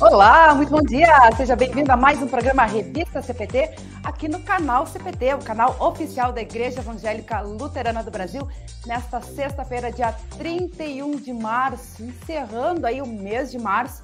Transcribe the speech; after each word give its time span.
Olá, 0.00 0.54
muito 0.54 0.70
bom 0.70 0.80
dia! 0.82 1.08
Seja 1.36 1.56
bem-vindo 1.56 1.90
a 1.90 1.96
mais 1.96 2.22
um 2.22 2.28
programa 2.28 2.64
Revista 2.64 3.20
CPT, 3.20 3.70
aqui 4.18 4.26
no 4.26 4.40
canal 4.40 4.84
CPT, 4.84 5.34
o 5.34 5.38
canal 5.38 5.76
oficial 5.78 6.32
da 6.32 6.42
Igreja 6.42 6.80
Evangélica 6.80 7.40
Luterana 7.40 8.02
do 8.02 8.10
Brasil, 8.10 8.48
nesta 8.84 9.20
sexta-feira, 9.20 9.92
dia 9.92 10.12
31 10.36 11.18
de 11.18 11.32
março, 11.32 12.02
encerrando 12.02 12.84
aí 12.84 13.00
o 13.00 13.06
mês 13.06 13.52
de 13.52 13.60
março, 13.60 14.02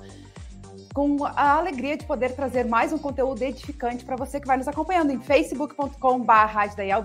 com 0.95 1.25
a 1.25 1.57
alegria 1.57 1.97
de 1.97 2.07
poder 2.07 2.37
trazer 2.37 2.65
mais 2.65 2.93
um 2.93 2.99
conteúdo 2.99 3.43
edificante 3.43 4.05
para 4.05 4.15
você 4.15 4.39
que 4.39 4.47
vai 4.47 4.57
nos 4.57 4.69
acompanhando 4.69 5.11
em 5.11 5.19
facebook.com.br, 5.19 5.91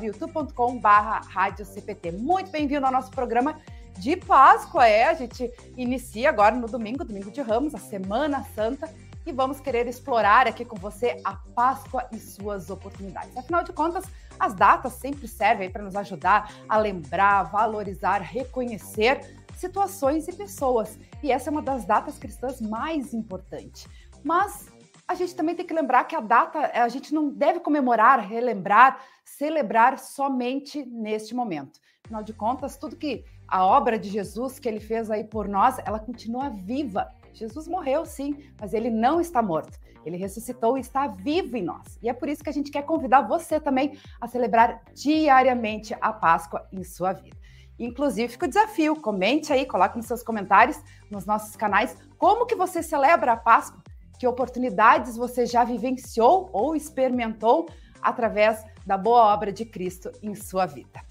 youtube.com.br. 0.06 2.14
Muito 2.20 2.52
bem-vindo 2.52 2.86
ao 2.86 2.92
nosso 2.92 3.10
programa 3.10 3.56
de 3.98 4.18
Páscoa. 4.18 4.88
É, 4.88 5.06
a 5.06 5.16
gente 5.16 5.52
inicia 5.76 6.30
agora 6.30 6.54
no 6.54 6.68
domingo, 6.68 7.04
domingo 7.04 7.32
de 7.32 7.42
Ramos, 7.42 7.74
a 7.74 7.80
Semana 7.80 8.46
Santa, 8.54 8.88
e 9.30 9.32
vamos 9.32 9.60
querer 9.60 9.88
explorar 9.88 10.48
aqui 10.48 10.66
com 10.66 10.76
você 10.76 11.22
a 11.24 11.36
Páscoa 11.36 12.10
e 12.12 12.18
suas 12.18 12.72
oportunidades. 12.72 13.38
Afinal 13.38 13.64
de 13.64 13.72
contas, 13.72 14.06
as 14.40 14.56
datas 14.56 14.94
sempre 14.94 15.28
servem 15.28 15.70
para 15.70 15.84
nos 15.84 15.96
ajudar 15.96 16.52
a 16.68 16.78
lembrar, 16.80 17.44
valorizar, 17.44 18.22
reconhecer 18.22 19.38
situações 19.56 20.28
e 20.28 20.34
pessoas. 20.34 20.98
E 21.22 21.32
essa 21.32 21.50
é 21.50 21.52
uma 21.52 21.62
das 21.62 21.86
datas 21.86 22.18
cristãs 22.18 22.60
mais 22.60 23.14
importantes. 23.14 23.88
Mas 24.24 24.68
a 25.08 25.14
gente 25.14 25.36
também 25.36 25.54
tem 25.54 25.66
que 25.66 25.76
lembrar 25.76 26.06
que 26.06 26.16
a 26.16 26.22
data 26.22 26.72
a 26.74 26.90
gente 26.90 27.14
não 27.14 27.30
deve 27.30 27.60
comemorar, 27.60 28.20
relembrar, 28.20 29.00
celebrar 29.24 30.00
somente 30.00 30.84
neste 30.86 31.36
momento. 31.36 31.80
Afinal 32.04 32.24
de 32.24 32.34
contas, 32.34 32.78
tudo 32.78 32.96
que 32.96 33.24
a 33.48 33.64
obra 33.64 34.00
de 34.00 34.10
Jesus 34.10 34.58
que 34.58 34.68
ele 34.68 34.80
fez 34.80 35.12
aí 35.12 35.24
por 35.24 35.48
nós, 35.48 35.78
ela 35.86 36.00
continua 36.00 36.50
viva. 36.50 37.14
Jesus 37.40 37.70
morreu, 37.70 38.06
sim, 38.06 38.38
mas 38.60 38.74
ele 38.74 38.90
não 38.90 39.22
está 39.22 39.42
morto. 39.42 39.80
Ele 40.06 40.18
ressuscitou 40.18 40.78
e 40.78 40.82
está 40.82 41.08
vivo 41.08 41.56
em 41.56 41.64
nós. 41.64 41.98
E 42.02 42.10
é 42.10 42.14
por 42.14 42.28
isso 42.28 42.44
que 42.44 42.50
a 42.50 42.54
gente 42.54 42.70
quer 42.70 42.84
convidar 42.84 43.22
você 43.22 43.60
também 43.60 43.98
a 44.20 44.28
celebrar 44.28 44.82
diariamente 44.94 45.96
a 46.02 46.12
Páscoa 46.12 46.68
em 46.72 46.84
sua 46.84 47.14
vida. 47.14 47.38
Inclusive, 47.80 48.34
fica 48.34 48.46
o 48.46 48.50
desafio, 48.50 48.96
comente 49.02 49.54
aí, 49.54 49.66
coloque 49.66 49.96
nos 49.96 50.06
seus 50.06 50.22
comentários, 50.22 50.78
nos 51.10 51.26
nossos 51.26 51.56
canais, 51.56 51.96
como 52.18 52.46
que 52.46 52.56
você 52.56 52.84
celebra 52.84 53.32
a 53.32 53.38
Páscoa, 53.38 53.82
que 54.20 54.28
oportunidades 54.28 55.16
você 55.16 55.46
já 55.46 55.64
vivenciou 55.64 56.50
ou 56.52 56.76
experimentou 56.76 57.70
através 58.02 58.62
da 58.86 58.98
boa 58.98 59.34
obra 59.34 59.54
de 59.54 59.64
Cristo 59.64 60.12
em 60.22 60.36
sua 60.36 60.66
vida 60.66 61.09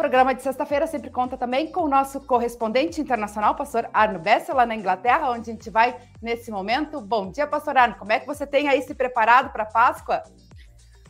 programa 0.00 0.34
de 0.34 0.40
sexta-feira 0.40 0.86
sempre 0.86 1.10
conta 1.10 1.36
também 1.36 1.70
com 1.70 1.82
o 1.82 1.88
nosso 1.88 2.22
correspondente 2.22 3.02
internacional, 3.02 3.54
pastor 3.54 3.86
Arno 3.92 4.18
Bessa, 4.18 4.54
lá 4.54 4.64
na 4.64 4.74
Inglaterra, 4.74 5.30
onde 5.30 5.50
a 5.50 5.52
gente 5.52 5.68
vai 5.68 5.94
nesse 6.22 6.50
momento. 6.50 7.02
Bom 7.02 7.30
dia, 7.30 7.46
pastor 7.46 7.76
Arno. 7.76 7.96
Como 7.96 8.10
é 8.10 8.18
que 8.18 8.26
você 8.26 8.46
tem 8.46 8.66
aí 8.66 8.80
se 8.80 8.94
preparado 8.94 9.52
para 9.52 9.64
a 9.64 9.66
Páscoa? 9.66 10.22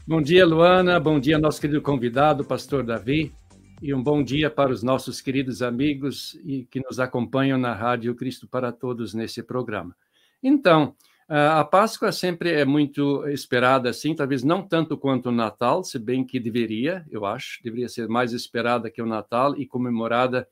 Bom 0.05 0.21
dia, 0.21 0.45
Luana. 0.45 0.99
Bom 0.99 1.21
dia, 1.21 1.39
nosso 1.39 1.61
querido 1.61 1.81
convidado, 1.81 2.45
pastor 2.45 2.83
Davi. 2.83 3.33
E 3.81 3.95
um 3.95 4.03
bom 4.03 4.25
dia 4.25 4.51
para 4.51 4.73
os 4.73 4.83
nossos 4.83 5.21
queridos 5.21 5.63
amigos 5.63 6.37
e 6.45 6.65
que 6.65 6.81
nos 6.81 6.99
acompanham 6.99 7.57
na 7.57 7.73
Rádio 7.73 8.13
Cristo 8.17 8.49
para 8.49 8.73
Todos 8.73 9.15
nesse 9.15 9.41
programa. 9.41 9.95
Então, 10.43 10.97
a 11.33 11.65
Páscoa 11.65 12.11
sempre 12.11 12.51
é 12.51 12.65
muito 12.65 13.25
esperada, 13.29 13.89
assim, 13.89 14.17
talvez 14.17 14.43
não 14.43 14.67
tanto 14.67 14.99
quanto 14.99 15.29
o 15.29 15.33
Natal, 15.33 15.85
se 15.85 15.97
bem 15.97 16.27
que 16.27 16.41
deveria, 16.41 17.07
eu 17.09 17.25
acho, 17.25 17.63
deveria 17.63 17.89
ser 17.89 18.09
mais 18.09 18.33
esperada 18.33 18.91
que 18.91 19.01
o 19.01 19.07
Natal 19.07 19.57
e 19.57 19.65
comemorada 19.65 20.49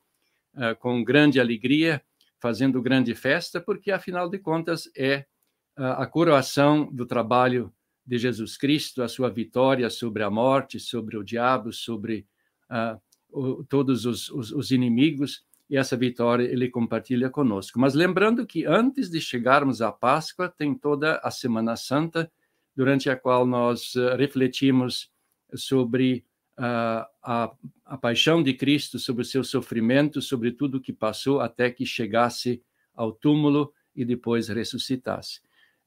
uh, 0.55 0.77
com 0.78 1.03
grande 1.03 1.41
alegria, 1.41 2.00
fazendo 2.39 2.81
grande 2.81 3.12
festa, 3.12 3.61
porque 3.61 3.91
afinal 3.91 4.28
de 4.28 4.39
contas 4.39 4.89
é 4.97 5.27
uh, 5.77 5.99
a 5.99 6.06
coroação 6.06 6.89
do 6.93 7.05
trabalho 7.05 7.72
de 8.06 8.16
Jesus 8.16 8.56
Cristo, 8.56 9.03
a 9.03 9.09
sua 9.09 9.28
vitória 9.31 9.91
sobre 9.91 10.22
a 10.22 10.31
morte, 10.31 10.78
sobre 10.78 11.16
o 11.16 11.25
diabo, 11.25 11.72
sobre 11.72 12.25
uh, 12.71 13.00
o, 13.31 13.65
todos 13.65 14.06
os, 14.06 14.31
os, 14.31 14.53
os 14.53 14.71
inimigos 14.71 15.43
e 15.69 15.77
essa 15.77 15.97
vitória 15.97 16.45
ele 16.45 16.69
compartilha 16.69 17.29
conosco. 17.29 17.79
Mas 17.79 17.95
lembrando 17.95 18.47
que 18.47 18.65
antes 18.65 19.11
de 19.11 19.21
chegarmos 19.21 19.83
à 19.83 19.93
Páscoa, 19.93 20.49
tem 20.49 20.75
toda 20.75 21.17
a 21.23 21.31
Semana 21.31 21.77
Santa, 21.77 22.31
durante 22.75 23.11
a 23.11 23.17
qual 23.17 23.45
nós 23.45 23.95
uh, 23.97 24.15
refletimos 24.17 25.11
sobre 25.55 26.25
uh, 26.57 27.05
a, 27.23 27.53
a 27.84 27.99
paixão 27.99 28.43
de 28.43 28.55
Cristo, 28.55 28.99
sobre 28.99 29.23
o 29.23 29.25
seu 29.25 29.43
sofrimento, 29.43 30.23
sobre 30.23 30.53
tudo 30.53 30.78
o 30.78 30.81
que 30.81 30.93
passou 30.93 31.41
até 31.41 31.71
que 31.71 31.84
chegasse 31.84 32.62
ao 32.95 33.12
túmulo 33.12 33.73
e 33.95 34.05
depois 34.05 34.49
ressuscitasse. 34.49 35.41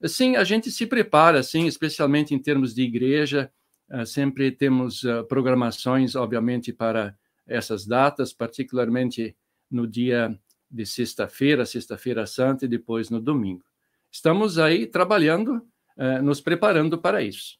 Assim, 0.04 0.36
a 0.36 0.44
gente 0.44 0.70
se 0.70 0.86
prepara, 0.86 1.40
assim, 1.40 1.66
especialmente 1.66 2.36
em 2.36 2.40
termos 2.40 2.74
de 2.76 2.82
igreja, 2.84 3.50
uh, 3.90 4.06
sempre 4.06 4.52
temos 4.52 5.04
programações, 5.30 6.16
obviamente, 6.16 6.74
para 6.74 7.18
essas 7.48 7.88
datas, 7.88 8.34
particularmente 8.34 9.36
no 9.72 9.88
dia 9.88 10.38
de 10.70 10.86
sexta-feira, 10.86 11.66
sexta-feira 11.66 12.26
santa 12.26 12.66
e 12.66 12.68
depois 12.68 13.10
no 13.10 13.22
domingo. 13.22 13.64
Estamos 14.12 14.60
aí 14.60 14.86
trabalhando, 14.86 15.66
eh, 15.98 16.22
nos 16.22 16.42
preparando 16.42 16.98
para 16.98 17.22
isso. 17.22 17.60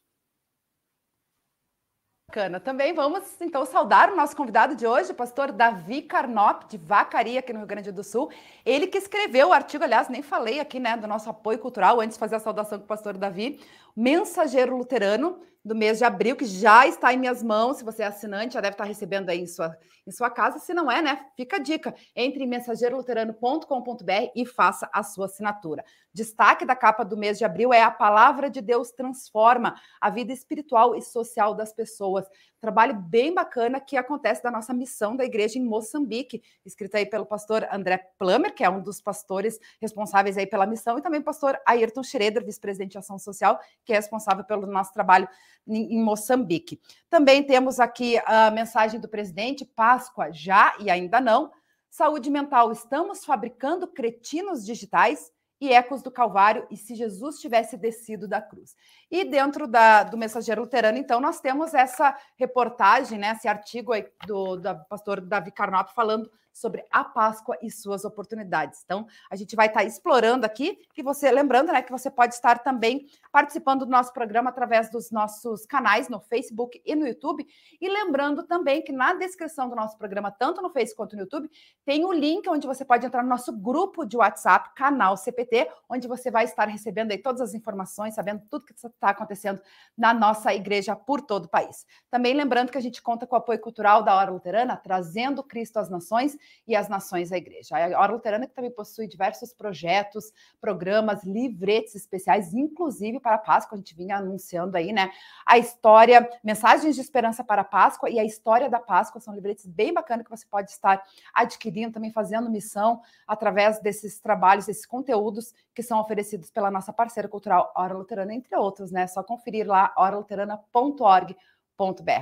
Bacana. 2.32 2.58
Também 2.58 2.94
vamos, 2.94 3.22
então, 3.42 3.66
saudar 3.66 4.10
o 4.10 4.16
nosso 4.16 4.34
convidado 4.34 4.74
de 4.74 4.86
hoje, 4.86 5.12
o 5.12 5.14
pastor 5.14 5.52
Davi 5.52 6.00
Carnop, 6.00 6.64
de 6.66 6.78
Vacaria, 6.78 7.40
aqui 7.40 7.52
no 7.52 7.58
Rio 7.58 7.68
Grande 7.68 7.92
do 7.92 8.02
Sul. 8.02 8.30
Ele 8.64 8.86
que 8.86 8.96
escreveu 8.96 9.48
o 9.48 9.52
artigo, 9.52 9.84
aliás, 9.84 10.08
nem 10.08 10.22
falei 10.22 10.58
aqui, 10.58 10.80
né, 10.80 10.96
do 10.96 11.06
nosso 11.06 11.28
apoio 11.28 11.58
cultural, 11.58 12.00
antes 12.00 12.16
de 12.16 12.20
fazer 12.20 12.36
a 12.36 12.40
saudação 12.40 12.78
com 12.78 12.86
o 12.86 12.88
pastor 12.88 13.18
Davi, 13.18 13.60
Mensageiro 13.94 14.74
Luterano, 14.74 15.42
do 15.64 15.74
mês 15.74 15.98
de 15.98 16.04
abril, 16.04 16.34
que 16.34 16.44
já 16.44 16.86
está 16.86 17.12
em 17.12 17.18
minhas 17.18 17.42
mãos. 17.42 17.78
Se 17.78 17.84
você 17.84 18.02
é 18.02 18.06
assinante, 18.06 18.54
já 18.54 18.60
deve 18.60 18.74
estar 18.74 18.84
recebendo 18.84 19.30
aí 19.30 19.40
em 19.40 19.46
sua, 19.46 19.76
em 20.06 20.10
sua 20.10 20.28
casa. 20.28 20.58
Se 20.58 20.74
não 20.74 20.90
é, 20.90 21.00
né? 21.00 21.26
Fica 21.36 21.56
a 21.56 21.60
dica. 21.60 21.94
Entre 22.16 22.42
em 22.42 22.48
mensageiroluterano.com.br 22.48 24.30
e 24.34 24.44
faça 24.44 24.88
a 24.92 25.02
sua 25.02 25.26
assinatura. 25.26 25.84
Destaque 26.12 26.66
da 26.66 26.76
capa 26.76 27.04
do 27.04 27.16
mês 27.16 27.38
de 27.38 27.44
abril 27.44 27.72
é 27.72 27.82
a 27.82 27.90
palavra 27.90 28.50
de 28.50 28.60
Deus 28.60 28.90
transforma 28.90 29.80
a 30.00 30.10
vida 30.10 30.32
espiritual 30.32 30.94
e 30.94 31.00
social 31.00 31.54
das 31.54 31.72
pessoas. 31.72 32.26
Trabalho 32.60 32.94
bem 32.94 33.32
bacana 33.32 33.80
que 33.80 33.96
acontece 33.96 34.42
da 34.42 34.50
nossa 34.50 34.74
missão 34.74 35.16
da 35.16 35.24
igreja 35.24 35.58
em 35.58 35.64
Moçambique, 35.64 36.42
escrita 36.66 36.98
aí 36.98 37.06
pelo 37.06 37.24
pastor 37.24 37.66
André 37.72 37.98
Plummer, 38.18 38.54
que 38.54 38.62
é 38.62 38.68
um 38.68 38.80
dos 38.80 39.00
pastores 39.00 39.58
responsáveis 39.80 40.36
aí 40.36 40.46
pela 40.46 40.66
missão, 40.66 40.98
e 40.98 41.02
também 41.02 41.20
o 41.20 41.24
pastor 41.24 41.58
Ayrton 41.66 42.02
Schroeder, 42.02 42.44
vice-presidente 42.44 42.92
de 42.92 42.98
ação 42.98 43.18
social, 43.18 43.58
que 43.84 43.92
é 43.92 43.96
responsável 43.96 44.44
pelo 44.44 44.66
nosso 44.66 44.92
trabalho 44.92 45.28
em 45.66 46.02
Moçambique. 46.02 46.80
Também 47.08 47.42
temos 47.42 47.78
aqui 47.78 48.20
a 48.26 48.50
mensagem 48.50 49.00
do 49.00 49.08
presidente: 49.08 49.64
Páscoa 49.64 50.32
já 50.32 50.74
e 50.80 50.90
ainda 50.90 51.20
não. 51.20 51.50
Saúde 51.90 52.30
mental, 52.30 52.72
estamos 52.72 53.24
fabricando 53.24 53.86
cretinos 53.86 54.64
digitais 54.64 55.30
e 55.60 55.72
ecos 55.72 56.02
do 56.02 56.10
Calvário 56.10 56.66
e 56.70 56.76
se 56.76 56.94
Jesus 56.96 57.38
tivesse 57.38 57.76
descido 57.76 58.26
da 58.26 58.42
cruz. 58.42 58.74
E 59.08 59.24
dentro 59.24 59.68
da, 59.68 60.02
do 60.02 60.16
Mensageiro 60.16 60.62
Luterano, 60.62 60.98
então, 60.98 61.20
nós 61.20 61.38
temos 61.38 61.72
essa 61.72 62.18
reportagem, 62.36 63.16
né, 63.16 63.32
esse 63.36 63.46
artigo 63.46 63.92
do, 64.26 64.56
do 64.56 64.84
pastor 64.88 65.20
Davi 65.20 65.52
Carnop 65.52 65.90
falando 65.94 66.28
sobre 66.52 66.84
a 66.90 67.04
Páscoa 67.04 67.56
e 67.62 67.70
suas 67.70 68.04
oportunidades. 68.04 68.82
Então, 68.84 69.06
a 69.30 69.36
gente 69.36 69.56
vai 69.56 69.66
estar 69.66 69.84
explorando 69.84 70.46
aqui 70.46 70.78
e 70.96 71.02
você, 71.02 71.30
lembrando, 71.30 71.72
né, 71.72 71.82
que 71.82 71.90
você 71.90 72.10
pode 72.10 72.34
estar 72.34 72.58
também 72.60 73.06
participando 73.30 73.84
do 73.84 73.90
nosso 73.90 74.12
programa 74.12 74.50
através 74.50 74.90
dos 74.90 75.10
nossos 75.10 75.66
canais 75.66 76.08
no 76.08 76.20
Facebook 76.20 76.80
e 76.84 76.94
no 76.94 77.06
YouTube. 77.06 77.46
E 77.80 77.88
lembrando 77.88 78.44
também 78.44 78.82
que 78.82 78.92
na 78.92 79.14
descrição 79.14 79.68
do 79.68 79.76
nosso 79.76 79.96
programa, 79.98 80.30
tanto 80.30 80.60
no 80.60 80.70
Facebook 80.70 80.92
quanto 80.96 81.16
no 81.16 81.22
YouTube, 81.22 81.50
tem 81.84 82.04
o 82.04 82.08
um 82.08 82.12
link 82.12 82.48
onde 82.48 82.66
você 82.66 82.84
pode 82.84 83.04
entrar 83.04 83.22
no 83.22 83.28
nosso 83.28 83.52
grupo 83.52 84.04
de 84.04 84.16
WhatsApp, 84.16 84.70
canal 84.74 85.16
CPT 85.16 85.68
onde 85.88 86.06
você 86.06 86.30
vai 86.30 86.44
estar 86.44 86.68
recebendo 86.68 87.10
aí 87.10 87.18
todas 87.18 87.40
as 87.40 87.54
informações, 87.54 88.14
sabendo 88.14 88.42
tudo 88.48 88.64
que 88.64 88.72
está 88.72 89.10
acontecendo 89.10 89.60
na 89.96 90.14
nossa 90.14 90.54
igreja 90.54 90.94
por 90.94 91.20
todo 91.20 91.46
o 91.46 91.48
país. 91.48 91.84
Também 92.10 92.34
lembrando 92.34 92.70
que 92.70 92.78
a 92.78 92.80
gente 92.80 93.02
conta 93.02 93.26
com 93.26 93.34
o 93.34 93.38
apoio 93.38 93.58
cultural 93.58 94.02
da 94.02 94.14
Hora 94.14 94.30
Luterana, 94.30 94.76
trazendo 94.76 95.42
Cristo 95.42 95.78
às 95.78 95.90
nações 95.90 96.36
e 96.66 96.76
as 96.76 96.88
nações 96.88 97.32
à 97.32 97.36
igreja. 97.36 97.76
A 97.76 98.00
Hora 98.00 98.12
Luterana 98.12 98.46
que 98.46 98.54
também 98.54 98.70
possui 98.70 99.06
diversos 99.06 99.52
projetos, 99.52 100.32
programas, 100.60 101.24
livretes 101.24 101.94
especiais, 101.94 102.54
inclusive 102.54 103.20
para 103.20 103.36
a 103.36 103.38
Páscoa, 103.38 103.76
a 103.76 103.78
gente 103.78 103.94
vinha 103.94 104.16
anunciando 104.16 104.76
aí, 104.76 104.92
né? 104.92 105.10
A 105.46 105.58
história, 105.58 106.28
mensagens 106.42 106.94
de 106.94 107.00
esperança 107.00 107.42
para 107.42 107.62
a 107.62 107.64
Páscoa 107.64 108.10
e 108.10 108.18
a 108.18 108.24
história 108.24 108.68
da 108.68 108.78
Páscoa 108.78 109.20
são 109.20 109.34
livretes 109.34 109.66
bem 109.66 109.92
bacanas 109.92 110.24
que 110.24 110.30
você 110.30 110.46
pode 110.46 110.70
estar 110.70 111.02
adquirindo, 111.34 111.92
também 111.92 112.12
fazendo 112.12 112.50
missão 112.50 113.00
através 113.26 113.80
desses 113.80 114.20
trabalhos, 114.20 114.66
desses 114.66 114.86
conteúdos 114.86 115.54
que 115.74 115.82
são 115.82 116.00
oferecidos 116.00 116.50
pela 116.50 116.70
nossa 116.70 116.92
parceira 116.92 117.28
cultural 117.28 117.72
Hora 117.74 117.94
Luterana, 117.94 118.34
entre 118.34 118.56
outros, 118.56 118.90
né? 118.90 119.02
É 119.02 119.06
só 119.06 119.22
conferir 119.22 119.66
lá 119.66 119.92
oraluterana.org. 119.96 121.36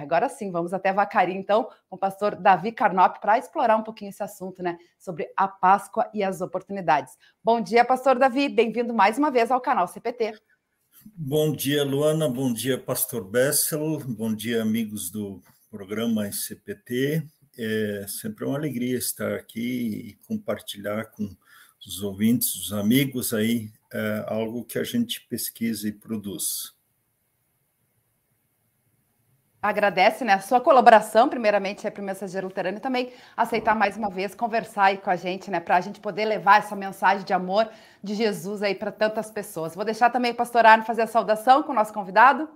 Agora 0.00 0.28
sim, 0.28 0.50
vamos 0.50 0.72
até 0.72 0.92
Vacaria, 0.92 1.34
então, 1.34 1.64
com 1.88 1.96
o 1.96 1.98
pastor 1.98 2.34
Davi 2.34 2.72
Carnop, 2.72 3.18
para 3.20 3.36
explorar 3.36 3.76
um 3.76 3.82
pouquinho 3.82 4.08
esse 4.08 4.22
assunto, 4.22 4.62
né, 4.62 4.78
sobre 4.98 5.30
a 5.36 5.46
Páscoa 5.46 6.08
e 6.14 6.22
as 6.22 6.40
oportunidades. 6.40 7.18
Bom 7.44 7.60
dia, 7.60 7.84
pastor 7.84 8.18
Davi, 8.18 8.48
bem-vindo 8.48 8.94
mais 8.94 9.18
uma 9.18 9.30
vez 9.30 9.50
ao 9.50 9.60
canal 9.60 9.86
CPT. 9.86 10.34
Bom 11.14 11.52
dia, 11.52 11.84
Luana, 11.84 12.28
bom 12.28 12.52
dia, 12.52 12.78
pastor 12.78 13.22
Bessel, 13.22 13.98
bom 14.06 14.34
dia, 14.34 14.62
amigos 14.62 15.10
do 15.10 15.42
programa 15.70 16.30
CPT. 16.32 17.22
É 17.58 18.06
sempre 18.08 18.46
uma 18.46 18.56
alegria 18.56 18.96
estar 18.96 19.34
aqui 19.34 19.60
e 20.08 20.26
compartilhar 20.26 21.10
com 21.10 21.28
os 21.86 22.02
ouvintes, 22.02 22.54
os 22.54 22.72
amigos 22.72 23.34
aí, 23.34 23.70
é 23.92 24.24
algo 24.26 24.64
que 24.64 24.78
a 24.78 24.84
gente 24.84 25.26
pesquisa 25.28 25.88
e 25.88 25.92
produz 25.92 26.72
agradece 29.62 30.24
né, 30.24 30.32
a 30.32 30.40
sua 30.40 30.60
colaboração, 30.60 31.28
primeiramente, 31.28 31.88
para 31.90 32.02
o 32.02 32.04
Mensageiro 32.04 32.46
Luterano, 32.46 32.78
e 32.78 32.80
também 32.80 33.12
aceitar 33.36 33.74
mais 33.74 33.96
uma 33.96 34.08
vez 34.08 34.34
conversar 34.34 34.84
aí 34.84 34.98
com 34.98 35.10
a 35.10 35.16
gente, 35.16 35.50
né, 35.50 35.60
para 35.60 35.76
a 35.76 35.80
gente 35.80 36.00
poder 36.00 36.24
levar 36.24 36.60
essa 36.60 36.74
mensagem 36.74 37.24
de 37.24 37.32
amor 37.32 37.68
de 38.02 38.14
Jesus 38.14 38.62
aí 38.62 38.74
para 38.74 38.90
tantas 38.90 39.30
pessoas. 39.30 39.74
Vou 39.74 39.84
deixar 39.84 40.10
também 40.10 40.32
o 40.32 40.34
pastor 40.34 40.64
Arno 40.64 40.84
fazer 40.84 41.02
a 41.02 41.06
saudação 41.06 41.62
com 41.62 41.72
o 41.72 41.74
nosso 41.74 41.92
convidado. 41.92 42.48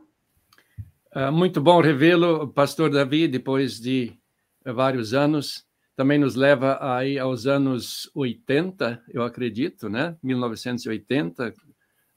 Uh, 1.15 1.31
muito 1.31 1.61
bom 1.61 1.81
revê-lo, 1.81 2.49
pastor 2.49 2.91
Davi, 2.91 3.29
depois 3.29 3.79
de 3.79 4.19
vários 4.65 5.13
anos. 5.13 5.65
Também 5.95 6.19
nos 6.19 6.35
leva 6.35 6.79
aí 6.81 7.19
aos 7.21 7.47
anos 7.47 8.11
80, 8.15 9.01
eu 9.11 9.23
acredito, 9.23 9.89
né? 9.89 10.17
1980. 10.23 11.51
Uh, 11.51 11.55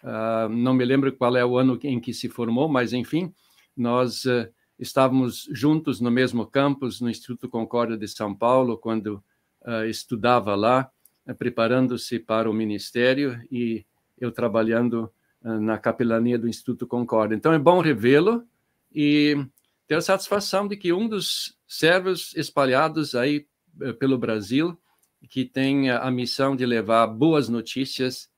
ah, 0.03 0.47
não 0.49 0.73
me 0.73 0.83
lembro 0.83 1.15
qual 1.15 1.35
é 1.37 1.45
o 1.45 1.57
ano 1.57 1.77
em 1.83 1.99
que 1.99 2.11
se 2.11 2.27
formou, 2.27 2.67
mas 2.67 2.91
enfim, 2.91 3.31
nós 3.75 4.25
uh, 4.25 4.47
estávamos 4.79 5.49
juntos 5.51 5.99
no 5.99 6.11
mesmo 6.11 6.45
campus, 6.45 7.01
no 7.01 7.09
Instituto 7.09 7.49
Concórdia 7.49 7.97
de 7.97 8.07
São 8.07 8.35
Paulo, 8.35 8.77
quando 8.77 9.23
uh, 9.65 9.85
estudava 9.89 10.55
lá, 10.55 10.89
uh, 11.27 11.35
preparando-se 11.35 12.19
para 12.19 12.49
o 12.49 12.53
ministério 12.53 13.41
e 13.51 13.85
eu 14.19 14.31
trabalhando 14.31 15.11
uh, 15.41 15.59
na 15.59 15.77
capelania 15.77 16.37
do 16.37 16.47
Instituto 16.47 16.85
Concórdia. 16.85 17.35
Então 17.35 17.53
é 17.53 17.59
bom 17.59 17.79
revê-lo 17.79 18.43
e 18.93 19.35
ter 19.87 19.95
a 19.95 20.01
satisfação 20.01 20.67
de 20.67 20.77
que 20.77 20.93
um 20.93 21.07
dos 21.07 21.57
servos 21.67 22.35
espalhados 22.35 23.15
aí 23.15 23.47
pelo 23.99 24.17
Brasil, 24.17 24.77
que 25.29 25.45
tem 25.45 25.91
a 25.91 26.09
missão 26.09 26.55
de 26.55 26.65
levar 26.65 27.05
boas 27.07 27.47
notícias 27.47 28.29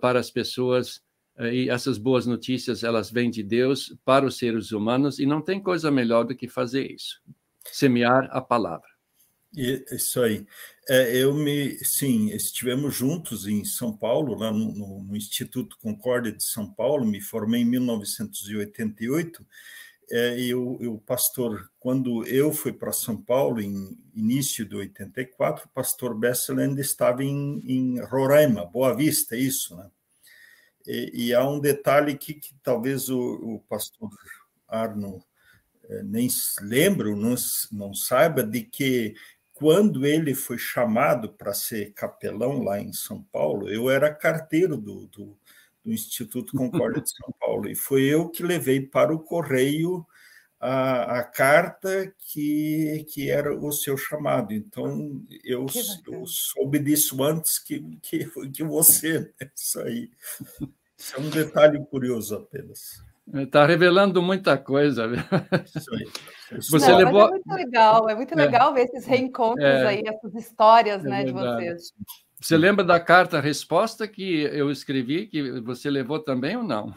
para 0.00 0.20
as 0.20 0.30
pessoas 0.30 1.03
e 1.38 1.68
essas 1.68 1.98
boas 1.98 2.26
notícias 2.26 2.84
elas 2.84 3.10
vêm 3.10 3.30
de 3.30 3.42
Deus 3.42 3.94
para 4.04 4.24
os 4.24 4.38
seres 4.38 4.70
humanos 4.72 5.18
e 5.18 5.26
não 5.26 5.40
tem 5.40 5.60
coisa 5.60 5.90
melhor 5.90 6.24
do 6.24 6.34
que 6.34 6.48
fazer 6.48 6.90
isso, 6.90 7.20
semear 7.64 8.28
a 8.30 8.40
palavra. 8.40 8.88
Isso 9.56 10.20
aí. 10.20 10.44
É, 10.88 11.16
eu 11.16 11.32
me, 11.32 11.78
sim, 11.84 12.30
estivemos 12.30 12.94
juntos 12.94 13.46
em 13.46 13.64
São 13.64 13.96
Paulo, 13.96 14.34
lá 14.34 14.52
no, 14.52 15.02
no, 15.02 15.16
Instituto 15.16 15.78
Concórdia 15.78 16.32
de 16.32 16.42
São 16.42 16.70
Paulo. 16.72 17.06
Me 17.06 17.20
formei 17.20 17.62
em 17.62 17.64
1988 17.64 19.46
é, 20.10 20.40
e 20.40 20.54
o, 20.54 20.94
o 20.94 20.98
pastor, 20.98 21.70
quando 21.78 22.26
eu 22.26 22.52
fui 22.52 22.72
para 22.72 22.92
São 22.92 23.16
Paulo 23.16 23.60
em 23.60 23.96
início 24.12 24.66
de 24.66 24.74
84, 24.74 25.66
o 25.66 25.68
pastor 25.68 26.18
Bessel 26.18 26.58
ainda 26.58 26.80
estava 26.80 27.22
em, 27.22 27.62
em 27.64 28.00
Roraima, 28.00 28.66
Boa 28.66 28.94
Vista, 28.94 29.36
isso, 29.36 29.76
né? 29.76 29.88
E, 30.86 31.28
e 31.28 31.34
há 31.34 31.46
um 31.48 31.58
detalhe 31.58 32.16
que, 32.16 32.34
que 32.34 32.54
talvez 32.62 33.08
o, 33.08 33.18
o, 33.18 33.60
pastor 33.68 34.10
Arno 34.68 35.24
eh, 35.84 36.02
nem 36.02 36.28
lembra, 36.60 37.08
não, 37.14 37.34
não 37.72 37.94
saiba, 37.94 38.42
de 38.42 38.62
que 38.62 39.14
quando 39.54 40.04
ele 40.04 40.34
foi 40.34 40.58
chamado 40.58 41.32
para 41.32 41.54
ser 41.54 41.92
capelão 41.92 42.62
lá 42.62 42.80
em 42.80 42.92
São 42.92 43.22
Paulo, 43.22 43.68
eu 43.68 43.88
era 43.88 44.14
carteiro 44.14 44.76
do, 44.76 45.06
do, 45.06 45.38
do 45.84 45.92
Instituto 45.92 46.56
Concórdia 46.56 47.02
de 47.02 47.10
São 47.10 47.32
Paulo, 47.40 47.68
e 47.68 47.74
foi 47.74 48.02
eu 48.02 48.28
que 48.28 48.42
levei 48.42 48.80
para 48.80 49.14
o 49.14 49.20
correio 49.20 50.04
a, 50.64 51.18
a, 51.18 51.22
carta 51.22 52.10
que, 52.18 53.04
que 53.10 53.30
era 53.30 53.54
o 53.54 53.70
seu 53.70 53.98
chamado. 53.98 54.54
Então, 54.54 55.22
eu, 55.44 55.66
eu 56.08 56.24
soube 56.26 56.78
disso 56.78 57.22
antes 57.22 57.58
que, 57.58 57.98
que, 58.00 58.24
que 58.50 58.64
você. 58.64 59.20
Né? 59.20 59.50
Isso 59.54 59.78
aí. 59.80 60.10
Isso 60.96 61.16
é 61.16 61.20
um 61.20 61.28
detalhe 61.28 61.84
curioso 61.90 62.36
apenas. 62.36 63.02
Está 63.34 63.66
revelando 63.66 64.22
muita 64.22 64.56
coisa. 64.56 65.06
Isso 65.76 65.94
aí. 65.94 66.60
Você 66.70 66.88
Não, 66.88 66.98
levou... 66.98 67.26
É 67.26 67.30
muito 67.30 67.52
legal, 67.52 68.08
é 68.08 68.14
muito 68.14 68.32
é. 68.32 68.36
legal 68.36 68.70
é, 68.70 68.74
ver 68.74 68.84
esses 68.84 69.04
reencontros 69.04 69.64
é, 69.64 69.86
aí, 69.86 70.02
essas 70.06 70.34
histórias 70.34 71.04
é 71.04 71.08
né, 71.08 71.24
de 71.24 71.32
vocês. 71.32 71.92
Você 72.40 72.56
lembra 72.56 72.82
da 72.84 72.98
carta-resposta 72.98 74.08
que 74.08 74.42
eu 74.44 74.70
escrevi, 74.70 75.26
que 75.26 75.60
você 75.60 75.90
levou 75.90 76.20
também 76.20 76.56
ou 76.56 76.62
não? 76.62 76.94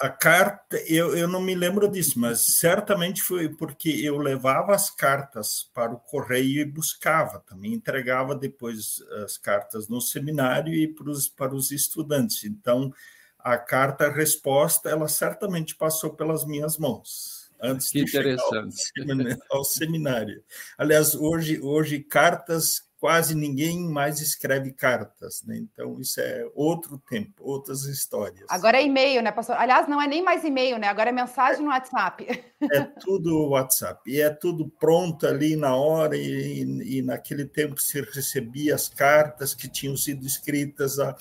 A 0.00 0.08
carta, 0.08 0.78
eu, 0.86 1.14
eu 1.14 1.28
não 1.28 1.42
me 1.42 1.54
lembro 1.54 1.86
disso, 1.86 2.18
mas 2.18 2.56
certamente 2.56 3.20
foi 3.20 3.50
porque 3.50 3.90
eu 3.90 4.16
levava 4.16 4.74
as 4.74 4.88
cartas 4.88 5.70
para 5.74 5.92
o 5.92 6.00
correio 6.00 6.62
e 6.62 6.64
buscava, 6.64 7.44
também 7.46 7.74
entregava 7.74 8.34
depois 8.34 9.02
as 9.24 9.36
cartas 9.36 9.88
no 9.88 10.00
seminário 10.00 10.72
e 10.72 10.88
para 10.88 11.10
os, 11.10 11.28
para 11.28 11.54
os 11.54 11.70
estudantes. 11.70 12.44
Então, 12.44 12.90
a 13.38 13.58
carta-resposta, 13.58 14.88
ela 14.88 15.06
certamente 15.06 15.76
passou 15.76 16.14
pelas 16.14 16.46
minhas 16.46 16.78
mãos 16.78 17.50
antes 17.62 17.90
que 17.90 18.02
de 18.02 18.08
interessante. 18.08 18.76
chegar 18.96 19.36
ao, 19.50 19.58
ao 19.58 19.64
seminário. 19.64 20.42
Aliás, 20.78 21.14
hoje, 21.14 21.60
hoje 21.60 22.00
cartas 22.00 22.88
quase 23.00 23.34
ninguém 23.34 23.88
mais 23.88 24.20
escreve 24.20 24.72
cartas, 24.72 25.42
né? 25.46 25.56
Então 25.56 25.98
isso 25.98 26.20
é 26.20 26.46
outro 26.54 26.98
tempo, 27.08 27.32
outras 27.40 27.84
histórias. 27.84 28.44
Agora 28.50 28.76
é 28.76 28.84
e-mail, 28.84 29.22
né, 29.22 29.32
pastor? 29.32 29.56
Aliás, 29.56 29.88
não 29.88 30.00
é 30.00 30.06
nem 30.06 30.22
mais 30.22 30.44
e-mail, 30.44 30.78
né? 30.78 30.86
Agora 30.86 31.08
é 31.08 31.12
mensagem 31.12 31.64
no 31.64 31.70
WhatsApp. 31.70 32.44
É 32.70 32.80
tudo 33.00 33.48
WhatsApp 33.48 34.02
e 34.06 34.20
é 34.20 34.28
tudo 34.28 34.68
pronto 34.68 35.26
ali 35.26 35.56
na 35.56 35.74
hora 35.74 36.14
e, 36.14 36.98
e 36.98 37.02
naquele 37.02 37.46
tempo 37.46 37.80
se 37.80 38.02
recebia 38.02 38.74
as 38.74 38.86
cartas 38.86 39.54
que 39.54 39.66
tinham 39.66 39.96
sido 39.96 40.26
escritas 40.26 40.98
há, 40.98 41.16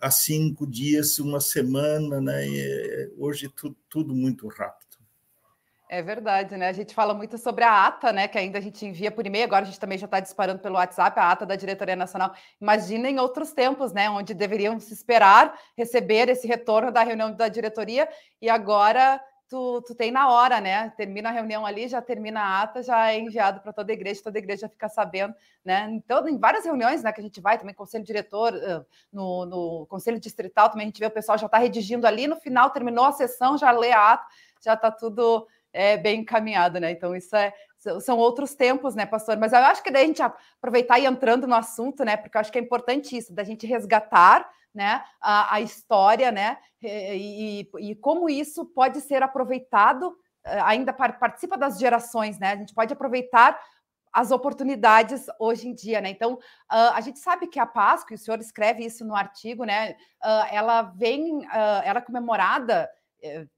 há 0.00 0.10
cinco 0.10 0.66
dias, 0.66 1.20
uma 1.20 1.40
semana, 1.40 2.20
né? 2.20 2.48
E 2.48 3.12
hoje 3.16 3.48
tudo, 3.48 3.76
tudo 3.88 4.12
muito 4.12 4.48
rápido. 4.48 4.81
É 5.94 6.00
verdade, 6.00 6.56
né? 6.56 6.68
A 6.68 6.72
gente 6.72 6.94
fala 6.94 7.12
muito 7.12 7.36
sobre 7.36 7.64
a 7.64 7.86
ata, 7.86 8.14
né? 8.14 8.26
Que 8.26 8.38
ainda 8.38 8.56
a 8.56 8.62
gente 8.62 8.86
envia 8.86 9.10
por 9.10 9.26
e-mail, 9.26 9.44
agora 9.44 9.60
a 9.60 9.66
gente 9.66 9.78
também 9.78 9.98
já 9.98 10.06
está 10.06 10.20
disparando 10.20 10.58
pelo 10.58 10.76
WhatsApp, 10.76 11.20
a 11.20 11.30
ata 11.30 11.44
da 11.44 11.54
Diretoria 11.54 11.94
Nacional. 11.94 12.32
Imagina 12.58 13.10
em 13.10 13.18
outros 13.18 13.52
tempos, 13.52 13.92
né? 13.92 14.08
Onde 14.08 14.32
deveriam 14.32 14.80
se 14.80 14.94
esperar 14.94 15.54
receber 15.76 16.30
esse 16.30 16.46
retorno 16.46 16.90
da 16.90 17.02
reunião 17.02 17.30
da 17.30 17.46
diretoria, 17.46 18.08
e 18.40 18.48
agora 18.48 19.20
tu, 19.50 19.82
tu 19.82 19.94
tem 19.94 20.10
na 20.10 20.30
hora, 20.30 20.62
né? 20.62 20.88
Termina 20.96 21.28
a 21.28 21.32
reunião 21.32 21.66
ali, 21.66 21.86
já 21.86 22.00
termina 22.00 22.40
a 22.40 22.62
ata, 22.62 22.82
já 22.82 23.12
é 23.12 23.18
enviado 23.18 23.60
para 23.60 23.74
toda 23.74 23.92
a 23.92 23.94
igreja, 23.94 24.22
toda 24.24 24.38
a 24.38 24.40
igreja 24.40 24.70
fica 24.70 24.88
sabendo, 24.88 25.34
né? 25.62 25.90
Então, 25.92 26.26
em 26.26 26.38
várias 26.38 26.64
reuniões 26.64 27.02
né, 27.02 27.12
que 27.12 27.20
a 27.20 27.22
gente 27.22 27.38
vai, 27.38 27.58
também 27.58 27.74
conselho 27.74 28.02
diretor, 28.02 28.54
no, 29.12 29.44
no 29.44 29.86
conselho 29.90 30.18
distrital, 30.18 30.70
também 30.70 30.86
a 30.86 30.88
gente 30.88 31.00
vê 31.00 31.04
o 31.04 31.10
pessoal 31.10 31.36
já 31.36 31.44
está 31.44 31.58
redigindo 31.58 32.06
ali, 32.06 32.26
no 32.26 32.36
final 32.36 32.70
terminou 32.70 33.04
a 33.04 33.12
sessão, 33.12 33.58
já 33.58 33.70
lê 33.70 33.92
a 33.92 34.12
ata, 34.12 34.24
já 34.64 34.72
está 34.72 34.90
tudo 34.90 35.46
é, 35.72 35.96
bem 35.96 36.20
encaminhado, 36.20 36.78
né? 36.78 36.90
Então, 36.90 37.14
isso 37.16 37.34
é, 37.34 37.52
são 38.00 38.18
outros 38.18 38.54
tempos, 38.54 38.94
né, 38.94 39.06
pastor? 39.06 39.36
Mas 39.36 39.52
eu 39.52 39.58
acho 39.60 39.82
que 39.82 39.90
daí 39.90 40.04
a 40.04 40.06
gente 40.06 40.22
aproveitar 40.22 40.98
e 40.98 41.06
entrando 41.06 41.46
no 41.46 41.54
assunto, 41.54 42.04
né? 42.04 42.16
Porque 42.16 42.36
eu 42.36 42.40
acho 42.40 42.52
que 42.52 42.58
é 42.58 42.62
importante 42.62 43.16
isso, 43.16 43.34
da 43.34 43.42
gente 43.44 43.66
resgatar 43.66 44.48
né, 44.74 45.02
a, 45.20 45.56
a 45.56 45.60
história, 45.60 46.30
né? 46.30 46.58
E, 46.82 47.68
e, 47.78 47.94
como 47.96 48.28
isso 48.28 48.64
pode 48.64 49.00
ser 49.00 49.22
aproveitado, 49.22 50.16
eh, 50.44 50.60
ainda 50.64 50.92
participa 50.92 51.58
das 51.58 51.78
gerações, 51.78 52.38
né? 52.38 52.52
A 52.52 52.56
gente 52.56 52.74
pode 52.74 52.92
aproveitar 52.92 53.60
as 54.12 54.30
oportunidades 54.30 55.26
hoje 55.38 55.68
em 55.68 55.74
dia, 55.74 56.00
né? 56.00 56.10
Então, 56.10 56.34
uh, 56.34 56.92
a 56.94 57.00
gente 57.00 57.18
sabe 57.18 57.46
que 57.46 57.58
a 57.58 57.66
Páscoa, 57.66 58.12
e 58.12 58.16
o 58.16 58.18
senhor 58.18 58.38
escreve 58.40 58.84
isso 58.84 59.04
no 59.06 59.16
artigo, 59.16 59.64
né? 59.64 59.92
Uh, 60.22 60.46
ela 60.50 60.82
vem, 60.82 61.38
uh, 61.38 61.82
ela 61.82 61.98
é 61.98 62.02
comemorada, 62.02 62.90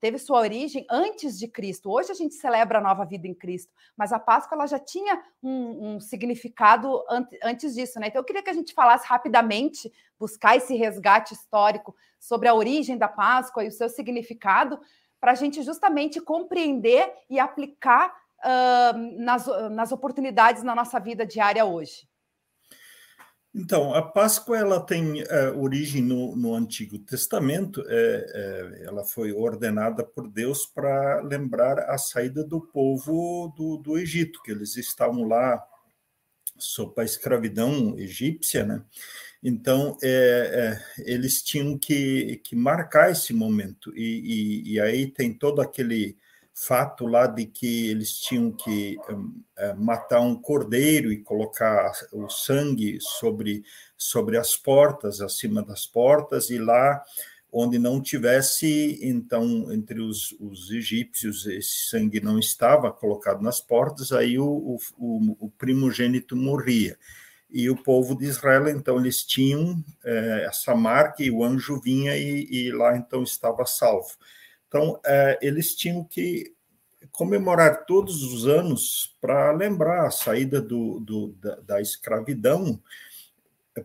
teve 0.01 0.19
sua 0.19 0.41
origem 0.41 0.87
antes 0.91 1.39
de 1.39 1.49
Cristo. 1.49 1.91
Hoje 1.91 2.13
a 2.13 2.15
gente 2.15 2.35
celebra 2.35 2.79
a 2.79 2.83
nova 2.83 3.05
vida 3.05 3.27
em 3.27 3.35
Cristo, 3.35 3.73
mas 3.97 4.13
a 4.13 4.19
Páscoa 4.19 4.57
ela 4.57 4.67
já 4.67 4.79
tinha 4.79 5.23
um, 5.43 5.95
um 5.95 6.01
significado 6.01 7.03
an 7.09 7.27
antes 7.43 7.75
disso, 7.75 7.99
né? 7.99 8.09
Então, 8.09 8.21
eu 8.21 8.25
queria 8.25 8.43
que 8.43 8.51
a 8.51 8.55
gente 8.55 8.75
falasse 8.75 9.07
rapidamente, 9.07 9.93
buscar 10.19 10.57
esse 10.57 10.75
resgate 10.75 11.35
histórico 11.35 11.95
sobre 12.19 12.49
a 12.49 12.55
origem 12.55 12.97
da 12.97 13.09
Páscoa 13.09 13.65
e 13.65 13.69
o 13.69 13.73
seu 13.73 13.89
significado, 13.89 14.79
para 15.21 15.33
a 15.33 15.35
gente 15.35 15.63
justamente 15.63 16.21
compreender 16.21 17.11
e 17.31 17.39
aplicar 17.39 18.15
uh, 18.45 19.23
nas, 19.23 19.47
nas 19.71 19.91
oportunidades 19.91 20.63
na 20.63 20.75
nossa 20.75 21.01
vida 21.01 21.25
diária 21.27 21.65
hoje? 21.65 22.07
Então, 23.55 23.95
a 23.95 24.03
Páscoa 24.03 24.59
ela 24.59 24.81
tem 24.81 25.23
uh, 25.23 25.63
origem 25.63 26.03
no, 26.03 26.35
no, 26.35 26.55
Antigo 26.57 26.99
Testamento. 26.99 27.85
É, 27.87 28.27
é, 28.35 28.85
ela 28.87 29.05
foi 29.05 29.33
ordenada 29.33 30.03
por 30.05 30.29
Deus 30.29 30.67
para 30.67 31.21
lembrar 31.21 31.79
a 31.89 31.97
saída 31.97 32.43
do 32.43 32.61
povo 32.61 33.55
do, 33.57 33.77
do 33.77 33.97
Egito, 33.97 34.43
que 34.43 34.51
eles 34.51 34.77
estavam 34.77 35.23
lá 35.29 35.65
sob 36.59 37.01
a 37.01 37.05
escravidão 37.05 37.97
egípcia, 37.97 38.65
né? 38.65 38.83
Então, 39.41 39.97
é, 40.03 40.81
é, 40.99 41.13
eles 41.13 41.41
tinham 41.41 41.79
que, 41.79 42.41
que 42.43 42.57
marcar 42.57 43.13
esse 43.13 43.33
momento. 43.33 43.97
E, 43.97 44.65
e, 44.65 44.73
e 44.73 44.81
aí 44.81 45.07
tem 45.07 45.33
todo 45.33 45.61
aquele 45.61 46.17
fato 46.55 47.07
lá 47.07 47.27
de 47.27 47.47
que 47.47 47.91
eles 47.91 48.13
tinham 48.13 48.53
que 48.53 48.97
um, 49.11 49.43
é, 49.59 49.75
matar 49.75 50.21
um 50.21 50.37
cordeiro 50.37 51.13
e 51.13 51.21
colocar 51.21 51.93
o 52.13 52.29
sangue 52.29 52.99
sobre, 53.01 53.65
sobre 53.97 54.39
as 54.39 54.57
portas, 54.57 55.21
acima 55.21 55.63
das 55.63 55.85
portas, 55.85 56.51
e 56.51 56.59
lá 56.59 57.03
onde 57.57 57.79
não 57.79 58.01
tivesse, 58.01 58.99
então, 59.03 59.73
entre 59.73 60.01
os, 60.01 60.33
os 60.41 60.71
egípcios, 60.73 61.47
esse 61.47 61.89
sangue 61.89 62.21
não 62.21 62.39
estava 62.39 62.93
colocado 62.93 63.43
nas 63.43 63.61
portas, 63.61 64.11
aí 64.11 64.39
o, 64.39 64.79
o, 64.97 65.37
o 65.39 65.51
primogênito 65.51 66.37
morria. 66.37 66.99
E 67.49 67.71
o 67.71 67.77
povo 67.77 68.17
de 68.17 68.25
Israel, 68.25 68.69
então, 68.69 68.99
eles 68.99 69.23
tinham 69.25 69.85
é, 70.05 70.47
essa 70.49 70.75
marca 70.75 71.23
e 71.23 71.31
o 71.31 71.45
anjo 71.45 71.81
vinha 71.81 72.17
e, 72.17 72.45
e 72.51 72.73
lá, 72.73 72.97
então, 72.97 73.23
estava 73.23 73.65
salvo. 73.65 74.11
Então, 74.75 74.99
é, 75.07 75.39
eles 75.41 75.73
tinham 75.77 76.03
que 76.03 76.53
comemorar 77.13 77.85
todos 77.87 78.25
os 78.25 78.49
anos 78.49 79.17
para 79.21 79.53
lembrar 79.53 80.05
a 80.05 80.11
saída 80.11 80.61
do, 80.61 80.99
do 80.99 81.29
da, 81.35 81.55
da, 81.61 81.81
escravidão 81.81 82.83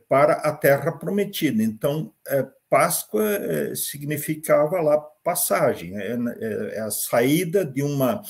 para 0.07 0.33
a 0.33 0.51
terra 0.51 0.91
prometida. 0.91 1.61
Então, 1.61 2.11
é, 2.27 2.43
Páscoa 2.67 3.23
é, 3.23 3.75
significava 3.75 4.81
lá 4.81 4.97
passagem, 5.23 5.93
é, 5.95 6.79
a 6.79 6.89
saída 6.89 7.63
de 7.63 7.83
uma 7.83 8.23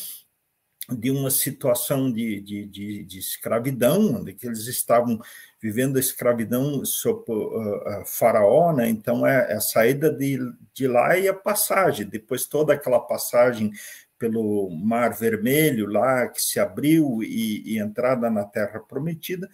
de 0.96 1.12
uma 1.12 1.30
situação 1.30 2.12
de, 2.12 2.42
de, 2.42 2.66
de, 2.66 3.04
de 3.04 3.20
escravidão, 3.20 4.16
onde 4.16 4.36
eles 4.42 4.68
estavam 4.68 5.20
vivendo 5.62 5.98
a 5.98 6.00
escravidão 6.00 6.84
sob 6.86 7.24
uh, 7.28 8.02
uh, 8.02 8.06
Faraó, 8.06 8.74
né? 8.74 8.90
então 8.90 9.26
é, 9.26 9.52
é, 9.52 9.56
a 9.56 9.62
saída 9.62 10.12
de, 10.12 10.40
de 10.74 10.88
lá 10.88 11.18
e 11.18 11.28
a 11.28 11.34
passagem, 11.34 12.08
depois 12.08 12.46
toda 12.46 12.74
aquela 12.74 13.00
passagem 13.00 13.72
pelo 14.18 14.70
Mar 14.70 15.18
Vermelho 15.18 15.86
lá 15.88 16.28
que 16.28 16.42
se 16.42 16.60
abriu 16.60 17.24
e, 17.24 17.74
e 17.74 17.80
entrada 17.80 18.30
na 18.30 18.44
Terra 18.44 18.80
Prometida, 18.80 19.50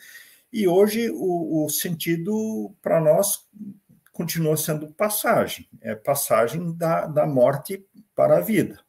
e 0.52 0.68
hoje 0.68 1.10
o, 1.12 1.66
o 1.66 1.70
sentido 1.70 2.74
para 2.82 3.00
nós 3.02 3.46
continua 4.12 4.56
sendo 4.56 4.88
passagem, 4.88 5.68
é 5.82 5.94
passagem 5.94 6.76
da, 6.78 7.06
da 7.06 7.28
morte 7.28 7.86
para 8.16 8.38
a 8.38 8.42
vida. 8.42 8.80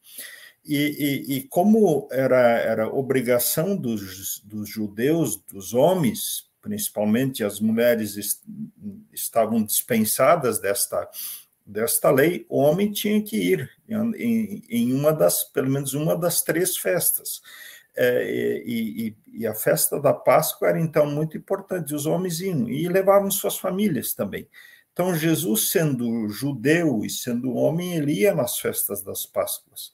E, 0.66 0.76
e, 0.76 1.36
e, 1.36 1.42
como 1.44 2.08
era, 2.10 2.58
era 2.58 2.88
obrigação 2.88 3.76
dos, 3.76 4.40
dos 4.40 4.68
judeus, 4.68 5.36
dos 5.36 5.72
homens, 5.72 6.50
principalmente 6.60 7.44
as 7.44 7.60
mulheres 7.60 8.16
est 8.16 8.42
estavam 9.12 9.62
dispensadas 9.62 10.58
desta, 10.58 11.08
desta 11.64 12.10
lei, 12.10 12.44
o 12.48 12.58
homem 12.58 12.90
tinha 12.90 13.22
que 13.22 13.36
ir 13.36 13.70
em, 13.88 14.62
em 14.68 14.92
uma 14.92 15.12
das, 15.12 15.44
pelo 15.44 15.70
menos 15.70 15.94
uma 15.94 16.16
das 16.16 16.42
três 16.42 16.76
festas. 16.76 17.40
É, 17.96 18.62
e, 18.66 19.16
e, 19.32 19.46
a 19.46 19.54
festa 19.54 19.98
da 19.98 20.12
Páscoa 20.12 20.68
era 20.68 20.80
então 20.80 21.06
muito 21.06 21.36
importante, 21.36 21.94
os 21.94 22.04
homens 22.04 22.40
iam 22.40 22.68
e 22.68 22.88
levavam 22.88 23.30
suas 23.30 23.56
famílias 23.56 24.12
também. 24.12 24.46
Então, 24.92 25.14
Jesus, 25.14 25.70
sendo 25.70 26.28
judeu 26.28 27.04
e 27.04 27.10
sendo 27.10 27.54
homem, 27.54 27.94
ele 27.94 28.12
ia 28.12 28.34
nas 28.34 28.58
festas 28.58 29.02
das 29.02 29.24
Páscoas. 29.24 29.92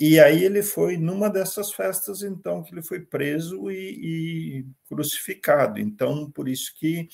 E 0.00 0.18
aí 0.18 0.42
ele 0.42 0.62
foi 0.62 0.96
numa 0.96 1.28
dessas 1.28 1.72
festas, 1.72 2.22
então, 2.22 2.62
que 2.62 2.72
ele 2.72 2.82
foi 2.82 3.00
preso 3.00 3.70
e, 3.70 4.62
e 4.62 4.66
crucificado. 4.88 5.78
Então, 5.78 6.30
por 6.30 6.48
isso 6.48 6.74
que 6.74 7.06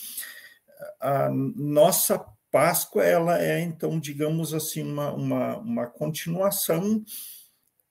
a 1.00 1.28
nossa 1.28 2.25
Páscoa, 2.49 3.05
ela 3.05 3.43
é, 3.43 3.61
então, 3.61 3.99
digamos 3.99 4.55
assim, 4.55 4.83
uma, 4.83 5.12
uma, 5.12 5.59
uma 5.59 5.87
continuação 5.88 7.05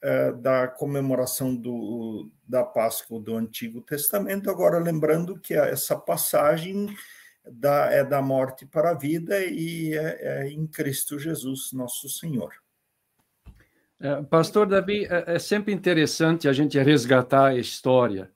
é, 0.02 0.32
da 0.32 0.68
comemoração 0.68 1.54
do, 1.54 2.32
da 2.48 2.64
Páscoa 2.64 3.20
do 3.20 3.36
Antigo 3.36 3.82
Testamento, 3.82 4.50
agora 4.50 4.80
lembrando 4.80 5.38
que 5.38 5.54
essa 5.54 5.98
passagem 5.98 6.88
da, 7.46 7.92
é 7.92 8.04
da 8.04 8.22
morte 8.22 8.66
para 8.66 8.92
a 8.92 8.98
vida 8.98 9.44
e 9.44 9.94
é, 9.94 10.46
é 10.46 10.48
em 10.48 10.66
Cristo 10.66 11.20
Jesus, 11.20 11.74
nosso 11.74 12.08
Senhor. 12.10 12.65
É, 14.00 14.22
Pastor 14.24 14.68
Davi, 14.68 15.06
é, 15.06 15.36
é 15.36 15.40
sempre 15.40 15.74
interessante 15.74 16.48
a 16.48 16.54
gente 16.54 16.78
resgatar 16.80 17.48
a 17.48 17.56
história. 17.56 18.32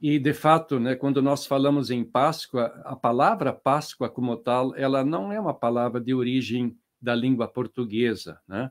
E, 0.00 0.18
de 0.18 0.32
fato, 0.32 0.78
né, 0.78 0.94
quando 0.94 1.22
nós 1.22 1.46
falamos 1.46 1.90
em 1.90 2.04
Páscoa, 2.04 2.66
a 2.84 2.94
palavra 2.94 3.52
Páscoa 3.52 4.08
como 4.08 4.36
tal, 4.36 4.74
ela 4.76 5.04
não 5.04 5.32
é 5.32 5.40
uma 5.40 5.54
palavra 5.54 6.00
de 6.00 6.14
origem 6.14 6.76
da 7.00 7.14
língua 7.14 7.48
portuguesa, 7.48 8.40
né? 8.46 8.70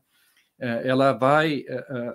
É, 0.60 0.88
ela 0.88 1.12
vai 1.12 1.65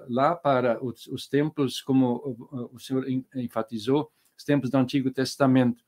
lá 0.09 0.35
para 0.35 0.83
os, 0.83 1.07
os 1.09 1.27
tempos, 1.27 1.83
como 1.83 2.71
o 2.73 2.79
senhor 2.79 3.05
enfatizou, 3.35 4.11
os 4.37 4.45
tempos 4.45 4.71
do 4.71 4.79
Antigo 4.79 5.11
Testamento. 5.11 5.85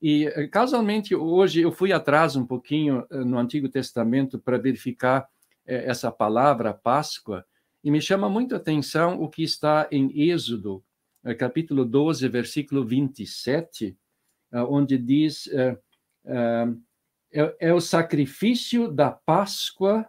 E, 0.00 0.28
casualmente, 0.50 1.14
hoje 1.14 1.62
eu 1.62 1.70
fui 1.70 1.92
atrás 1.92 2.34
um 2.34 2.44
pouquinho 2.44 3.06
no 3.10 3.38
Antigo 3.38 3.68
Testamento 3.68 4.38
para 4.38 4.58
verificar 4.58 5.28
essa 5.64 6.10
palavra 6.10 6.74
Páscoa, 6.74 7.46
e 7.84 7.90
me 7.90 8.00
chama 8.00 8.28
muito 8.28 8.54
a 8.54 8.58
atenção 8.58 9.20
o 9.20 9.28
que 9.28 9.42
está 9.42 9.88
em 9.90 10.28
Êxodo, 10.30 10.84
eh, 11.24 11.34
capítulo 11.34 11.84
12, 11.84 12.28
versículo 12.28 12.84
27, 12.84 13.96
eh, 14.52 14.62
onde 14.62 14.96
diz: 14.96 15.48
é, 17.32 17.56
é 17.58 17.72
o 17.72 17.80
sacrifício 17.80 18.90
da 18.90 19.10
Páscoa 19.10 20.08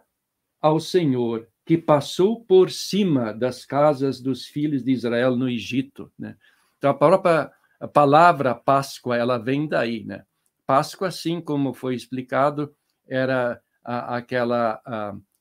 ao 0.60 0.78
Senhor, 0.78 1.48
que 1.64 1.78
passou 1.78 2.44
por 2.44 2.70
cima 2.70 3.32
das 3.32 3.64
casas 3.64 4.20
dos 4.20 4.44
filhos 4.44 4.84
de 4.84 4.92
Israel 4.92 5.34
no 5.34 5.48
Egito. 5.48 6.12
Né? 6.18 6.36
Então, 6.76 6.90
a 6.90 6.94
própria 6.94 7.50
palavra 7.92 8.54
Páscoa, 8.54 9.16
ela 9.16 9.38
vem 9.38 9.66
daí. 9.66 10.04
Né? 10.04 10.24
Páscoa, 10.66 11.08
assim 11.08 11.40
como 11.40 11.72
foi 11.72 11.94
explicado, 11.94 12.74
era 13.06 13.60
aquela 13.82 14.80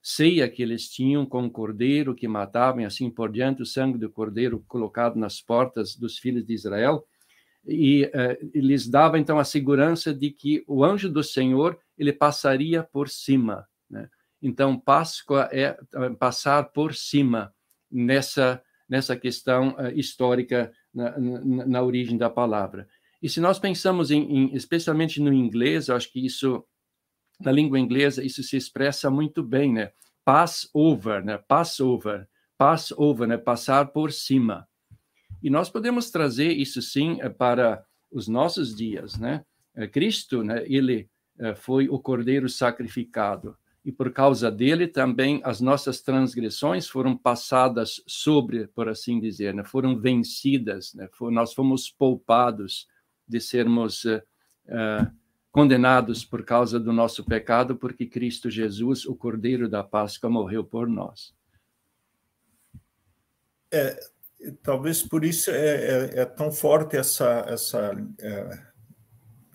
ceia 0.04 0.50
que 0.50 0.62
eles 0.62 0.90
tinham 0.90 1.26
com 1.26 1.46
o 1.46 1.50
cordeiro 1.50 2.14
que 2.14 2.28
matavam 2.28 2.82
e 2.82 2.86
assim 2.86 3.10
por 3.10 3.32
diante, 3.32 3.62
o 3.62 3.66
sangue 3.66 3.98
do 3.98 4.10
cordeiro 4.10 4.62
colocado 4.68 5.16
nas 5.16 5.40
portas 5.40 5.96
dos 5.96 6.18
filhos 6.18 6.46
de 6.46 6.54
Israel, 6.54 7.08
e 7.66 8.04
uh, 8.04 8.52
lhes 8.54 8.90
dava 8.90 9.18
então 9.18 9.40
a 9.40 9.46
segurança 9.46 10.14
de 10.14 10.30
que 10.30 10.62
o 10.68 10.84
anjo 10.84 11.10
do 11.10 11.24
Senhor 11.24 11.80
ele 11.98 12.12
passaria 12.12 12.84
por 12.84 13.08
cima. 13.08 13.66
Né? 13.90 14.10
Então, 14.42 14.78
Páscoa 14.78 15.48
é 15.54 15.78
eh, 15.94 16.10
passar 16.20 16.64
por 16.74 16.94
cima 16.94 17.54
nessa, 17.90 18.62
nessa 18.90 19.16
questão 19.16 19.70
uh, 19.76 19.88
histórica 19.98 20.74
na, 20.94 21.18
na, 21.18 21.66
na, 21.66 21.82
origem 21.82 22.18
da 22.18 22.30
palavra. 22.30 22.90
E 23.22 23.30
se 23.30 23.40
nós 23.40 23.58
pensamos 23.58 24.12
em, 24.12 24.22
em, 24.24 24.54
especialmente 24.54 25.22
no 25.22 25.32
inglês, 25.32 25.88
eu 25.88 25.96
acho 25.96 26.12
que 26.12 26.26
isso 26.26 26.66
na 27.40 27.52
língua 27.52 27.80
inglesa 27.80 28.24
isso 28.24 28.44
se 28.44 28.58
expressa 28.58 29.10
muito 29.10 29.44
bem, 29.44 29.74
né? 29.74 29.92
Passover, 30.24 31.24
né? 31.24 31.38
Passover, 31.38 32.28
Passover, 32.58 33.28
né? 33.28 33.38
Passar 33.38 33.88
por 33.88 34.12
cima. 34.12 34.68
E 35.42 35.50
nós 35.50 35.70
podemos 35.70 36.10
trazer 36.10 36.54
isso 36.54 36.82
sim 36.82 37.20
eh, 37.22 37.30
para 37.30 37.84
os 38.10 38.28
nossos 38.28 38.76
dias, 38.76 39.18
né? 39.18 39.44
Eh, 39.76 39.88
Cristo, 39.88 40.44
né? 40.44 40.64
Ele 40.66 41.10
eh, 41.40 41.56
foi 41.56 41.90
o 41.90 42.00
cordeiro 42.00 42.48
sacrificado. 42.48 43.58
e 43.86 43.92
por 43.92 44.14
causa 44.14 44.50
dele 44.50 44.88
também 44.88 45.42
as 45.44 45.60
nossas 45.60 46.02
transgressões 46.02 46.88
foram 46.88 47.18
passadas 47.18 48.02
sobre, 48.08 48.66
por 48.68 48.88
assim 48.88 49.20
dizer, 49.20 49.54
né? 49.54 49.62
foram 49.66 50.00
vencidas, 50.00 50.94
né? 50.94 51.10
nós 51.30 51.54
fomos 51.54 51.90
poupados 51.90 52.88
de 53.28 53.42
sermos 53.42 54.06
uh, 54.06 55.12
condenados 55.54 56.26
por 56.26 56.44
causa 56.44 56.80
do 56.80 56.92
nosso 56.92 57.24
pecado, 57.24 57.78
porque 57.78 58.08
Cristo 58.08 58.50
Jesus, 58.50 59.06
o 59.06 59.16
Cordeiro 59.16 59.70
da 59.70 59.84
Páscoa, 59.84 60.28
morreu 60.28 60.64
por 60.64 60.90
nós. 60.90 61.32
É, 63.72 64.00
talvez 64.64 65.04
por 65.04 65.24
isso 65.24 65.52
é, 65.52 66.16
é, 66.16 66.20
é 66.22 66.26
tão 66.26 66.52
forte 66.52 66.98
essa, 66.98 67.46
essa 67.48 67.92
é, 68.20 68.60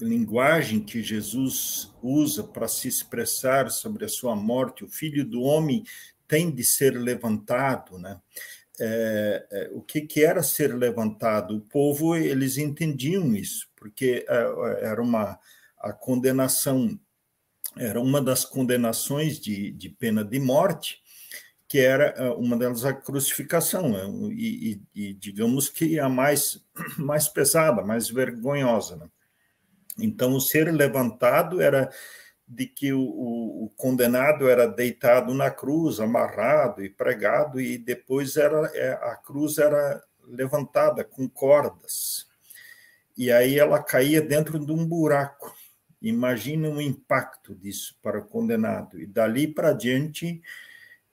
linguagem 0.00 0.84
que 0.84 1.02
Jesus 1.02 1.92
usa 2.00 2.44
para 2.44 2.68
se 2.68 2.86
expressar 2.86 3.68
sobre 3.68 4.04
a 4.04 4.08
sua 4.08 4.36
morte. 4.36 4.84
O 4.84 4.88
Filho 4.88 5.24
do 5.24 5.42
Homem 5.42 5.82
tem 6.28 6.48
de 6.48 6.62
ser 6.62 6.92
levantado, 6.96 7.98
né? 7.98 8.20
É, 8.80 9.46
é, 9.50 9.70
o 9.72 9.82
que, 9.82 10.02
que 10.02 10.24
era 10.24 10.44
ser 10.44 10.76
levantado? 10.76 11.56
O 11.56 11.60
povo 11.60 12.14
eles 12.14 12.56
entendiam 12.56 13.34
isso, 13.34 13.68
porque 13.74 14.24
é, 14.28 14.86
era 14.86 15.02
uma 15.02 15.36
a 15.80 15.92
condenação 15.92 16.98
era 17.76 18.00
uma 18.00 18.20
das 18.20 18.44
condenações 18.44 19.38
de, 19.38 19.70
de 19.70 19.88
pena 19.88 20.24
de 20.24 20.40
morte, 20.40 21.00
que 21.68 21.78
era 21.78 22.06
é, 22.16 22.30
uma 22.30 22.56
delas 22.56 22.84
a 22.84 22.92
crucificação, 22.92 23.90
né? 23.90 24.04
e, 24.32 24.80
e, 24.94 25.08
e, 25.08 25.14
digamos 25.14 25.68
que 25.68 26.00
a 26.00 26.08
mais, 26.08 26.64
mais 26.96 27.28
pesada, 27.28 27.82
mais 27.82 28.08
vergonhosa. 28.08 28.96
Né? 28.96 29.08
Então, 29.98 30.34
o 30.34 30.40
ser 30.40 30.72
levantado 30.72 31.60
era 31.60 31.90
de 32.46 32.66
que 32.66 32.92
o, 32.94 33.00
o, 33.00 33.64
o, 33.64 33.70
condenado 33.76 34.48
era 34.48 34.66
deitado 34.66 35.34
na 35.34 35.50
cruz, 35.50 36.00
amarrado 36.00 36.82
e 36.82 36.88
pregado, 36.88 37.60
e 37.60 37.76
depois 37.76 38.38
era 38.38 38.70
é, 38.74 38.92
a 38.92 39.16
cruz 39.16 39.58
era 39.58 40.02
levantada 40.26 41.04
com 41.04 41.28
cordas. 41.28 42.26
E 43.16 43.30
aí 43.30 43.58
ela 43.58 43.82
caía 43.82 44.22
dentro 44.22 44.58
de 44.58 44.72
um 44.72 44.86
buraco. 44.86 45.54
Imagina 46.00 46.68
o 46.68 46.80
impacto 46.80 47.54
disso 47.54 47.98
para 48.02 48.20
o 48.20 48.24
condenado. 48.24 49.00
E 49.00 49.06
dali 49.06 49.48
para 49.48 49.72
diante, 49.72 50.40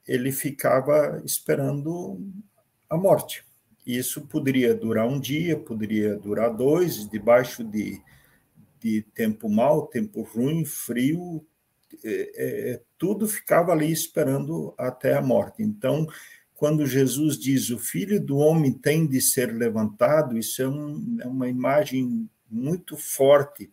ele 0.07 0.31
ficava 0.31 1.21
esperando 1.25 2.21
a 2.89 2.95
morte. 2.95 3.43
Isso 3.85 4.27
poderia 4.27 4.73
durar 4.73 5.07
um 5.07 5.19
dia, 5.19 5.57
poderia 5.57 6.15
durar 6.15 6.55
dois, 6.55 7.07
debaixo 7.09 7.63
de, 7.63 8.01
de 8.79 9.01
tempo 9.13 9.49
mau, 9.49 9.87
tempo 9.87 10.21
ruim, 10.21 10.65
frio, 10.65 11.45
é, 12.03 12.71
é, 12.73 12.81
tudo 12.97 13.27
ficava 13.27 13.71
ali 13.71 13.91
esperando 13.91 14.73
até 14.77 15.15
a 15.15 15.21
morte. 15.21 15.63
Então, 15.63 16.07
quando 16.55 16.85
Jesus 16.85 17.37
diz 17.37 17.69
o 17.69 17.77
filho 17.77 18.19
do 18.19 18.37
homem 18.37 18.71
tem 18.71 19.07
de 19.07 19.21
ser 19.21 19.53
levantado, 19.53 20.37
isso 20.37 20.61
é, 20.61 20.67
um, 20.67 21.17
é 21.21 21.27
uma 21.27 21.47
imagem 21.47 22.29
muito 22.49 22.95
forte 22.95 23.69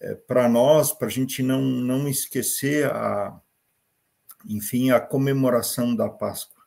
é, 0.00 0.14
para 0.14 0.48
nós, 0.48 0.92
para 0.92 1.08
a 1.08 1.10
gente 1.10 1.42
não, 1.42 1.60
não 1.60 2.08
esquecer 2.08 2.90
a, 2.90 3.38
enfim, 4.46 4.90
a 4.90 5.00
comemoração 5.00 5.94
da 5.94 6.08
Páscoa. 6.08 6.60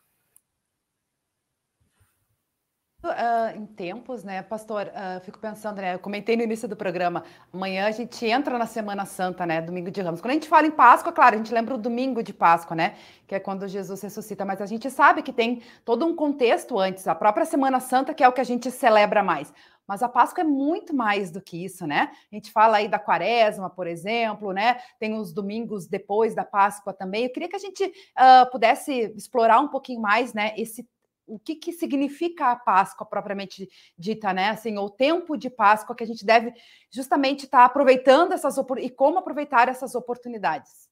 Uh, 3.04 3.58
em 3.58 3.66
tempos, 3.66 4.24
né, 4.24 4.40
pastor? 4.42 4.86
Uh, 4.86 5.20
fico 5.22 5.38
pensando, 5.38 5.76
né? 5.76 5.94
Eu 5.94 5.98
comentei 5.98 6.36
no 6.38 6.42
início 6.42 6.66
do 6.66 6.74
programa. 6.74 7.22
Amanhã 7.52 7.86
a 7.86 7.90
gente 7.90 8.24
entra 8.24 8.56
na 8.56 8.64
Semana 8.64 9.04
Santa, 9.04 9.44
né? 9.44 9.60
Domingo 9.60 9.90
de 9.90 10.00
Ramos. 10.00 10.22
Quando 10.22 10.30
a 10.30 10.34
gente 10.34 10.48
fala 10.48 10.66
em 10.66 10.70
Páscoa, 10.70 11.12
claro, 11.12 11.34
a 11.34 11.38
gente 11.38 11.52
lembra 11.52 11.74
o 11.74 11.78
domingo 11.78 12.22
de 12.22 12.32
Páscoa, 12.32 12.74
né? 12.74 12.94
Que 13.26 13.34
é 13.34 13.40
quando 13.40 13.68
Jesus 13.68 14.00
ressuscita. 14.00 14.46
Mas 14.46 14.62
a 14.62 14.66
gente 14.66 14.90
sabe 14.90 15.20
que 15.20 15.34
tem 15.34 15.60
todo 15.84 16.06
um 16.06 16.16
contexto 16.16 16.78
antes, 16.78 17.06
a 17.06 17.14
própria 17.14 17.44
Semana 17.44 17.78
Santa, 17.78 18.14
que 18.14 18.24
é 18.24 18.28
o 18.28 18.32
que 18.32 18.40
a 18.40 18.44
gente 18.44 18.70
celebra 18.70 19.22
mais. 19.22 19.52
Mas 19.86 20.02
a 20.02 20.08
Páscoa 20.08 20.42
é 20.42 20.44
muito 20.44 20.94
mais 20.94 21.30
do 21.30 21.40
que 21.40 21.64
isso, 21.64 21.86
né? 21.86 22.10
A 22.32 22.34
gente 22.34 22.50
fala 22.50 22.78
aí 22.78 22.88
da 22.88 22.98
Quaresma, 22.98 23.68
por 23.68 23.86
exemplo, 23.86 24.52
né? 24.52 24.80
Tem 24.98 25.14
os 25.14 25.32
domingos 25.32 25.86
depois 25.86 26.34
da 26.34 26.44
Páscoa 26.44 26.92
também. 26.92 27.24
Eu 27.24 27.32
queria 27.32 27.48
que 27.48 27.56
a 27.56 27.60
gente 27.60 27.84
uh, 27.84 28.50
pudesse 28.50 29.12
explorar 29.16 29.60
um 29.60 29.68
pouquinho 29.68 30.00
mais, 30.00 30.32
né? 30.32 30.54
Esse 30.56 30.88
o 31.26 31.38
que, 31.38 31.54
que 31.56 31.72
significa 31.72 32.50
a 32.50 32.56
Páscoa 32.56 33.06
propriamente 33.06 33.68
dita, 33.98 34.32
né? 34.32 34.50
Assim, 34.50 34.76
o 34.78 34.90
tempo 34.90 35.36
de 35.36 35.48
Páscoa 35.48 35.96
que 35.96 36.04
a 36.04 36.06
gente 36.06 36.24
deve 36.24 36.52
justamente 36.90 37.44
estar 37.44 37.58
tá 37.58 37.64
aproveitando 37.64 38.32
essas 38.32 38.56
e 38.78 38.90
como 38.90 39.18
aproveitar 39.18 39.68
essas 39.68 39.94
oportunidades. 39.94 40.88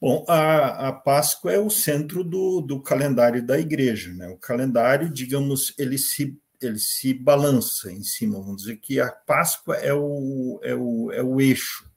Bom, 0.00 0.24
a, 0.28 0.88
a 0.88 0.92
Páscoa 0.92 1.52
é 1.52 1.58
o 1.58 1.70
centro 1.70 2.22
do, 2.22 2.60
do 2.60 2.80
calendário 2.80 3.44
da 3.44 3.58
igreja, 3.58 4.12
né? 4.12 4.28
O 4.28 4.36
calendário, 4.36 5.10
digamos, 5.10 5.74
ele 5.78 5.98
se 5.98 6.38
ele 6.60 6.78
se 6.78 7.14
balança 7.14 7.90
em 7.90 8.02
cima, 8.02 8.40
vamos 8.40 8.62
dizer 8.62 8.76
que 8.76 9.00
a 9.00 9.10
Páscoa 9.10 9.76
é 9.76 9.92
o, 9.92 10.60
é 10.62 10.74
o, 10.74 11.12
é 11.12 11.22
o 11.22 11.40
eixo 11.40 11.88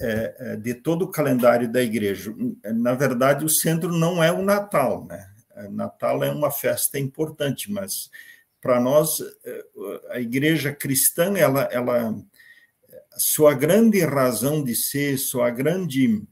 é, 0.00 0.36
é, 0.38 0.56
de 0.56 0.74
todo 0.74 1.02
o 1.02 1.10
calendário 1.10 1.70
da 1.70 1.82
igreja. 1.82 2.32
Na 2.74 2.94
verdade, 2.94 3.44
o 3.44 3.48
centro 3.48 3.90
não 3.90 4.22
é 4.22 4.30
o 4.30 4.42
Natal, 4.42 5.04
né? 5.06 5.28
Natal 5.70 6.22
é 6.22 6.30
uma 6.30 6.52
festa 6.52 7.00
importante, 7.00 7.70
mas 7.70 8.08
para 8.60 8.78
nós 8.78 9.18
é, 9.44 9.64
a 10.10 10.20
igreja 10.20 10.72
cristã 10.72 11.36
ela 11.36 11.62
ela 11.72 12.14
sua 13.16 13.54
grande 13.54 14.00
razão 14.04 14.62
de 14.62 14.76
ser, 14.76 15.18
sua 15.18 15.50
grande 15.50 16.22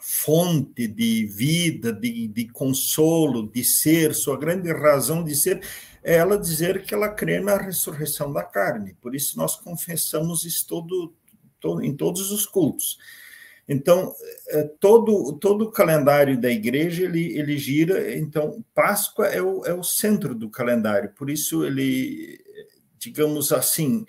fonte 0.00 0.88
de 0.88 1.26
vida, 1.26 1.92
de, 1.92 2.26
de 2.28 2.48
consolo, 2.48 3.50
de 3.50 3.64
ser, 3.64 4.14
sua 4.14 4.38
grande 4.38 4.72
razão 4.72 5.22
de 5.22 5.34
ser 5.34 5.60
é 6.02 6.16
ela 6.16 6.38
dizer 6.38 6.82
que 6.82 6.94
ela 6.94 7.08
crê 7.08 7.40
na 7.40 7.56
ressurreição 7.56 8.32
da 8.32 8.42
carne. 8.42 8.96
Por 9.00 9.14
isso 9.14 9.36
nós 9.36 9.56
confessamos 9.56 10.44
isso 10.44 10.66
todo, 10.66 11.14
todo 11.60 11.84
em 11.84 11.94
todos 11.94 12.30
os 12.30 12.46
cultos. 12.46 12.98
Então, 13.68 14.12
é, 14.48 14.62
todo, 14.80 15.32
todo 15.34 15.66
o 15.66 15.70
calendário 15.70 16.40
da 16.40 16.50
igreja, 16.50 17.04
ele, 17.04 17.38
ele 17.38 17.56
gira, 17.56 18.16
então, 18.16 18.64
Páscoa 18.74 19.26
é 19.28 19.40
o, 19.40 19.64
é 19.64 19.72
o 19.72 19.84
centro 19.84 20.34
do 20.34 20.50
calendário, 20.50 21.12
por 21.16 21.30
isso 21.30 21.64
ele, 21.64 22.40
digamos 22.98 23.52
assim, 23.52 24.04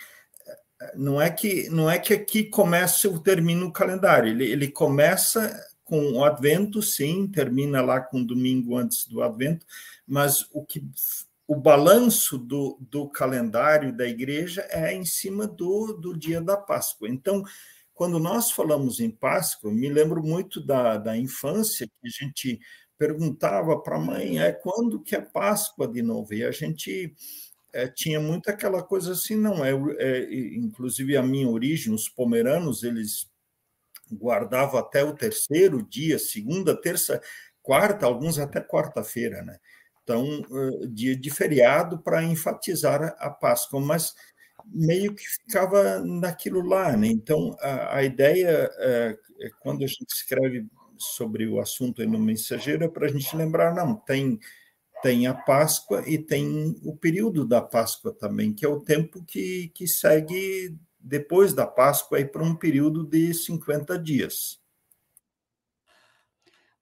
não 0.96 1.22
é 1.22 1.30
que 1.30 1.70
não 1.70 1.88
é 1.88 2.00
que 2.00 2.12
aqui 2.12 2.46
começa 2.46 3.08
ou 3.08 3.20
termina 3.20 3.64
o 3.64 3.72
calendário, 3.72 4.32
ele, 4.32 4.46
ele 4.52 4.68
começa 4.68 5.56
com 5.92 6.14
o 6.14 6.24
Advento, 6.24 6.82
sim, 6.82 7.28
termina 7.28 7.82
lá 7.82 8.00
com 8.00 8.24
domingo 8.24 8.78
antes 8.78 9.06
do 9.06 9.22
Advento, 9.22 9.66
mas 10.08 10.48
o 10.54 10.64
que 10.64 10.82
o 11.46 11.54
balanço 11.54 12.38
do, 12.38 12.78
do 12.80 13.10
calendário 13.10 13.92
da 13.92 14.08
igreja 14.08 14.66
é 14.70 14.94
em 14.94 15.04
cima 15.04 15.46
do, 15.46 15.92
do 15.92 16.18
dia 16.18 16.40
da 16.40 16.56
Páscoa. 16.56 17.10
Então, 17.10 17.44
quando 17.94 18.20
nós 18.20 18.52
falamos 18.52 19.02
em 19.02 19.12
Páscoa, 19.12 19.70
me 19.70 19.90
lembro 19.90 20.24
muito 20.24 20.66
da, 20.66 20.96
da 20.96 21.18
infância, 21.18 21.86
que 21.86 22.08
a 22.08 22.26
gente 22.26 22.62
perguntava 22.98 23.78
para 23.78 23.98
a 23.98 24.00
mãe, 24.00 24.40
é 24.42 24.54
quando 24.54 25.02
que 25.02 25.14
é 25.14 25.20
Páscoa 25.20 25.90
de 25.90 26.02
novo? 26.02 26.34
E 26.34 26.46
a 26.46 26.52
gente 26.52 27.14
é, 27.74 27.86
tinha 27.86 28.22
muito 28.22 28.50
aquela 28.50 28.82
coisa 28.82 29.12
assim, 29.12 29.36
não, 29.36 29.66
é, 29.66 29.74
é, 29.98 30.56
inclusive 30.56 31.18
a 31.18 31.22
minha 31.22 31.50
origem, 31.50 31.94
os 31.94 32.08
pomeranos, 32.08 32.82
eles 32.82 33.30
guardavam 34.12 34.80
até 34.80 35.04
o 35.04 35.14
terceiro 35.14 35.82
dia, 35.82 36.20
segunda, 36.20 36.80
terça, 36.80 37.22
quarta, 37.62 38.06
alguns 38.06 38.40
até 38.40 38.62
quarta-feira, 38.62 39.42
né? 39.42 39.58
Então, 40.04 40.42
dia 40.90 41.16
de 41.16 41.30
feriado 41.30 42.00
para 42.00 42.24
enfatizar 42.24 43.16
a 43.20 43.30
Páscoa, 43.30 43.80
mas 43.80 44.14
meio 44.66 45.14
que 45.16 45.24
ficava 45.24 46.00
naquilo 46.00 46.62
lá, 46.62 46.96
né? 46.96 47.08
Então, 47.08 47.56
a, 47.60 47.98
a 47.98 48.04
ideia, 48.04 48.70
é, 48.78 49.18
é, 49.42 49.50
quando 49.62 49.84
a 49.84 49.88
gente 49.88 50.10
escreve 50.10 50.66
sobre 50.98 51.48
o 51.48 51.60
assunto 51.60 52.06
no 52.06 52.20
mensageiro, 52.20 52.84
é 52.84 52.88
para 52.88 53.08
a 53.08 53.10
gente 53.10 53.36
lembrar, 53.36 53.74
não, 53.74 53.96
tem, 53.96 54.40
tem 55.02 55.28
a 55.28 55.34
Páscoa 55.34 56.04
e 56.08 56.18
tem 56.18 56.76
o 56.84 56.96
período 56.96 57.46
da 57.46 57.62
Páscoa 57.62 58.14
também, 58.14 58.54
que 58.54 58.66
é 58.66 58.70
o 58.70 58.82
tempo 58.82 59.24
que, 59.24 59.72
que 59.74 59.88
segue 59.88 60.78
depois 61.04 61.54
da 61.54 61.66
Páscoa 61.66 62.20
para 62.26 62.44
um 62.44 62.56
período 62.56 63.04
de 63.04 63.34
50 63.34 63.98
dias. 63.98 64.61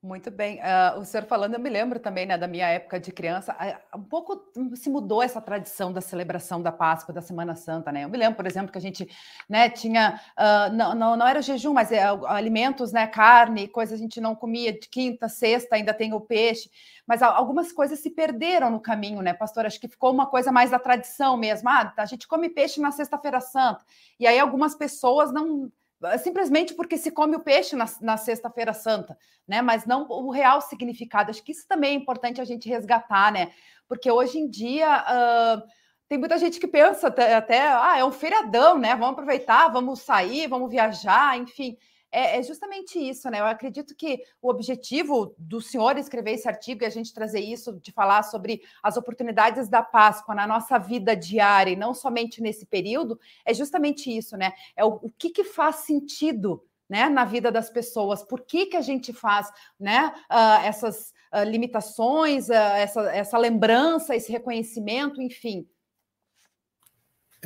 Muito 0.01 0.31
bem. 0.31 0.59
Uh, 0.59 1.01
o 1.01 1.03
senhor 1.03 1.25
falando, 1.25 1.55
eu 1.55 1.59
me 1.59 1.69
lembro 1.69 1.99
também 1.99 2.25
né, 2.25 2.37
da 2.37 2.47
minha 2.47 2.65
época 2.69 2.97
de 2.97 3.11
criança, 3.11 3.53
uh, 3.53 3.99
um 3.99 4.03
pouco 4.03 4.41
se 4.73 4.89
mudou 4.89 5.21
essa 5.21 5.41
tradição 5.41 5.91
da 5.91 5.99
celebração 5.99 6.61
da 6.61 6.71
Páscoa, 6.71 7.13
da 7.13 7.21
Semana 7.21 7.53
Santa, 7.53 7.91
né? 7.91 8.05
Eu 8.05 8.09
me 8.09 8.17
lembro, 8.17 8.37
por 8.37 8.47
exemplo, 8.47 8.71
que 8.71 8.77
a 8.77 8.81
gente 8.81 9.09
né, 9.49 9.69
tinha, 9.69 10.21
uh, 10.37 10.73
não, 10.73 10.95
não, 10.95 11.17
não 11.17 11.27
era 11.27 11.41
jejum, 11.41 11.73
mas 11.73 11.91
é, 11.91 12.01
alimentos, 12.27 12.93
né, 12.93 13.07
carne, 13.07 13.67
coisas 13.67 13.99
a 13.99 14.01
gente 14.01 14.21
não 14.21 14.35
comia 14.35 14.71
de 14.71 14.87
quinta, 14.87 15.27
sexta, 15.27 15.75
ainda 15.75 15.93
tem 15.93 16.13
o 16.13 16.21
peixe, 16.21 16.71
mas 17.05 17.21
algumas 17.21 17.73
coisas 17.73 17.99
se 17.99 18.09
perderam 18.09 18.69
no 18.69 18.79
caminho, 18.79 19.21
né, 19.21 19.33
pastor? 19.33 19.65
Acho 19.65 19.81
que 19.81 19.89
ficou 19.89 20.13
uma 20.13 20.27
coisa 20.27 20.49
mais 20.49 20.71
da 20.71 20.79
tradição 20.79 21.35
mesmo. 21.35 21.67
Ah, 21.67 21.93
a 21.97 22.05
gente 22.05 22.25
come 22.25 22.47
peixe 22.47 22.79
na 22.79 22.91
Sexta-feira 22.91 23.41
Santa, 23.41 23.83
e 24.17 24.25
aí 24.25 24.39
algumas 24.39 24.75
pessoas 24.75 25.29
não 25.33 25.69
simplesmente 26.17 26.73
porque 26.73 26.97
se 26.97 27.11
come 27.11 27.35
o 27.35 27.39
peixe 27.39 27.75
na, 27.75 27.85
na 28.01 28.17
Sexta-feira 28.17 28.73
Santa, 28.73 29.17
né? 29.47 29.61
Mas 29.61 29.85
não 29.85 30.07
o 30.09 30.31
real 30.31 30.61
significado. 30.61 31.29
Acho 31.29 31.43
que 31.43 31.51
isso 31.51 31.67
também 31.67 31.91
é 31.91 31.93
importante 31.93 32.39
a 32.39 32.45
gente 32.45 32.69
resgatar, 32.69 33.31
né? 33.31 33.51
Porque 33.87 34.09
hoje 34.09 34.37
em 34.37 34.49
dia 34.49 35.03
uh, 35.03 35.67
tem 36.07 36.17
muita 36.17 36.37
gente 36.37 36.59
que 36.59 36.67
pensa 36.67 37.07
até, 37.07 37.35
até, 37.35 37.67
ah, 37.67 37.97
é 37.97 38.05
um 38.05 38.11
feriadão, 38.11 38.77
né? 38.77 38.95
Vamos 38.95 39.13
aproveitar, 39.13 39.67
vamos 39.67 40.01
sair, 40.01 40.47
vamos 40.47 40.69
viajar, 40.69 41.37
enfim 41.37 41.77
é, 42.11 42.39
é, 42.39 42.43
justamente 42.43 42.97
isso, 42.97 43.29
né? 43.29 43.39
Eu 43.39 43.45
acredito 43.45 43.95
que 43.95 44.23
o 44.41 44.49
objetivo 44.49 45.35
do 45.37 45.61
senhor 45.61 45.97
escrever 45.97 46.31
esse 46.31 46.47
artigo 46.47 46.83
e 46.83 46.85
a 46.85 46.89
gente 46.89 47.13
trazer 47.13 47.39
isso, 47.39 47.79
de 47.79 47.91
falar 47.91 48.23
sobre 48.23 48.61
as 48.81 48.97
oportunidades 48.97 49.69
da 49.69 49.83
Páscoa 49.83 50.33
na 50.33 50.47
nossa 50.47 50.77
vida 50.77 51.15
diária 51.15 51.71
e 51.71 51.75
não 51.75 51.93
somente 51.93 52.41
nesse 52.41 52.65
período, 52.65 53.19
é 53.45 53.53
justamente 53.53 54.15
isso, 54.15 54.35
né? 54.35 54.53
É 54.75 54.83
o, 54.83 54.99
o 55.03 55.11
que, 55.17 55.29
que 55.29 55.43
faz 55.43 55.77
sentido 55.77 56.63
né, 56.89 57.07
na 57.07 57.23
vida 57.23 57.51
das 57.51 57.69
pessoas, 57.69 58.23
por 58.23 58.41
que, 58.41 58.65
que 58.65 58.75
a 58.75 58.81
gente 58.81 59.13
faz 59.13 59.47
né, 59.79 60.11
uh, 60.31 60.65
essas 60.65 61.13
uh, 61.31 61.43
limitações, 61.43 62.49
uh, 62.49 62.53
essa, 62.53 63.01
essa 63.11 63.37
lembrança, 63.37 64.15
esse 64.15 64.31
reconhecimento, 64.31 65.21
enfim. 65.21 65.67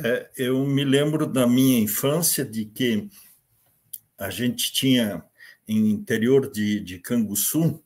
É, 0.02 0.30
eu 0.36 0.64
me 0.66 0.82
lembro 0.82 1.26
da 1.26 1.46
minha 1.46 1.78
infância 1.78 2.44
de 2.44 2.64
que 2.64 3.08
a 4.18 4.30
gente 4.30 4.72
tinha, 4.72 5.24
em 5.66 5.90
interior 5.90 6.50
de, 6.50 6.80
de 6.80 6.98
Canguçu, 6.98 7.82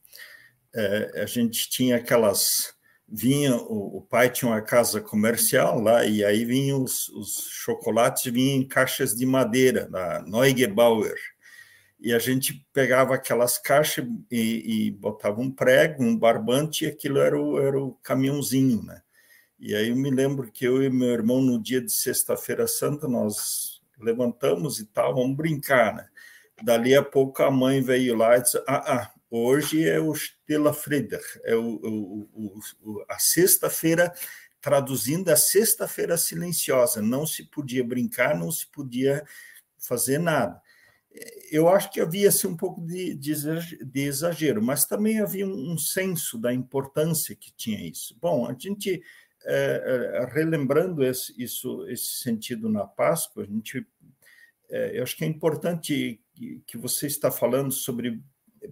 é, 0.75 1.23
a 1.23 1.27
gente 1.27 1.69
tinha 1.69 1.97
aquelas. 1.97 2.77
Vinha, 3.11 3.57
o, 3.57 3.99
o, 3.99 4.03
pai 4.03 4.31
tinha 4.31 4.51
uma 4.51 4.61
casa 4.61 5.01
comercial 5.01 5.81
lá, 5.81 6.05
e 6.05 6.23
aí 6.23 6.45
vinham 6.45 6.83
os, 6.83 7.09
os 7.09 7.49
chocolates 7.51 8.31
vinham 8.31 8.61
em 8.61 8.69
caixas 8.69 9.17
de 9.17 9.25
madeira, 9.25 9.89
da 9.89 10.23
Neugebauer. 10.23 11.17
E 11.99 12.13
a 12.13 12.19
gente 12.19 12.67
pegava 12.73 13.15
aquelas 13.15 13.59
caixas 13.59 14.07
e, 14.31 14.89
e 14.89 14.91
botava 14.91 15.41
um 15.41 15.51
prego, 15.51 16.05
um 16.05 16.17
barbante, 16.17 16.85
e 16.85 16.89
aquilo 16.89 17.19
era 17.19 17.41
o, 17.41 17.59
era 17.59 17.81
o 17.83 17.95
caminhãozinho, 18.03 18.83
né? 18.83 19.01
E 19.59 19.75
aí 19.75 19.89
eu 19.89 19.97
me 19.97 20.11
lembro 20.11 20.53
que 20.53 20.65
eu 20.65 20.83
e 20.83 20.91
meu 20.91 21.09
irmão, 21.09 21.41
no 21.43 21.61
dia 21.61 21.81
de 21.81 21.91
Sexta-feira 21.91 22.67
Santa, 22.69 23.09
nós 23.09 23.81
levantamos 23.99 24.79
e 24.79 24.87
tal, 24.87 25.15
vamos 25.15 25.37
brincar, 25.37 25.95
né? 25.95 26.09
Dali 26.63 26.95
a 26.95 27.03
pouco 27.03 27.43
a 27.43 27.51
mãe 27.51 27.81
veio 27.81 28.17
lá 28.17 28.37
e 28.37 28.43
disse: 28.43 28.59
Ah, 28.67 28.95
ah 28.95 29.13
hoje 29.31 29.87
é 29.87 30.01
o 30.01 30.13
Stella 30.15 30.73
Frieder, 30.73 31.23
é 31.45 31.55
o, 31.55 31.81
o, 31.83 32.61
o, 32.83 33.05
a 33.09 33.19
sexta-feira, 33.19 34.13
traduzindo 34.61 35.29
a 35.29 35.37
sexta-feira 35.37 36.17
silenciosa. 36.17 37.01
Não 37.03 37.27
se 37.27 37.45
podia 37.45 37.85
brincar, 37.85 38.37
não 38.37 38.51
se 38.51 38.67
podia 38.67 39.25
fazer 39.79 40.19
nada. 40.19 40.61
Eu 41.51 41.69
acho 41.69 41.91
que 41.91 42.01
havia 42.01 42.29
assim, 42.29 42.47
um 42.47 42.57
pouco 42.57 42.81
de, 42.81 43.15
de 43.15 44.01
exagero, 44.01 44.63
mas 44.63 44.85
também 44.85 45.21
havia 45.21 45.47
um, 45.47 45.73
um 45.73 45.79
senso 45.79 46.39
da 46.39 46.53
importância 46.53 47.35
que 47.35 47.53
tinha 47.53 47.81
isso. 47.81 48.17
Bom, 48.21 48.47
a 48.47 48.55
gente, 48.57 49.03
é, 49.45 50.29
relembrando 50.33 51.03
esse, 51.03 51.33
isso, 51.43 51.87
esse 51.89 52.23
sentido 52.23 52.69
na 52.69 52.87
Páscoa, 52.87 53.43
a 53.43 53.47
gente, 53.47 53.87
é, 54.69 54.99
eu 54.99 55.03
acho 55.03 55.17
que 55.17 55.25
é 55.25 55.27
importante 55.27 56.21
que, 56.67 56.77
você 56.77 57.07
está 57.07 57.31
falando 57.31 57.73
sobre, 57.73 58.23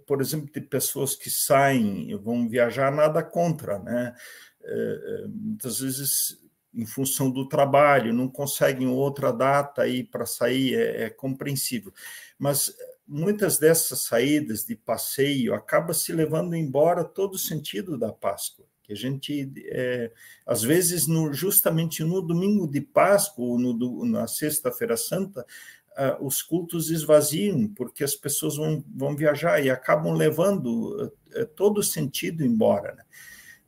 por 0.06 0.20
exemplo, 0.20 0.50
de 0.52 0.60
pessoas 0.60 1.14
que 1.14 1.30
saem, 1.30 2.16
vão 2.18 2.48
viajar, 2.48 2.92
nada 2.92 3.22
contra, 3.22 3.78
né? 3.78 4.14
É, 4.62 5.22
é, 5.24 5.26
muitas 5.28 5.80
vezes, 5.80 6.38
em 6.74 6.86
função 6.86 7.30
do 7.30 7.48
trabalho, 7.48 8.12
não 8.12 8.28
conseguem 8.28 8.86
outra 8.86 9.32
data 9.32 9.82
aí 9.82 10.02
para 10.04 10.26
sair, 10.26 10.74
é, 10.74 11.04
é 11.04 11.10
compreensível. 11.10 11.92
Mas 12.38 12.74
muitas 13.06 13.58
dessas 13.58 14.00
saídas 14.02 14.64
de 14.64 14.76
passeio 14.76 15.54
acaba 15.54 15.94
se 15.94 16.12
levando 16.12 16.54
embora 16.54 17.04
todo 17.04 17.34
o 17.34 17.38
sentido 17.38 17.96
da 17.96 18.12
Páscoa 18.12 18.66
que 18.86 18.92
a 18.92 18.96
gente 18.96 19.52
é, 19.66 20.12
às 20.46 20.62
vezes 20.62 21.08
no, 21.08 21.32
justamente 21.32 22.04
no 22.04 22.22
domingo 22.22 22.70
de 22.70 22.80
Páscoa 22.80 23.44
ou 23.44 23.58
no, 23.58 24.04
na 24.06 24.28
sexta-feira 24.28 24.96
santa 24.96 25.44
uh, 25.96 26.24
os 26.24 26.42
cultos 26.42 26.90
esvaziam, 26.90 27.68
porque 27.68 28.04
as 28.04 28.14
pessoas 28.14 28.56
vão, 28.56 28.84
vão 28.94 29.16
viajar 29.16 29.64
e 29.64 29.70
acabam 29.70 30.12
levando 30.12 31.02
uh, 31.04 31.46
todo 31.56 31.78
o 31.78 31.82
sentido 31.82 32.44
embora. 32.44 32.94
Né? 32.94 33.04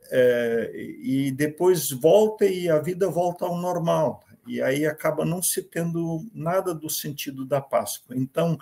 Uh, 0.06 0.76
e 0.76 1.30
depois 1.32 1.90
volta 1.90 2.44
e 2.44 2.68
a 2.68 2.78
vida 2.78 3.08
volta 3.08 3.44
ao 3.44 3.58
normal. 3.58 4.22
E 4.46 4.62
aí 4.62 4.86
acaba 4.86 5.24
não 5.24 5.42
se 5.42 5.62
tendo 5.62 6.26
nada 6.32 6.74
do 6.74 6.88
sentido 6.88 7.44
da 7.44 7.60
Páscoa. 7.60 8.16
Então, 8.16 8.58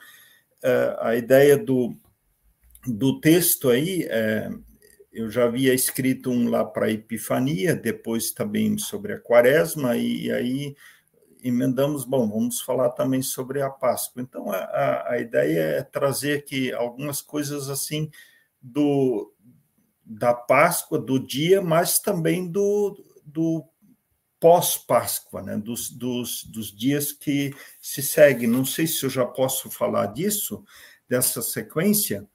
a 0.98 1.14
ideia 1.14 1.56
do, 1.56 1.94
do 2.84 3.20
texto 3.20 3.68
aí, 3.68 4.04
eu 5.12 5.30
já 5.30 5.44
havia 5.44 5.72
escrito 5.72 6.28
um 6.28 6.50
lá 6.50 6.64
para 6.64 6.86
a 6.86 6.90
Epifania, 6.90 7.76
depois 7.76 8.32
também 8.32 8.76
sobre 8.78 9.12
a 9.12 9.20
Quaresma, 9.20 9.96
e 9.96 10.28
aí 10.32 10.74
emendamos, 11.48 12.04
bom, 12.04 12.28
vamos 12.28 12.60
falar 12.60 12.90
também 12.90 13.22
sobre 13.22 13.62
a 13.62 13.70
Páscoa. 13.70 14.22
Então, 14.22 14.50
a, 14.50 15.10
a 15.10 15.18
ideia 15.18 15.60
é 15.60 15.82
trazer 15.82 16.38
aqui 16.38 16.72
algumas 16.72 17.20
coisas 17.20 17.68
assim 17.68 18.10
do 18.60 19.32
da 20.08 20.32
Páscoa, 20.32 21.00
do 21.00 21.18
dia, 21.18 21.60
mas 21.60 21.98
também 21.98 22.48
do, 22.48 22.96
do 23.24 23.64
pós-Páscoa, 24.38 25.42
né? 25.42 25.56
dos, 25.56 25.90
dos, 25.90 26.44
dos 26.44 26.70
dias 26.70 27.10
que 27.10 27.52
se 27.80 28.02
seguem. 28.02 28.48
Não 28.48 28.64
sei 28.64 28.86
se 28.86 29.04
eu 29.04 29.10
já 29.10 29.24
posso 29.24 29.68
falar 29.68 30.06
disso, 30.06 30.64
dessa 31.08 31.42
sequência, 31.42 32.28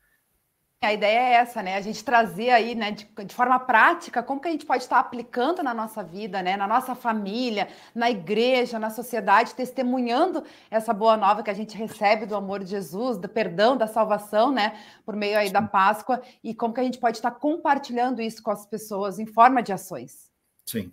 a 0.83 0.93
ideia 0.93 1.19
é 1.19 1.33
essa, 1.33 1.61
né? 1.61 1.75
A 1.75 1.81
gente 1.81 2.03
trazer 2.03 2.49
aí, 2.49 2.73
né, 2.73 2.91
de, 2.91 3.07
de, 3.23 3.35
forma 3.35 3.59
prática, 3.59 4.23
como 4.23 4.41
que 4.41 4.47
a 4.47 4.51
gente 4.51 4.65
pode 4.65 4.81
estar 4.81 4.99
aplicando 4.99 5.61
na 5.61 5.75
nossa 5.75 6.03
vida, 6.03 6.41
né, 6.41 6.57
na 6.57 6.67
nossa 6.67 6.95
família, 6.95 7.67
na 7.93 8.09
igreja, 8.09 8.79
na 8.79 8.89
sociedade, 8.89 9.53
testemunhando 9.53 10.43
essa 10.71 10.91
boa 10.91 11.15
nova 11.15 11.43
que 11.43 11.51
a 11.51 11.53
gente 11.53 11.77
recebe 11.77 12.25
do 12.25 12.35
amor 12.35 12.63
de 12.63 12.71
Jesus, 12.71 13.19
do 13.19 13.29
perdão, 13.29 13.77
da 13.77 13.85
salvação, 13.85 14.51
né, 14.51 14.75
por 15.05 15.15
meio 15.15 15.37
aí 15.37 15.51
da 15.51 15.61
Páscoa, 15.61 16.19
e 16.43 16.55
como 16.55 16.73
que 16.73 16.79
a 16.79 16.83
gente 16.83 16.97
pode 16.97 17.17
estar 17.17 17.31
compartilhando 17.31 18.19
isso 18.19 18.41
com 18.41 18.49
as 18.49 18.65
pessoas 18.65 19.19
em 19.19 19.27
forma 19.27 19.61
de 19.61 19.71
ações. 19.71 20.31
Sim, 20.65 20.91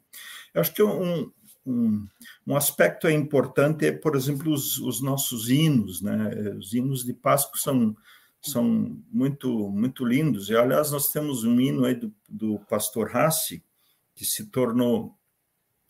eu 0.52 0.60
acho 0.60 0.74
que 0.74 0.82
um, 0.82 1.32
um, 1.64 2.06
um 2.46 2.56
aspecto 2.56 3.08
importante 3.08 3.86
é, 3.86 3.92
por 3.92 4.14
exemplo, 4.14 4.52
os, 4.52 4.76
os 4.78 5.00
nossos 5.00 5.48
hinos, 5.48 6.02
né? 6.02 6.30
Os 6.58 6.74
hinos 6.74 7.04
de 7.04 7.14
Páscoa 7.14 7.58
são 7.58 7.96
são 8.40 8.98
muito 9.10 9.70
muito 9.70 10.04
lindos. 10.04 10.48
E, 10.50 10.56
aliás, 10.56 10.90
nós 10.90 11.10
temos 11.10 11.44
um 11.44 11.60
hino 11.60 11.84
aí 11.84 11.94
do, 11.94 12.14
do 12.28 12.58
pastor 12.68 13.14
Hassi, 13.16 13.62
que 14.14 14.24
se 14.24 14.46
tornou 14.46 15.16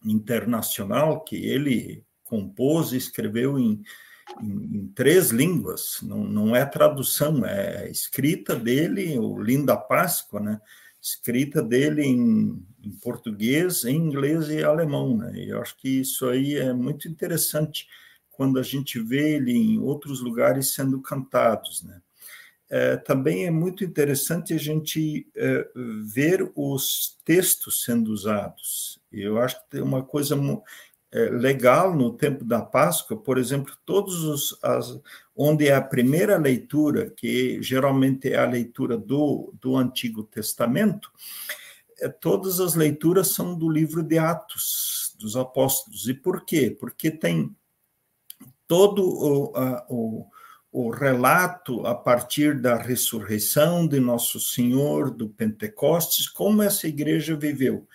internacional, 0.05 1.23
que 1.25 1.37
ele 1.37 2.05
compôs 2.25 2.93
e 2.93 2.97
escreveu 2.97 3.59
em, 3.59 3.83
em, 4.41 4.77
em, 4.77 4.89
três 4.89 5.31
línguas, 5.31 5.99
não, 6.03 6.25
não 6.25 6.55
é 6.55 6.65
tradução, 6.65 7.45
é 7.45 7.91
escrita 7.91 8.55
dele, 8.55 9.19
o 9.19 9.41
Linda 9.41 9.77
Páscoa, 9.77 10.39
né? 10.41 10.61
escrita 11.01 11.63
dele 11.63 12.03
em, 12.03 12.63
em, 12.83 12.91
português, 13.03 13.85
em 13.85 13.97
inglês 13.97 14.49
e 14.49 14.63
alemão. 14.63 15.17
Né? 15.17 15.33
E 15.37 15.49
eu 15.49 15.61
acho 15.61 15.77
que 15.79 16.01
isso 16.01 16.29
aí 16.29 16.57
é 16.57 16.73
muito 16.73 17.09
interessante 17.09 17.87
quando 18.31 18.59
a 18.59 18.63
gente 18.63 19.01
vê 19.01 19.37
ele 19.37 19.53
em 19.53 19.79
outros 19.79 20.21
lugares 20.21 20.75
sendo 20.75 21.01
cantados. 21.01 21.83
Né? 21.83 22.01
É, 22.71 22.97
também 22.97 23.47
é 23.47 23.51
muito 23.51 23.83
interessante 23.83 24.53
a 24.53 24.59
gente 24.59 25.27
é, 25.35 25.67
ver 26.05 26.51
os 26.55 27.17
textos 27.25 27.83
sendo 27.83 28.13
usados. 28.13 29.01
Eu 29.11 29.39
acho 29.39 29.59
que 29.63 29.71
tem 29.71 29.81
uma 29.81 30.03
coisa 30.03 30.37
é, 31.11 31.31
legal 31.31 31.97
no 31.97 32.13
tempo 32.13 32.45
da 32.45 32.61
Páscoa, 32.61 33.17
por 33.17 33.39
exemplo, 33.39 33.75
todos 33.87 34.23
os 34.25 34.59
as, 34.63 35.01
onde 35.35 35.67
é 35.67 35.75
a 35.75 35.81
primeira 35.81 36.37
leitura, 36.37 37.11
que 37.11 37.63
geralmente 37.63 38.31
é 38.31 38.37
a 38.37 38.47
leitura 38.47 38.99
do, 38.99 39.55
do 39.59 39.77
Antigo 39.77 40.23
Testamento, 40.23 41.11
é, 42.01 42.09
todas 42.09 42.61
as 42.61 42.75
leituras 42.75 43.29
são 43.29 43.57
do 43.59 43.71
livro 43.71 44.03
de 44.03 44.19
Atos 44.19 45.17
dos 45.19 45.37
Apóstolos. 45.37 46.07
E 46.07 46.13
por 46.13 46.45
quê? 46.45 46.77
Porque 46.79 47.11
tem 47.11 47.57
todo 48.67 49.03
o, 49.03 49.57
a, 49.57 49.87
o 49.89 50.27
o 50.71 50.91
relato 50.91 51.87
a 51.87 51.95
partir 51.95 52.61
da 52.61 52.77
ressurreição 52.77 53.87
de 53.87 53.99
Nosso 53.99 54.39
Senhor, 54.39 55.11
do 55.11 55.29
Pentecostes, 55.29 56.29
como 56.29 56.63
essa 56.63 56.87
igreja 56.87 57.35
viveu. 57.37 57.87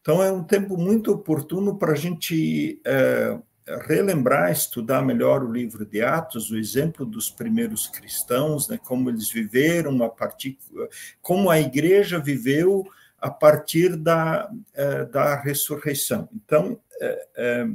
Então, 0.00 0.22
é 0.22 0.32
um 0.32 0.42
tempo 0.42 0.76
muito 0.76 1.12
oportuno 1.12 1.78
para 1.78 1.92
a 1.92 1.96
gente 1.96 2.80
é, 2.84 3.38
relembrar, 3.86 4.50
estudar 4.50 5.02
melhor 5.02 5.44
o 5.44 5.52
livro 5.52 5.84
de 5.84 6.02
Atos, 6.02 6.50
o 6.50 6.56
exemplo 6.56 7.04
dos 7.04 7.30
primeiros 7.30 7.86
cristãos, 7.86 8.68
né, 8.68 8.78
como 8.82 9.10
eles 9.10 9.30
viveram, 9.30 10.02
a 10.02 10.08
partir, 10.08 10.58
como 11.20 11.50
a 11.50 11.60
igreja 11.60 12.18
viveu 12.18 12.84
a 13.20 13.30
partir 13.30 13.96
da, 13.96 14.50
é, 14.74 15.04
da 15.04 15.40
ressurreição. 15.40 16.28
Então, 16.32 16.80
é, 17.00 17.28
é 17.36 17.68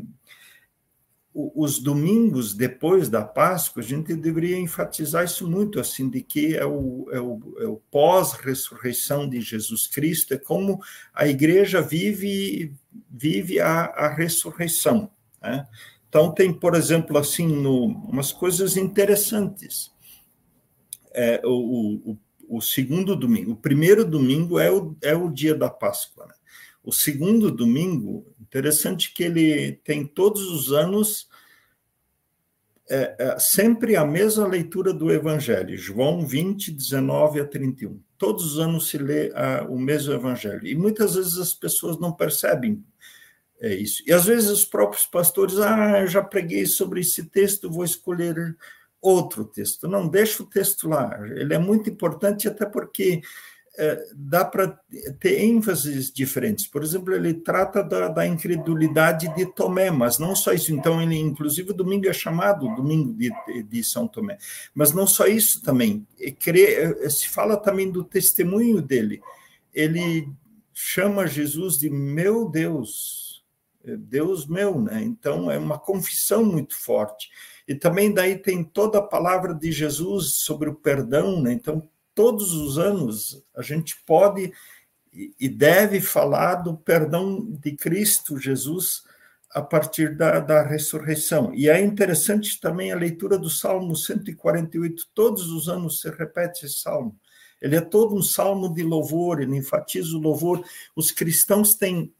os 1.33 1.79
domingos 1.79 2.53
depois 2.53 3.09
da 3.09 3.23
Páscoa, 3.23 3.81
a 3.81 3.85
gente 3.85 4.15
deveria 4.15 4.57
enfatizar 4.57 5.25
isso 5.25 5.49
muito, 5.49 5.79
assim, 5.79 6.07
de 6.07 6.21
que 6.21 6.55
é 6.55 6.65
o, 6.65 7.07
é 7.11 7.19
o, 7.19 7.55
é 7.59 7.65
o 7.65 7.81
pós-ressurreição 7.89 9.27
de 9.27 9.41
Jesus 9.41 9.87
Cristo, 9.87 10.35
é 10.35 10.37
como 10.37 10.79
a 11.11 11.27
igreja 11.27 11.81
vive, 11.81 12.75
vive 13.09 13.59
a, 13.59 13.85
a 13.85 14.13
ressurreição. 14.13 15.09
Né? 15.41 15.67
Então, 16.07 16.31
tem, 16.31 16.53
por 16.53 16.75
exemplo, 16.75 17.17
assim, 17.17 17.47
no, 17.47 17.85
umas 17.85 18.31
coisas 18.31 18.77
interessantes. 18.77 19.91
É, 21.15 21.41
o, 21.43 22.11
o, 22.11 22.17
o, 22.57 22.61
segundo 22.61 23.15
domingo, 23.15 23.53
o 23.53 23.57
primeiro 23.57 24.05
domingo 24.05 24.59
é 24.59 24.71
o, 24.71 24.95
é 25.01 25.15
o 25.15 25.31
dia 25.31 25.55
da 25.55 25.69
Páscoa. 25.69 26.27
Né? 26.27 26.33
O 26.83 26.91
segundo 26.91 27.49
domingo, 27.49 28.25
interessante 28.41 29.13
que 29.13 29.23
ele 29.23 29.73
tem 29.83 30.05
todos 30.05 30.41
os 30.51 30.71
anos 30.71 31.29
é, 32.89 33.15
é, 33.17 33.39
sempre 33.39 33.95
a 33.95 34.05
mesma 34.05 34.45
leitura 34.45 34.93
do 34.93 35.09
Evangelho, 35.11 35.77
João 35.77 36.27
20, 36.27 36.71
19 36.71 37.39
a 37.39 37.45
31. 37.45 37.99
Todos 38.17 38.53
os 38.53 38.59
anos 38.59 38.89
se 38.89 38.97
lê 38.97 39.31
a, 39.33 39.63
o 39.63 39.79
mesmo 39.79 40.13
Evangelho. 40.13 40.67
E 40.67 40.75
muitas 40.75 41.15
vezes 41.15 41.37
as 41.37 41.53
pessoas 41.53 41.97
não 41.97 42.11
percebem 42.11 42.83
é 43.63 43.73
isso. 43.73 44.03
E 44.05 44.11
às 44.11 44.25
vezes 44.25 44.49
os 44.49 44.65
próprios 44.65 45.05
pastores, 45.05 45.57
ah, 45.57 46.01
eu 46.01 46.07
já 46.07 46.21
preguei 46.21 46.65
sobre 46.65 46.99
esse 46.99 47.23
texto, 47.29 47.71
vou 47.71 47.85
escolher 47.85 48.57
outro 49.01 49.45
texto. 49.45 49.87
Não, 49.87 50.05
deixa 50.05 50.43
o 50.43 50.45
texto 50.45 50.89
lá. 50.89 51.17
Ele 51.33 51.53
é 51.53 51.57
muito 51.57 51.89
importante 51.89 52.45
até 52.45 52.65
porque 52.65 53.21
dá 54.15 54.45
para 54.45 54.79
ter 55.19 55.41
ênfases 55.41 56.11
diferentes. 56.11 56.67
Por 56.67 56.83
exemplo, 56.83 57.13
ele 57.13 57.33
trata 57.33 57.83
da, 57.83 58.07
da, 58.07 58.27
incredulidade 58.27 59.33
de 59.35 59.47
Tomé, 59.47 59.89
mas 59.89 60.19
não 60.19 60.35
só 60.35 60.53
isso. 60.53 60.73
Então, 60.73 61.01
ele, 61.01 61.15
inclusive, 61.15 61.73
domingo 61.73 62.07
é 62.07 62.13
chamado 62.13 62.73
Domingo 62.75 63.13
de, 63.13 63.31
de 63.63 63.83
São 63.83 64.07
Tomé. 64.07 64.37
Mas 64.75 64.93
não 64.93 65.07
só 65.07 65.25
isso 65.25 65.63
também. 65.63 66.05
É, 66.19 67.09
se 67.09 67.27
fala 67.29 67.57
também 67.57 67.89
do 67.89 68.03
testemunho 68.03 68.81
dele. 68.81 69.21
Ele 69.73 70.29
chama 70.71 71.25
Jesus 71.25 71.77
de 71.79 71.89
meu 71.89 72.47
Deus, 72.49 73.43
Deus 73.83 74.45
meu, 74.47 74.79
né? 74.79 75.01
Então 75.03 75.49
é 75.49 75.57
uma 75.57 75.79
confissão 75.79 76.45
muito 76.45 76.75
forte. 76.75 77.29
E 77.67 77.73
também 77.73 78.13
daí 78.13 78.37
tem 78.37 78.63
toda 78.63 78.99
a 78.99 79.03
palavra 79.03 79.53
de 79.53 79.71
Jesus 79.71 80.35
sobre 80.37 80.69
o 80.69 80.75
perdão, 80.75 81.41
né? 81.41 81.53
Então 81.53 81.89
todos 82.13 82.53
os 82.53 82.77
anos 82.77 83.43
a 83.55 83.61
gente 83.61 84.01
pode 84.05 84.51
e 85.39 85.47
deve 85.47 86.01
falar 86.01 86.55
do 86.55 86.75
perdão 86.75 87.45
de 87.45 87.73
Cristo 87.75 88.39
Jesus 88.39 89.03
a 89.51 89.61
partir 89.61 90.15
da, 90.15 90.39
da 90.39 90.63
ressurreição. 90.63 91.53
E 91.53 91.69
é 91.69 91.79
interessante 91.79 92.59
também 92.59 92.91
a 92.91 92.97
leitura 92.97 93.37
do 93.37 93.49
Salmo 93.49 93.95
148, 93.95 95.09
todos 95.13 95.51
os 95.51 95.69
anos 95.69 96.01
se 96.01 96.09
repete 96.09 96.65
esse 96.65 96.79
salmo. 96.79 97.15
Ele 97.61 97.75
é 97.75 97.81
todo 97.81 98.15
um 98.15 98.23
salmo 98.23 98.73
de 98.73 98.81
louvor, 98.81 99.39
ele 99.39 99.55
enfatiza 99.55 100.17
o 100.17 100.19
louvor. 100.19 100.65
Os 100.95 101.11
cristãos 101.11 101.75
têm 101.75 102.11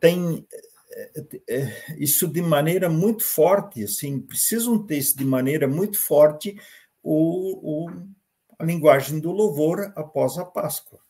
tem 0.00 0.46
é, 0.92 1.22
é, 1.48 1.96
isso 1.98 2.26
de 2.26 2.40
maneira 2.40 2.88
muito 2.88 3.22
forte, 3.22 3.84
assim, 3.84 4.18
precisam 4.18 4.84
ter 4.84 4.96
isso 4.96 5.16
de 5.16 5.24
maneira 5.24 5.68
muito 5.68 5.98
forte 5.98 6.58
o, 7.02 7.84
o, 7.86 7.90
a 8.60 8.64
linguagem 8.64 9.18
do 9.18 9.32
louvor 9.32 9.90
após 9.96 10.36
a 10.36 10.44
Páscoa. 10.44 11.00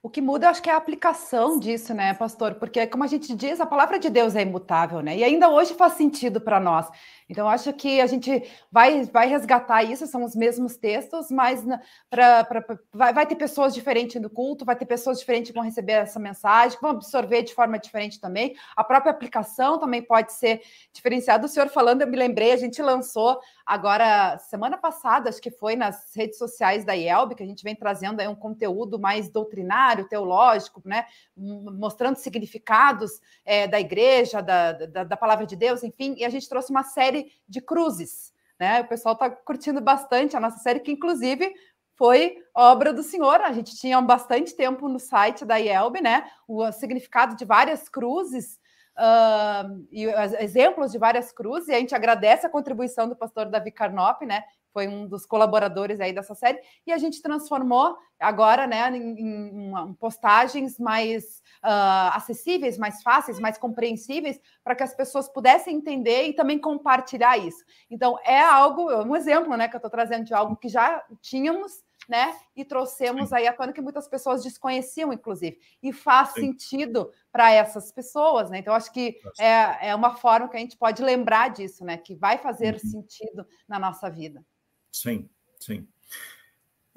O 0.00 0.08
que 0.08 0.20
muda, 0.20 0.48
acho 0.48 0.62
que 0.62 0.70
é 0.70 0.72
a 0.72 0.76
aplicação 0.76 1.58
disso, 1.58 1.92
né, 1.92 2.14
pastor? 2.14 2.54
Porque, 2.54 2.86
como 2.86 3.02
a 3.02 3.08
gente 3.08 3.34
diz, 3.34 3.60
a 3.60 3.66
palavra 3.66 3.98
de 3.98 4.08
Deus 4.08 4.36
é 4.36 4.42
imutável, 4.42 5.00
né? 5.00 5.16
E 5.16 5.24
ainda 5.24 5.48
hoje 5.48 5.74
faz 5.74 5.94
sentido 5.94 6.40
para 6.40 6.60
nós. 6.60 6.88
Então, 7.28 7.48
acho 7.48 7.72
que 7.72 8.00
a 8.00 8.06
gente 8.06 8.44
vai, 8.70 9.02
vai 9.06 9.26
resgatar 9.26 9.82
isso, 9.82 10.06
são 10.06 10.22
os 10.22 10.36
mesmos 10.36 10.76
textos, 10.76 11.32
mas 11.32 11.64
pra, 12.08 12.44
pra, 12.44 12.62
pra 12.62 12.78
vai, 12.92 13.12
vai, 13.12 13.26
ter 13.26 13.34
pessoas 13.34 13.74
diferentes 13.74 14.22
no 14.22 14.30
culto, 14.30 14.64
vai 14.64 14.76
ter 14.76 14.86
pessoas 14.86 15.18
diferentes 15.18 15.50
que 15.50 15.54
vão 15.54 15.64
receber 15.64 15.94
essa 15.94 16.20
mensagem, 16.20 16.76
que 16.76 16.82
vão 16.82 16.92
absorver 16.92 17.42
de 17.42 17.52
forma 17.52 17.76
diferente 17.76 18.20
também. 18.20 18.54
A 18.76 18.84
própria 18.84 19.10
aplicação 19.10 19.80
também 19.80 20.00
pode 20.00 20.32
ser 20.32 20.62
diferenciada. 20.92 21.44
O 21.44 21.48
senhor 21.48 21.68
falando, 21.70 22.02
eu 22.02 22.08
me 22.08 22.16
lembrei, 22.16 22.52
a 22.52 22.56
gente 22.56 22.80
lançou 22.80 23.40
agora, 23.68 24.38
semana 24.38 24.78
passada, 24.78 25.28
acho 25.28 25.42
que 25.42 25.50
foi 25.50 25.76
nas 25.76 26.14
redes 26.14 26.38
sociais 26.38 26.84
da 26.84 26.94
IELB, 26.94 27.34
que 27.34 27.42
a 27.42 27.46
gente 27.46 27.62
vem 27.62 27.74
trazendo 27.74 28.22
um 28.22 28.34
conteúdo 28.34 28.98
mais 28.98 29.28
doutrinário, 29.30 30.08
teológico, 30.08 30.80
né? 30.84 31.04
Mostrando 31.36 32.16
significados 32.16 33.20
é, 33.44 33.66
da 33.66 33.78
igreja, 33.78 34.40
da, 34.40 34.72
da, 34.72 35.04
da 35.04 35.16
palavra 35.16 35.44
de 35.44 35.56
Deus, 35.56 35.82
enfim, 35.82 36.14
e 36.16 36.24
a 36.24 36.30
gente 36.30 36.48
trouxe 36.48 36.70
uma 36.70 36.82
série 36.82 37.08
série 37.08 37.32
de 37.48 37.60
cruzes. 37.60 38.32
Né? 38.58 38.80
O 38.80 38.88
pessoal 38.88 39.14
está 39.14 39.30
curtindo 39.30 39.80
bastante 39.80 40.36
a 40.36 40.40
nossa 40.40 40.58
série, 40.58 40.80
que 40.80 40.92
inclusive 40.92 41.52
foi 41.94 42.38
obra 42.54 42.92
do 42.92 43.02
senhor. 43.02 43.40
A 43.40 43.52
gente 43.52 43.76
tinha 43.76 44.00
bastante 44.00 44.54
tempo 44.54 44.88
no 44.88 44.98
site 44.98 45.44
da 45.44 45.56
IELB, 45.56 46.00
né? 46.00 46.28
O 46.46 46.70
significado 46.72 47.36
de 47.36 47.44
várias 47.44 47.88
cruzes. 47.88 48.58
Uh, 48.98 49.86
e 49.92 50.06
exemplos 50.40 50.90
de 50.90 50.98
várias 50.98 51.30
cruzes, 51.30 51.68
e 51.68 51.72
a 51.72 51.78
gente 51.78 51.94
agradece 51.94 52.44
a 52.44 52.50
contribuição 52.50 53.08
do 53.08 53.14
pastor 53.14 53.46
Davi 53.46 53.70
Carnop, 53.70 54.22
né? 54.22 54.42
foi 54.72 54.86
um 54.86 55.08
dos 55.08 55.26
colaboradores 55.26 56.00
aí 56.00 56.12
dessa 56.12 56.36
série, 56.36 56.60
e 56.86 56.92
a 56.92 56.98
gente 56.98 57.20
transformou 57.20 57.96
agora 58.18 58.66
né, 58.66 58.88
em, 58.96 59.72
em 59.72 59.94
postagens 59.94 60.78
mais 60.78 61.42
uh, 61.64 62.14
acessíveis, 62.14 62.78
mais 62.78 63.02
fáceis, 63.02 63.40
mais 63.40 63.58
compreensíveis, 63.58 64.40
para 64.62 64.76
que 64.76 64.82
as 64.82 64.94
pessoas 64.94 65.28
pudessem 65.28 65.76
entender 65.76 66.28
e 66.28 66.32
também 66.32 66.60
compartilhar 66.60 67.36
isso. 67.38 67.64
Então, 67.90 68.18
é 68.24 68.40
algo, 68.40 68.88
um 69.02 69.16
exemplo 69.16 69.56
né, 69.56 69.68
que 69.68 69.74
eu 69.74 69.78
estou 69.78 69.90
trazendo 69.90 70.24
de 70.24 70.34
algo 70.34 70.56
que 70.56 70.68
já 70.68 71.04
tínhamos, 71.20 71.82
né? 72.08 72.34
E 72.56 72.64
trouxemos 72.64 73.28
Sim. 73.28 73.34
aí 73.34 73.46
a 73.46 73.52
tona 73.52 73.72
que 73.72 73.82
muitas 73.82 74.08
pessoas 74.08 74.42
desconheciam, 74.42 75.12
inclusive. 75.12 75.58
E 75.82 75.92
faz 75.92 76.30
Sim. 76.30 76.40
sentido 76.40 77.12
para 77.30 77.52
essas 77.52 77.92
pessoas, 77.92 78.48
né? 78.50 78.58
Então, 78.58 78.74
acho 78.74 78.92
que 78.92 79.20
é, 79.38 79.90
é 79.90 79.94
uma 79.94 80.16
forma 80.16 80.48
que 80.48 80.56
a 80.56 80.60
gente 80.60 80.76
pode 80.76 81.02
lembrar 81.02 81.48
disso, 81.48 81.84
né? 81.84 81.98
Que 81.98 82.14
vai 82.14 82.38
fazer 82.38 82.74
uhum. 82.74 82.90
sentido 82.90 83.46
na 83.68 83.78
nossa 83.78 84.08
vida. 84.08 84.42
Sim, 84.90 85.28
sim. 85.60 85.86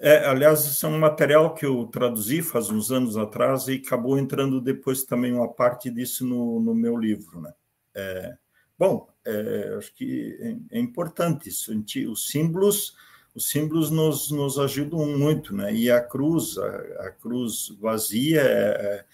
É, 0.04 0.26
aliás, 0.26 0.65
isso 0.65 0.84
é 0.84 0.89
um 0.89 0.97
material 0.97 1.54
que 1.54 1.63
eu 1.63 1.86
traduzi 1.86 2.41
faz 2.41 2.71
uns 2.71 2.91
anos 2.91 3.17
atrás 3.17 3.67
e 3.67 3.76
acabou 3.76 4.17
entrando 4.17 4.60
depois 4.60 5.04
também 5.04 5.32
uma 5.32 5.47
parte 5.47 5.91
disso 5.91 6.26
no, 6.26 6.60
no 6.60 6.74
meu 6.74 6.97
livro. 6.97 7.39
Né? 7.39 7.54
É, 7.93 8.38
bom, 8.80 9.08
é, 9.24 9.76
acho 9.78 9.93
que 9.93 10.36
é, 10.71 10.78
é 10.78 10.80
importante 10.80 11.50
isso. 11.50 11.71
Os 12.10 12.30
símbolos, 12.30 12.95
os 13.34 13.50
símbolos 13.50 13.89
nos, 13.89 14.32
nos 14.32 14.60
ajudam 14.60 15.06
muito, 15.17 15.56
né? 15.56 15.74
E 15.74 15.89
a 15.89 16.02
cruz, 16.02 16.58
a, 16.58 17.08
a 17.08 17.12
cruz 17.12 17.70
vazia, 17.80 18.41
é, 18.41 19.06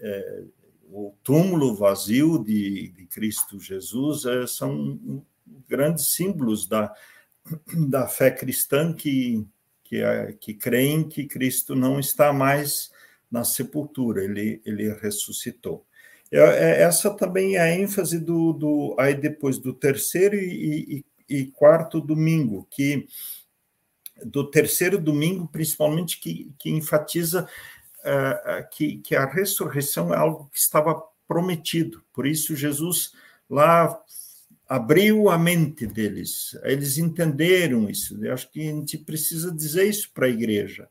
é, 0.00 0.42
o 0.90 1.14
túmulo 1.22 1.76
vazio 1.76 2.42
de, 2.42 2.88
de 2.88 3.06
Cristo 3.06 3.60
Jesus 3.60 4.24
são 4.48 5.24
grandes 5.68 6.12
símbolos 6.12 6.66
da 6.66 6.92
da 7.88 8.06
fé 8.06 8.30
cristã 8.30 8.92
que, 8.92 9.46
que, 9.84 10.02
é, 10.02 10.32
que 10.32 10.54
creem 10.54 11.08
que 11.08 11.26
Cristo 11.26 11.74
não 11.74 11.98
está 11.98 12.32
mais 12.32 12.90
na 13.30 13.44
sepultura, 13.44 14.24
ele, 14.24 14.60
ele 14.64 14.92
ressuscitou. 14.94 15.86
É, 16.30 16.38
é, 16.38 16.82
essa 16.82 17.10
também 17.10 17.56
é 17.56 17.60
a 17.60 17.74
ênfase 17.74 18.18
do, 18.18 18.52
do 18.52 18.96
aí 18.98 19.14
depois 19.14 19.58
do 19.58 19.72
terceiro 19.72 20.36
e, 20.36 21.04
e, 21.28 21.38
e 21.40 21.46
quarto 21.46 22.00
domingo, 22.00 22.66
que 22.70 23.06
do 24.24 24.50
terceiro 24.50 24.98
domingo, 24.98 25.48
principalmente, 25.48 26.18
que, 26.18 26.50
que 26.58 26.70
enfatiza 26.70 27.48
uh, 28.00 28.68
que, 28.70 28.98
que 28.98 29.14
a 29.14 29.26
ressurreição 29.26 30.12
é 30.12 30.16
algo 30.16 30.48
que 30.52 30.58
estava 30.58 31.02
prometido. 31.26 32.02
Por 32.12 32.26
isso, 32.26 32.56
Jesus 32.56 33.12
lá 33.48 33.98
abriu 34.68 35.28
a 35.28 35.36
mente 35.36 35.86
deles, 35.86 36.56
eles 36.62 36.96
entenderam 36.96 37.90
isso. 37.90 38.24
Eu 38.24 38.32
acho 38.32 38.48
que 38.50 38.60
a 38.60 38.72
gente 38.72 38.96
precisa 38.98 39.52
dizer 39.52 39.84
isso 39.84 40.10
para 40.14 40.26
a 40.26 40.30
igreja. 40.30 40.88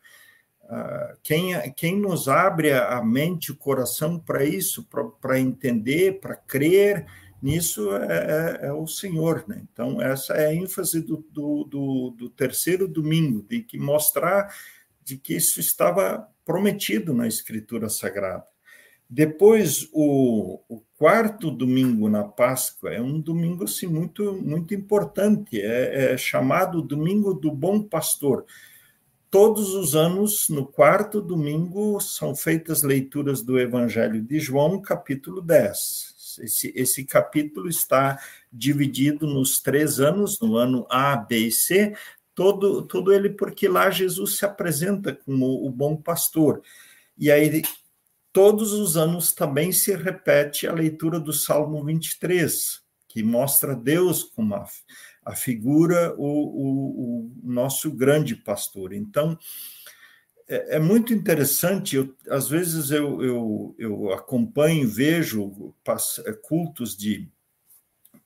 Ah, 0.70 1.16
quem, 1.24 1.54
quem 1.74 2.00
nos 2.00 2.28
abre 2.28 2.72
a 2.74 3.02
mente, 3.04 3.52
o 3.52 3.56
coração 3.56 4.20
para 4.20 4.44
isso, 4.44 4.88
para 5.20 5.40
entender, 5.40 6.20
para 6.20 6.36
crer 6.36 7.06
nisso, 7.42 7.92
é, 7.96 8.60
é, 8.64 8.68
é, 8.68 8.74
o 8.74 8.88
Senhor. 8.88 9.46
Né? 9.48 9.64
Então, 9.72 10.02
essa 10.02 10.34
é 10.34 10.48
a 10.48 10.54
ênfase 10.54 11.02
do, 11.02 11.26
do, 11.32 11.64
do, 11.64 12.16
do 12.18 12.30
terceiro 12.30 12.88
domingo, 12.88 13.46
de 13.48 13.62
que 13.62 13.78
mostrar 13.78 14.54
de 15.04 15.18
que 15.18 15.36
isso 15.36 15.60
estava 15.60 16.28
prometido 16.46 17.14
na 17.14 17.28
Escritura 17.28 17.90
Sagrada. 17.90 18.46
Depois, 19.10 19.90
o, 19.92 20.62
o, 20.70 20.84
quarto 20.96 21.50
domingo 21.50 22.08
na 22.08 22.24
Páscoa 22.24 22.92
é 22.92 23.02
um 23.02 23.20
domingo 23.20 23.64
assim, 23.64 23.88
muito, 23.88 24.34
muito 24.34 24.76
importante, 24.76 25.60
é, 25.60 26.14
é, 26.14 26.18
chamado 26.18 26.80
Domingo 26.80 27.34
do 27.34 27.52
Bom 27.52 27.82
Pastor. 27.82 28.46
Todos 29.32 29.74
os 29.74 29.96
anos, 29.96 30.48
no 30.50 30.66
quarto 30.66 31.22
domingo, 31.22 32.00
são 32.00 32.36
feitas 32.36 32.84
leituras 32.84 33.42
do 33.42 33.60
Evangelho 33.60 34.22
de 34.22 34.40
João, 34.40 34.80
capítulo 34.80 35.42
10. 35.42 36.09
Esse, 36.42 36.74
esse 36.76 37.06
capítulo 37.06 37.68
está 37.68 38.20
dividido 38.52 39.28
nos 39.28 39.60
três 39.60 40.00
anos, 40.00 40.40
no 40.40 40.58
ano 40.58 40.86
A, 40.90 41.16
B 41.16 41.48
e 41.48 41.52
C, 41.52 41.94
todo, 42.34 42.84
todo 42.84 43.14
ele 43.14 43.30
porque 43.30 43.68
lá 43.68 43.90
Jesus 43.90 44.38
se 44.38 44.46
apresenta 44.46 45.14
como 45.14 45.66
o 45.66 45.70
bom 45.70 45.96
pastor. 45.96 46.62
E 47.18 47.30
aí, 47.30 47.62
todos 48.32 48.72
os 48.72 48.96
anos 48.96 49.34
também 49.34 49.72
se 49.72 49.96
repete 49.96 50.66
a 50.66 50.74
leitura 50.74 51.20
do 51.20 51.34
Salmo 51.34 51.84
23, 51.84 52.82
que 53.08 53.22
mostra 53.22 53.76
Deus 53.76 54.24
como 54.24 54.56
a, 54.56 54.66
a 55.26 55.36
figura, 55.36 56.16
o, 56.18 56.24
o, 56.24 57.26
o 57.26 57.32
nosso 57.44 57.92
grande 57.92 58.36
pastor. 58.36 58.94
Então, 58.94 59.38
é, 60.50 60.78
é 60.78 60.80
muito 60.80 61.14
interessante, 61.14 61.96
eu, 61.96 62.16
às 62.28 62.50
vezes 62.50 62.90
eu, 62.90 63.24
eu, 63.24 63.76
eu 63.78 64.14
acompanho, 64.14 64.90
vejo 64.90 65.74
cultos 66.42 66.98
de 66.98 67.30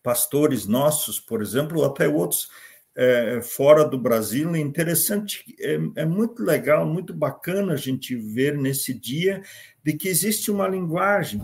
pastores 0.02 0.66
nossos, 0.66 1.20
por 1.20 1.42
exemplo, 1.42 1.84
até 1.84 2.08
outros 2.08 2.50
é, 2.96 3.42
fora 3.42 3.84
do 3.84 3.98
Brasil. 3.98 4.56
É 4.56 4.60
interessante, 4.60 5.44
é, 5.60 5.78
é, 5.96 6.06
muito 6.06 6.44
legal, 6.44 6.86
muito 6.86 7.14
bacana 7.14 7.74
a 7.74 7.78
gente 7.78 8.16
ver 8.16 8.58
nesse 8.58 8.94
dia 8.94 9.44
de 9.84 9.94
que 9.94 10.08
existe 10.08 10.50
uma 10.50 10.68
linguagem, 10.68 11.42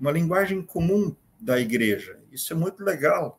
uma 0.00 0.10
linguagem 0.10 0.62
comum 0.62 1.14
da 1.38 1.60
igreja. 1.60 2.18
Isso 2.30 2.52
é 2.52 2.56
muito 2.56 2.82
legal. 2.82 3.38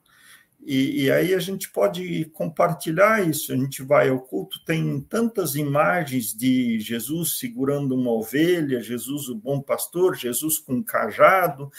E, 0.66 1.04
e, 1.04 1.12
aí 1.12 1.34
a 1.34 1.40
gente 1.40 1.70
pode 1.72 2.26
compartilhar 2.34 3.28
isso. 3.28 3.52
A 3.52 3.56
gente 3.56 3.84
vai 3.84 4.10
ao 4.10 4.20
culto, 4.20 4.64
tem 4.64 5.02
tantas 5.02 5.56
imagens 5.56 6.34
de 6.34 6.80
Jesus 6.80 7.38
segurando 7.38 7.96
uma 7.96 8.12
ovelha, 8.12 8.82
Jesus 8.82 9.28
o 9.28 9.36
bom 9.36 9.62
pastor, 9.62 10.16
Jesus 10.16 10.58
com 10.58 10.76
um 10.76 10.84
cajado, 10.84 11.70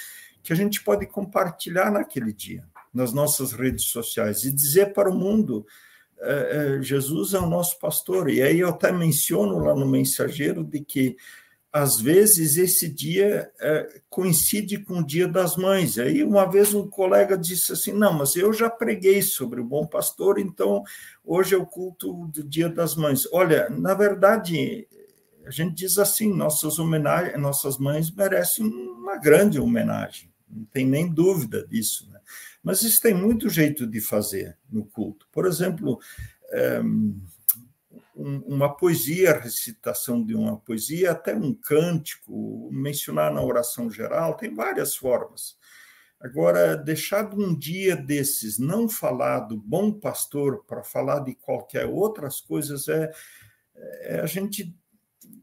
que 0.42 0.52
a 0.52 0.56
gente 0.56 0.84
pode 0.84 1.06
compartilhar 1.06 1.90
naquele 1.90 2.32
dia 2.32 2.62
nas 2.94 3.12
nossas 3.12 3.52
redes 3.52 3.86
sociais 3.86 4.44
e 4.44 4.52
dizer 4.52 4.92
para 4.92 5.10
o 5.10 5.14
mundo: 5.14 5.66
é, 6.20 6.78
Jesus 6.80 7.34
é 7.34 7.38
o 7.38 7.48
nosso 7.48 7.78
pastor. 7.78 8.30
E 8.30 8.40
aí 8.40 8.60
eu 8.60 8.68
até 8.68 8.92
menciono 8.92 9.58
lá 9.58 9.74
no 9.74 9.86
mensageiro 9.86 10.62
de 10.62 10.80
que 10.80 11.16
às 11.74 12.00
vezes 12.00 12.56
esse 12.56 12.88
dia 12.88 13.50
é, 13.60 14.00
coincide 14.08 14.78
com 14.78 15.00
o 15.00 15.04
dia 15.04 15.26
das 15.26 15.56
mães. 15.56 15.98
Aí 15.98 16.22
uma 16.22 16.48
vez 16.48 16.72
um 16.72 16.88
colega 16.88 17.36
disse 17.36 17.72
assim: 17.72 17.92
não, 17.92 18.12
mas 18.12 18.36
eu 18.36 18.52
já 18.52 18.70
preguei 18.70 19.20
sobre 19.20 19.60
o 19.60 19.64
bom 19.64 19.84
pastor, 19.84 20.38
então 20.38 20.84
hoje 21.24 21.56
é 21.56 21.58
o 21.58 21.66
culto 21.66 22.28
do 22.28 22.44
dia 22.44 22.68
das 22.68 22.94
mães. 22.94 23.26
Olha, 23.32 23.68
na 23.70 23.92
verdade, 23.92 24.86
a 25.44 25.50
gente 25.50 25.74
diz 25.74 25.98
assim: 25.98 26.32
nossas 26.32 26.78
homenagens, 26.78 27.36
nossas 27.40 27.76
mães 27.76 28.08
merecem 28.08 28.64
uma 28.66 29.16
grande 29.16 29.58
homenagem, 29.58 30.30
não 30.48 30.64
tem 30.66 30.86
nem 30.86 31.12
dúvida 31.12 31.66
disso. 31.66 32.08
Né? 32.08 32.20
Mas 32.62 32.82
isso 32.82 33.02
tem 33.02 33.14
muito 33.14 33.48
jeito 33.48 33.84
de 33.84 34.00
fazer 34.00 34.56
no 34.70 34.84
culto. 34.84 35.26
Por 35.32 35.44
exemplo, 35.44 35.98
eh, 38.16 38.42
uma 38.46 38.74
poesia, 38.74 39.32
a 39.32 39.40
recitação 39.40 40.24
de 40.24 40.34
uma 40.34 40.58
poesia, 40.58 41.12
até 41.12 41.34
um 41.34 41.54
cântico, 41.54 42.68
mencionar 42.72 43.32
na 43.32 43.42
oração 43.42 43.90
geral, 43.90 44.36
tem 44.36 44.54
várias 44.54 44.94
formas. 44.96 45.56
Agora, 46.20 46.76
deixar 46.76 47.28
de 47.28 47.36
um 47.36 47.54
dia 47.54 47.94
desses 47.94 48.58
não 48.58 48.88
falar 48.88 49.40
do 49.40 49.58
bom 49.58 49.92
pastor 49.92 50.64
para 50.64 50.82
falar 50.82 51.20
de 51.20 51.34
qualquer 51.34 51.86
outras 51.86 52.40
coisas 52.40 52.88
é, 52.88 53.10
é 54.02 54.20
a 54.20 54.26
gente 54.26 54.74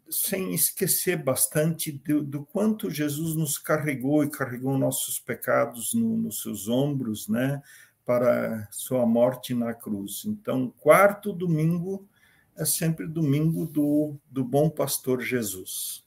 sem 0.09 0.53
esquecer 0.53 1.17
bastante 1.23 1.91
do, 1.91 2.21
do, 2.21 2.45
quanto 2.45 2.89
Jesus 2.89 3.35
nos 3.35 3.57
carregou 3.57 4.23
e 4.23 4.29
carregou 4.29 4.77
nossos 4.77 5.19
pecados 5.19 5.93
no, 5.93 6.17
nos 6.17 6.41
seus 6.41 6.67
ombros, 6.67 7.27
né, 7.27 7.61
para 8.05 8.67
sua 8.71 9.05
morte 9.05 9.53
na 9.53 9.73
cruz. 9.73 10.23
Então, 10.25 10.73
quarto 10.79 11.31
domingo 11.31 12.09
é 12.57 12.65
sempre 12.65 13.07
domingo 13.07 13.65
do, 13.65 14.15
do 14.29 14.43
bom 14.43 14.69
pastor 14.69 15.21
Jesus. 15.21 16.03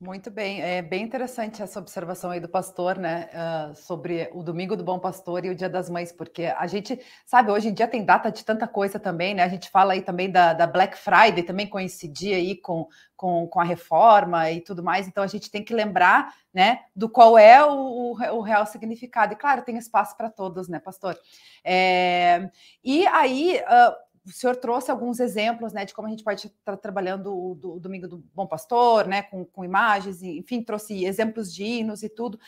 Muito 0.00 0.30
bem, 0.30 0.62
é 0.62 0.80
bem 0.80 1.02
interessante 1.02 1.60
essa 1.60 1.80
observação 1.80 2.30
aí 2.30 2.38
do 2.38 2.48
pastor, 2.48 2.96
né, 2.96 3.28
uh, 3.34 3.74
sobre 3.74 4.30
o 4.32 4.44
Domingo 4.44 4.76
do 4.76 4.84
Bom 4.84 4.96
Pastor 4.96 5.44
e 5.44 5.50
o 5.50 5.56
Dia 5.56 5.68
das 5.68 5.90
Mães, 5.90 6.12
porque 6.12 6.44
a 6.44 6.68
gente 6.68 7.00
sabe, 7.26 7.50
hoje 7.50 7.66
em 7.66 7.74
dia 7.74 7.88
tem 7.88 8.04
data 8.04 8.30
de 8.30 8.44
tanta 8.44 8.68
coisa 8.68 9.00
também, 9.00 9.34
né, 9.34 9.42
a 9.42 9.48
gente 9.48 9.68
fala 9.68 9.94
aí 9.94 10.00
também 10.00 10.30
da, 10.30 10.52
da 10.52 10.68
Black 10.68 10.96
Friday, 10.96 11.42
também 11.42 11.66
coincidia 11.66 12.36
aí 12.36 12.54
com, 12.54 12.86
com, 13.16 13.48
com, 13.48 13.58
a 13.58 13.64
reforma 13.64 14.48
e 14.52 14.60
tudo 14.60 14.84
mais, 14.84 15.08
então 15.08 15.24
a 15.24 15.26
gente 15.26 15.50
tem 15.50 15.64
que 15.64 15.74
lembrar, 15.74 16.32
né, 16.54 16.78
do 16.94 17.08
qual 17.08 17.36
é 17.36 17.64
o, 17.64 18.12
o 18.12 18.40
real 18.40 18.66
significado, 18.66 19.32
e 19.32 19.36
claro, 19.36 19.62
tem 19.62 19.76
espaço 19.76 20.16
para 20.16 20.30
todos, 20.30 20.68
né, 20.68 20.78
pastor? 20.78 21.18
É, 21.64 22.48
e 22.84 23.04
aí... 23.08 23.60
Uh, 23.62 24.07
o 24.28 24.32
senhor 24.32 24.56
trouxe 24.56 24.90
alguns 24.90 25.20
exemplos 25.20 25.72
né, 25.72 25.84
de 25.84 25.94
como 25.94 26.06
a 26.06 26.10
gente 26.10 26.22
pode 26.22 26.46
estar 26.46 26.76
trabalhando 26.76 27.34
o, 27.34 27.54
do, 27.54 27.80
Domingo 27.80 28.06
do 28.06 28.18
Bom 28.34 28.46
Pastor, 28.46 29.06
né, 29.06 29.22
com, 29.22 29.44
com 29.44 29.64
imagens, 29.64 30.22
enfim, 30.22 30.62
trouxe 30.62 31.04
exemplos 31.04 31.52
de 31.52 31.64
hinos 31.64 32.02
e 32.02 32.08
tudo. 32.08 32.38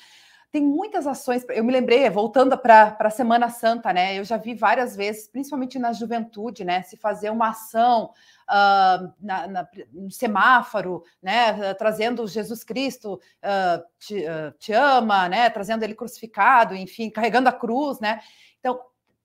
Tem 0.53 0.65
muitas 0.65 1.07
ações, 1.07 1.45
eu 1.51 1.63
me 1.63 1.73
lembrei, 1.73 2.11
voltando 2.11 2.59
para 2.59 2.97
a 2.99 3.11
Semana 3.11 3.49
Santa, 3.49 3.93
né? 3.93 4.19
Eu 4.19 4.25
já 4.25 4.37
vi 4.37 4.53
várias 4.53 4.97
vezes, 4.97 5.29
principalmente 5.29 5.79
na 5.79 5.93
juventude, 5.93 6.65
né? 6.65 6.83
Se 6.83 6.97
fazer 6.97 7.31
uma 7.31 7.51
ação 7.51 8.11
uh, 8.51 9.13
na, 9.21 9.47
na, 9.47 9.69
no 9.93 10.11
semáforo, 10.11 11.05
né? 11.23 11.73
Trazendo 11.75 12.27
Jesus 12.27 12.65
Cristo 12.65 13.15
uh, 13.15 13.85
te, 13.97 14.25
uh, 14.25 14.53
te 14.59 14.73
ama, 14.73 15.29
né? 15.29 15.49
Trazendo 15.51 15.85
ele 15.85 15.95
crucificado, 15.95 16.75
enfim, 16.75 17.11
carregando 17.11 17.49
a 17.49 17.53
cruz, 17.53 18.01
né? 18.01 18.21
Então, 18.59 18.81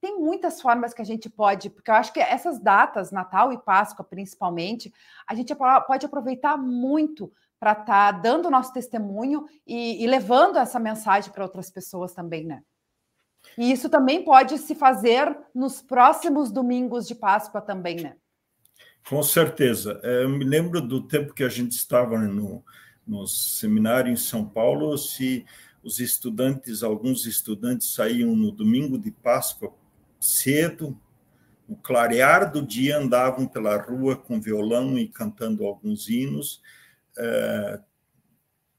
tem 0.05 0.19
muitas 0.19 0.61
formas 0.61 0.93
que 0.93 1.01
a 1.01 1.05
gente 1.05 1.27
pode, 1.27 1.67
porque 1.67 1.89
eu 1.89 1.95
acho 1.95 2.13
que 2.13 2.19
essas 2.19 2.59
datas, 2.59 3.11
Natal 3.11 3.51
e 3.51 3.57
Páscoa 3.57 4.05
principalmente, 4.05 4.93
a 5.27 5.33
gente 5.33 5.51
pode 5.55 6.05
aproveitar 6.05 6.57
muito 6.57 7.33
para 7.59 7.71
estar 7.71 7.85
tá 7.85 8.11
dando 8.11 8.51
nosso 8.51 8.71
testemunho 8.71 9.47
e, 9.65 10.03
e 10.03 10.05
levando 10.05 10.59
essa 10.59 10.79
mensagem 10.79 11.31
para 11.31 11.43
outras 11.43 11.71
pessoas 11.71 12.13
também, 12.13 12.45
né? 12.45 12.61
E 13.57 13.71
isso 13.71 13.89
também 13.89 14.23
pode 14.23 14.59
se 14.59 14.75
fazer 14.75 15.35
nos 15.55 15.81
próximos 15.81 16.51
domingos 16.51 17.07
de 17.07 17.15
Páscoa 17.15 17.59
também, 17.59 17.95
né? 17.95 18.15
Com 19.09 19.23
certeza. 19.23 19.99
É, 20.03 20.23
eu 20.23 20.29
me 20.29 20.45
lembro 20.45 20.81
do 20.81 21.01
tempo 21.01 21.33
que 21.33 21.43
a 21.43 21.49
gente 21.49 21.71
estava 21.71 22.19
no, 22.19 22.63
no 23.07 23.25
seminário 23.25 24.13
em 24.13 24.15
São 24.15 24.45
Paulo, 24.47 24.95
se 24.99 25.43
os 25.81 25.99
estudantes, 25.99 26.83
alguns 26.83 27.25
estudantes 27.25 27.91
saíam 27.91 28.35
no 28.35 28.51
domingo 28.51 28.99
de 28.99 29.09
Páscoa 29.09 29.73
cedo, 30.25 30.99
no 31.67 31.75
clarear 31.75 32.51
do 32.51 32.61
dia, 32.61 32.97
andavam 32.97 33.47
pela 33.47 33.77
rua 33.77 34.15
com 34.15 34.39
violão 34.39 34.97
e 34.97 35.07
cantando 35.07 35.65
alguns 35.65 36.07
hinos. 36.07 36.61
É, 37.17 37.79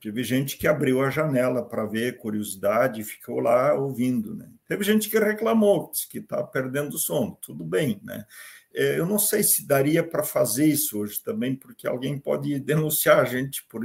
teve 0.00 0.22
gente 0.22 0.56
que 0.56 0.68
abriu 0.68 1.02
a 1.02 1.10
janela 1.10 1.64
para 1.64 1.84
ver, 1.84 2.18
curiosidade, 2.18 3.00
e 3.00 3.04
ficou 3.04 3.40
lá 3.40 3.74
ouvindo. 3.74 4.34
Né? 4.34 4.48
Teve 4.68 4.84
gente 4.84 5.08
que 5.08 5.18
reclamou, 5.18 5.90
que 6.10 6.18
está 6.18 6.42
perdendo 6.42 6.94
o 6.94 6.98
sono, 6.98 7.36
tudo 7.42 7.64
bem. 7.64 8.00
Né? 8.02 8.24
É, 8.74 8.98
eu 8.98 9.06
não 9.06 9.18
sei 9.18 9.42
se 9.42 9.66
daria 9.66 10.04
para 10.04 10.22
fazer 10.22 10.66
isso 10.66 10.98
hoje 10.98 11.22
também, 11.22 11.56
porque 11.56 11.88
alguém 11.88 12.18
pode 12.18 12.58
denunciar 12.60 13.18
a 13.18 13.24
gente 13.24 13.64
por 13.64 13.84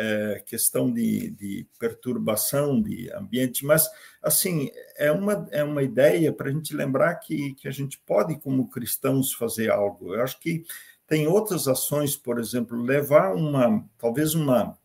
é, 0.00 0.42
questão 0.46 0.92
de, 0.92 1.30
de, 1.30 1.66
perturbação 1.76 2.80
de 2.80 3.12
ambiente, 3.12 3.66
mas, 3.66 3.88
assim, 4.22 4.70
é 4.96 5.10
uma, 5.10 5.48
é 5.50 5.64
uma 5.64 5.82
ideia 5.82 6.32
para 6.32 6.48
a 6.48 6.52
gente 6.52 6.72
lembrar 6.72 7.16
que, 7.16 7.54
que 7.54 7.66
a 7.66 7.72
gente 7.72 7.98
pode, 8.06 8.38
como 8.38 8.70
cristãos, 8.70 9.32
fazer 9.32 9.70
algo. 9.70 10.14
Eu 10.14 10.22
acho 10.22 10.38
que 10.38 10.64
tem 11.04 11.26
outras 11.26 11.66
ações, 11.66 12.16
por 12.16 12.38
exemplo, 12.38 12.80
levar 12.80 13.34
uma, 13.34 13.84
talvez 13.98 14.34
uma, 14.34 14.78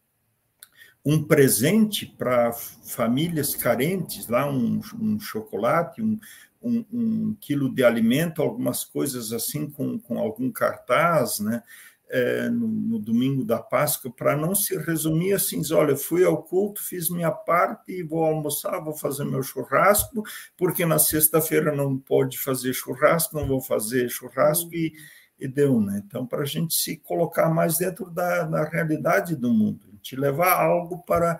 um 1.05 1.23
presente 1.23 2.07
para 2.07 2.51
famílias 2.51 3.55
carentes, 3.55 4.27
lá 4.27 4.49
um, 4.49 4.81
um 4.99 5.19
chocolate, 5.19 6.01
um, 6.01 6.19
um, 6.59 6.85
um, 6.91 7.37
quilo 7.39 7.71
de 7.71 7.83
alimento, 7.83 8.41
algumas 8.41 8.83
coisas 8.83 9.31
assim 9.31 9.69
com, 9.69 9.99
com 9.99 10.17
algum 10.17 10.49
cartaz, 10.51 11.39
né? 11.39 11.61
É, 12.09 12.47
no, 12.47 12.67
no, 12.67 12.99
domingo 12.99 13.43
da 13.43 13.59
Páscoa, 13.59 14.11
para 14.11 14.37
não 14.37 14.53
se 14.53 14.77
resumir 14.77 15.33
assim, 15.33 15.61
olha, 15.73 15.95
fui 15.95 16.23
ao 16.23 16.43
culto, 16.43 16.83
fiz 16.83 17.09
minha 17.09 17.31
parte, 17.31 18.03
vou 18.03 18.23
almoçar, 18.23 18.79
vou 18.79 18.95
fazer 18.95 19.23
meu 19.25 19.41
churrasco, 19.41 20.21
porque 20.55 20.85
na 20.85 20.99
sexta-feira 20.99 21.75
não 21.75 21.97
pode 21.97 22.37
fazer 22.37 22.71
churrasco, 22.73 23.35
não 23.35 23.47
vou 23.47 23.61
fazer 23.61 24.09
churrasco 24.09 24.67
uhum. 24.67 24.75
e, 24.75 24.93
e 25.39 25.47
deu, 25.47 25.79
né? 25.81 26.03
Então, 26.05 26.27
para 26.27 26.43
a 26.43 26.45
gente 26.45 26.75
se 26.75 26.97
colocar 26.97 27.49
mais 27.49 27.77
dentro 27.77 28.11
da, 28.11 28.43
da 28.43 28.63
realidade 28.63 29.35
do 29.35 29.51
mundo, 29.51 29.87
te 29.99 30.15
levar 30.15 30.61
algo 30.61 31.03
para, 31.03 31.39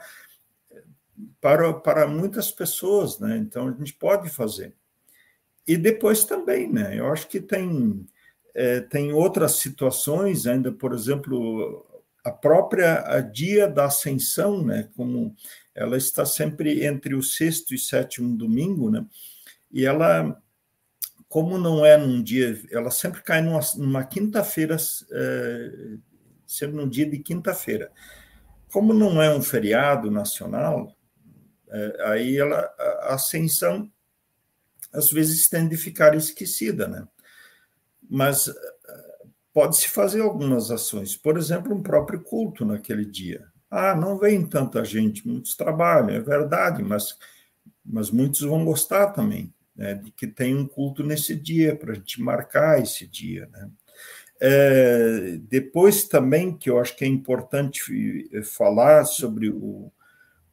para, 1.40 1.74
para 1.74 2.08
muitas 2.08 2.52
pessoas, 2.52 3.20
né? 3.20 3.38
Então, 3.38 3.68
a 3.68 3.72
gente 3.72 3.94
pode 3.94 4.30
fazer. 4.30 4.74
E 5.66 5.78
depois 5.78 6.26
também, 6.26 6.72
né? 6.72 7.00
Eu 7.00 7.12
acho 7.12 7.28
que 7.28 7.40
tem, 7.40 8.06
é, 8.54 8.80
tem 8.82 9.12
outras 9.12 9.54
situações 9.54 10.46
ainda, 10.46 10.72
por 10.72 10.94
exemplo, 10.94 11.86
a 12.24 12.32
própria 12.32 13.02
a 13.06 13.20
dia 13.20 13.68
da 13.68 13.86
ascensão, 13.86 14.64
né? 14.64 14.90
Como 14.96 15.36
ela 15.76 15.98
está 15.98 16.26
sempre 16.26 16.86
entre 16.86 17.16
o 17.16 17.24
sexto 17.24 17.74
e 17.74 17.80
sétimo 17.80 18.38
domingo, 18.38 18.90
né? 18.90 19.06
E 19.72 19.86
ela, 19.86 20.40
como 21.28 21.58
não 21.58 21.86
é 21.86 21.98
num 21.98 22.22
dia, 22.22 22.62
ela 22.72 22.92
sempre 22.92 23.22
cai 23.24 23.42
numa, 23.42 23.60
numa 23.76 24.04
quinta-feira, 24.06 24.78
é, 25.12 25.98
sempre 26.46 26.76
num 26.76 26.88
dia 26.88 27.10
de 27.10 27.18
quinta-feira. 27.20 27.92
Como 28.72 28.94
não 28.94 29.22
é 29.22 29.36
um 29.36 29.42
feriado 29.42 30.12
nacional, 30.12 30.96
é, 31.70 31.98
aí 32.06 32.38
ela, 32.38 32.60
a 33.02 33.16
ascensão 33.16 33.92
às 34.94 35.10
vezes 35.10 35.50
tende 35.50 35.74
a 35.74 35.78
ficar 35.78 36.16
esquecida, 36.16 36.88
né? 36.88 37.08
Mas 38.14 38.48
pode-se 39.52 39.90
fazer 39.90 40.22
algumas 40.22 40.70
ações, 40.70 41.18
por 41.18 41.36
exemplo, 41.36 41.74
um 41.74 41.82
próprio 41.82 42.22
culto 42.22 42.64
naquele 42.64 43.04
dia. 43.04 43.48
Ah, 43.72 43.96
não 43.96 44.20
vem 44.20 44.46
tanta 44.46 44.86
gente, 44.86 45.28
muitos 45.28 45.56
trabalham, 45.56 46.12
é 46.12 46.20
verdade, 46.20 46.84
mas, 46.84 47.18
mas 47.84 48.12
muitos 48.12 48.42
vão 48.42 48.64
gostar 48.64 49.08
também 49.08 49.52
né, 49.76 49.96
de 49.96 50.12
que 50.12 50.28
tem 50.28 50.56
um 50.56 50.68
culto 50.68 51.04
nesse 51.04 51.36
dia, 51.36 51.76
para 51.76 51.94
a 51.94 51.96
gente 51.96 52.22
marcar 52.22 52.80
esse 52.80 53.08
dia. 53.08 53.50
Né? 53.52 53.70
É, 54.40 55.40
depois 55.50 56.08
também, 56.08 56.56
que 56.56 56.70
eu 56.70 56.80
acho 56.80 56.96
que 56.96 57.04
é 57.04 57.08
importante 57.08 58.30
falar 58.44 59.06
sobre 59.06 59.50
o, 59.50 59.92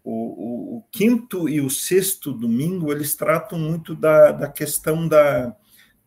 o, 0.02 0.78
o, 0.78 0.84
quinto 0.90 1.46
e 1.46 1.60
o 1.60 1.68
sexto 1.68 2.32
domingo, 2.32 2.90
eles 2.90 3.14
tratam 3.14 3.58
muito 3.58 3.94
da, 3.94 4.32
da 4.32 4.48
questão 4.48 5.06
da, 5.06 5.54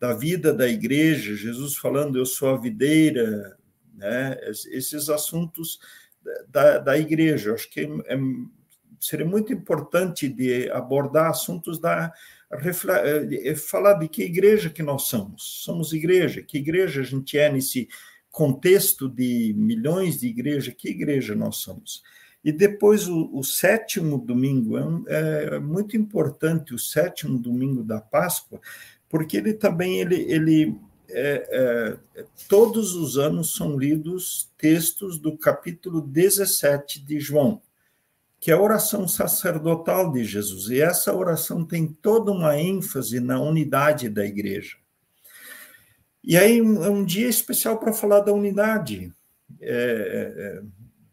da 0.04 0.12
vida 0.12 0.52
da 0.52 0.68
igreja, 0.68 1.34
Jesus 1.34 1.76
falando, 1.76 2.18
eu 2.18 2.26
sou 2.26 2.50
a 2.50 2.58
videira, 2.58 3.56
né? 3.94 4.36
esses 4.50 5.08
assuntos 5.08 5.78
da, 6.46 6.76
da 6.76 6.98
igreja. 6.98 7.54
Acho 7.54 7.70
que 7.70 7.80
é, 7.80 8.18
seria 9.00 9.24
muito 9.24 9.50
importante 9.50 10.28
de 10.28 10.70
abordar 10.70 11.30
assuntos 11.30 11.78
da 11.78 12.12
é, 12.50 13.54
falar 13.56 13.94
de 13.94 14.06
que 14.06 14.22
igreja 14.22 14.68
que 14.68 14.82
nós 14.82 15.04
somos. 15.04 15.62
Somos 15.64 15.94
igreja, 15.94 16.42
que 16.42 16.58
igreja 16.58 17.00
a 17.00 17.04
gente 17.04 17.38
é 17.38 17.50
nesse 17.50 17.88
contexto 18.30 19.08
de 19.08 19.54
milhões 19.56 20.20
de 20.20 20.28
igrejas, 20.28 20.74
que 20.76 20.90
igreja 20.90 21.34
nós 21.34 21.56
somos. 21.56 22.02
E 22.44 22.52
depois 22.52 23.08
o, 23.08 23.30
o 23.32 23.42
sétimo 23.42 24.18
domingo, 24.18 24.76
é, 25.08 25.54
é, 25.54 25.58
muito 25.58 25.96
importante 25.96 26.74
o 26.74 26.78
sétimo 26.78 27.38
domingo 27.38 27.82
da 27.82 28.02
Páscoa, 28.02 28.60
porque 29.14 29.36
ele 29.36 29.54
também 29.54 30.00
ele, 30.00 30.22
ele 30.28 30.76
é, 31.08 31.98
é, 32.16 32.24
todos 32.48 32.96
os 32.96 33.16
anos 33.16 33.54
são 33.54 33.78
lidos 33.78 34.50
textos 34.58 35.20
do 35.20 35.38
capítulo 35.38 36.00
17 36.00 37.00
de 37.00 37.20
João, 37.20 37.62
que 38.40 38.50
é 38.50 38.54
a 38.54 38.60
oração 38.60 39.06
sacerdotal 39.06 40.10
de 40.10 40.24
Jesus. 40.24 40.68
E 40.68 40.80
essa 40.80 41.14
oração 41.14 41.64
tem 41.64 41.86
toda 41.86 42.32
uma 42.32 42.58
ênfase 42.58 43.20
na 43.20 43.40
unidade 43.40 44.08
da 44.08 44.26
igreja. 44.26 44.78
E 46.20 46.36
aí 46.36 46.58
é 46.58 46.62
um 46.90 47.04
dia 47.04 47.28
especial 47.28 47.78
para 47.78 47.92
falar 47.92 48.18
da 48.18 48.32
unidade. 48.32 49.14
É, 49.60 50.32
é 50.36 50.62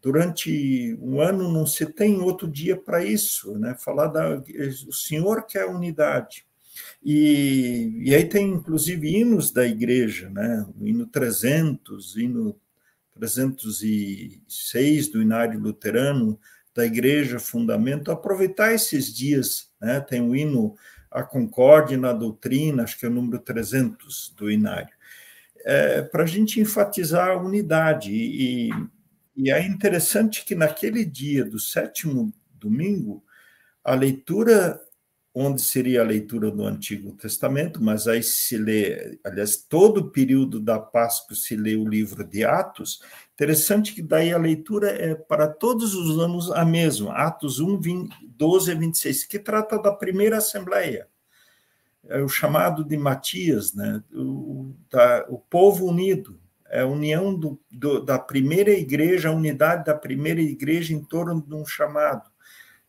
durante 0.02 0.98
um 1.00 1.20
ano 1.20 1.52
não 1.52 1.66
se 1.66 1.86
tem 1.86 2.20
outro 2.20 2.50
dia 2.50 2.76
para 2.76 3.04
isso, 3.04 3.56
né? 3.56 3.76
Falar 3.78 4.08
da 4.08 4.42
o 4.88 4.92
Senhor 4.92 5.46
quer 5.46 5.66
unidade. 5.66 6.44
E, 7.04 8.00
e 8.04 8.14
aí 8.14 8.24
tem 8.28 8.48
inclusive 8.48 9.08
hinos 9.08 9.50
da 9.50 9.66
igreja, 9.66 10.30
né? 10.30 10.64
O 10.78 10.86
hino 10.86 11.06
300, 11.06 12.16
hino 12.16 12.56
306 13.14 15.08
do 15.08 15.20
Inário 15.20 15.58
Luterano 15.58 16.38
da 16.74 16.86
Igreja 16.86 17.38
Fundamento, 17.38 18.10
aproveitar 18.10 18.72
esses 18.72 19.14
dias, 19.14 19.70
né? 19.80 20.00
Tem 20.00 20.22
o 20.22 20.34
hino 20.34 20.74
A 21.10 21.22
Concórdia 21.22 21.98
na 21.98 22.12
Doutrina, 22.12 22.84
acho 22.84 22.98
que 22.98 23.04
é 23.04 23.08
o 23.08 23.12
número 23.12 23.38
300 23.38 24.34
do 24.36 24.50
Inário, 24.50 24.94
é, 25.64 26.02
para 26.02 26.22
a 26.22 26.26
gente 26.26 26.60
enfatizar 26.60 27.28
a 27.28 27.36
unidade 27.36 28.12
e, 28.12 28.70
e 29.36 29.50
é 29.50 29.64
interessante 29.66 30.44
que 30.44 30.54
naquele 30.54 31.04
dia 31.04 31.44
do 31.44 31.58
sétimo 31.58 32.32
domingo, 32.52 33.24
a 33.84 33.94
leitura, 33.94 34.80
onde 35.34 35.62
seria 35.62 36.02
a 36.02 36.04
leitura 36.04 36.50
do 36.50 36.64
Antigo 36.64 37.12
Testamento, 37.12 37.82
mas 37.82 38.06
aí 38.06 38.22
se 38.22 38.58
lê, 38.58 39.18
aliás, 39.24 39.56
todo 39.56 39.98
o 39.98 40.10
período 40.10 40.60
da 40.60 40.78
Páscoa 40.78 41.34
se 41.34 41.56
lê 41.56 41.74
o 41.74 41.88
livro 41.88 42.22
de 42.22 42.44
Atos, 42.44 43.00
interessante 43.32 43.94
que 43.94 44.02
daí 44.02 44.32
a 44.32 44.38
leitura 44.38 44.90
é 44.90 45.14
para 45.14 45.48
todos 45.48 45.94
os 45.94 46.18
anos 46.18 46.50
a 46.52 46.64
mesma, 46.64 47.14
Atos 47.14 47.60
1, 47.60 47.80
20, 47.80 48.16
12 48.26 48.72
a 48.72 48.74
26, 48.74 49.24
que 49.24 49.38
trata 49.38 49.78
da 49.78 49.92
primeira 49.92 50.36
assembleia, 50.36 51.08
é 52.08 52.20
o 52.20 52.28
chamado 52.28 52.84
de 52.84 52.96
Matias, 52.96 53.72
né? 53.72 54.02
o, 54.12 54.74
da, 54.90 55.24
o 55.28 55.38
povo 55.38 55.86
unido, 55.86 56.38
é 56.68 56.80
a 56.80 56.86
união 56.86 57.34
do, 57.34 57.60
do, 57.70 58.00
da 58.00 58.18
primeira 58.18 58.70
igreja, 58.70 59.28
a 59.28 59.32
unidade 59.32 59.84
da 59.84 59.94
primeira 59.94 60.40
igreja 60.40 60.94
em 60.94 61.04
torno 61.04 61.40
de 61.40 61.54
um 61.54 61.66
chamado. 61.66 62.31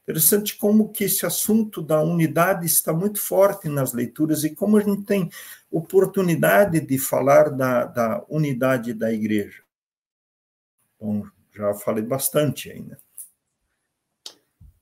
Interessante 0.03 0.57
como 0.57 0.91
que 0.91 1.05
esse 1.05 1.25
assunto 1.25 1.81
da 1.81 2.01
unidade 2.01 2.65
está 2.65 2.91
muito 2.91 3.19
forte 3.19 3.69
nas 3.69 3.93
leituras 3.93 4.43
e 4.43 4.53
como 4.53 4.77
a 4.77 4.81
gente 4.81 5.03
tem 5.03 5.29
oportunidade 5.71 6.81
de 6.81 6.97
falar 6.97 7.49
da, 7.49 7.85
da 7.85 8.23
unidade 8.27 8.93
da 8.93 9.13
igreja. 9.13 9.63
Bom, 10.99 11.25
já 11.55 11.73
falei 11.73 12.03
bastante 12.03 12.69
ainda. 12.69 12.97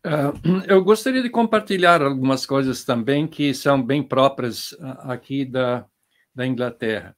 Uh, 0.03 0.63
eu 0.67 0.83
gostaria 0.83 1.21
de 1.21 1.29
compartilhar 1.29 2.01
algumas 2.01 2.43
coisas 2.43 2.83
também 2.83 3.27
que 3.27 3.53
são 3.53 3.81
bem 3.81 4.01
próprias 4.01 4.71
uh, 4.71 5.11
aqui 5.11 5.45
da, 5.45 5.85
da 6.33 6.47
Inglaterra. 6.47 7.15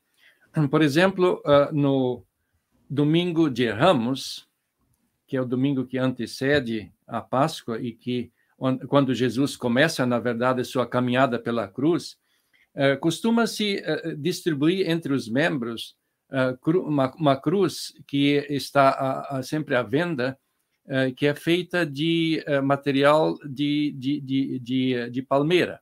Por 0.70 0.82
exemplo, 0.82 1.42
uh, 1.46 1.74
no 1.74 2.26
domingo 2.90 3.50
de 3.50 3.70
Ramos, 3.70 4.48
que 5.34 5.38
é 5.38 5.42
o 5.42 5.46
domingo 5.46 5.84
que 5.84 5.98
antecede 5.98 6.94
a 7.08 7.20
Páscoa 7.20 7.82
e 7.82 7.92
que 7.92 8.32
quando 8.88 9.16
Jesus 9.16 9.56
começa, 9.56 10.06
na 10.06 10.20
verdade, 10.20 10.64
sua 10.64 10.86
caminhada 10.86 11.40
pela 11.40 11.68
cruz, 11.68 12.20
uh, 12.76 13.00
costuma-se 13.00 13.78
uh, 13.82 14.16
distribuir 14.16 14.88
entre 14.88 15.12
os 15.12 15.28
membros 15.28 15.98
uma, 16.86 17.12
uma, 17.16 17.36
cruz 17.36 17.92
que 18.08 18.46
está 18.48 19.42
sempre 19.42 19.76
à 19.76 19.82
venda, 19.82 20.38
que 21.16 21.28
é 21.28 21.36
feita 21.36 21.86
de 21.86 22.44
material 22.64 23.36
de, 23.44 23.92
de, 23.92 24.20
de, 24.20 24.60
de, 24.60 25.10
de 25.12 25.22
palmeira. 25.22 25.80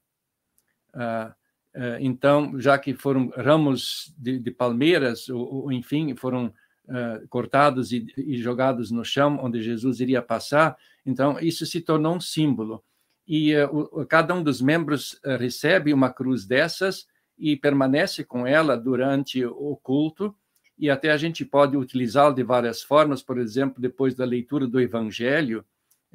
Eh, 1.73 1.97
então, 2.01 2.59
já 2.59 2.77
que 2.77 2.93
foram 2.93 3.29
ramos 3.29 4.13
de, 4.17 4.39
de 4.39 4.51
palmeiras, 4.51 5.29
ou, 5.29 5.71
enfim, 5.71 6.13
foram 6.15 6.53
uh, 6.91 7.27
cortados 7.27 7.91
e, 7.91 8.05
e, 8.17 8.37
jogados 8.37 8.91
no 8.91 9.03
chão, 9.03 9.39
onde 9.41 9.63
Jesus 9.63 9.99
iria 9.99 10.21
passar, 10.21 10.77
então 11.05 11.39
isso 11.39 11.65
se 11.65 11.81
tornou 11.81 12.15
um 12.15 12.19
símbolo. 12.19 12.83
E 13.27 13.55
uh, 13.55 14.05
cada 14.05 14.35
um 14.35 14.43
dos 14.43 14.61
membros 14.61 15.19
recebe 15.39 15.93
uma 15.93 16.11
cruz 16.11 16.45
dessas 16.45 17.07
e 17.37 17.55
permanece 17.55 18.23
com 18.23 18.45
ela 18.45 18.77
durante 18.77 19.43
o 19.43 19.75
culto, 19.81 20.35
e 20.77 20.89
até 20.89 21.11
a 21.11 21.17
gente 21.17 21.45
pode 21.45 21.77
utilizá-la 21.77 22.33
de 22.33 22.43
várias 22.43 22.81
formas, 22.83 23.21
por 23.21 23.37
exemplo, 23.37 23.81
depois 23.81 24.15
da 24.15 24.25
leitura 24.25 24.67
do 24.67 24.79
Evangelho, 24.79 25.63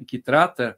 que 0.05 0.19
trata 0.19 0.77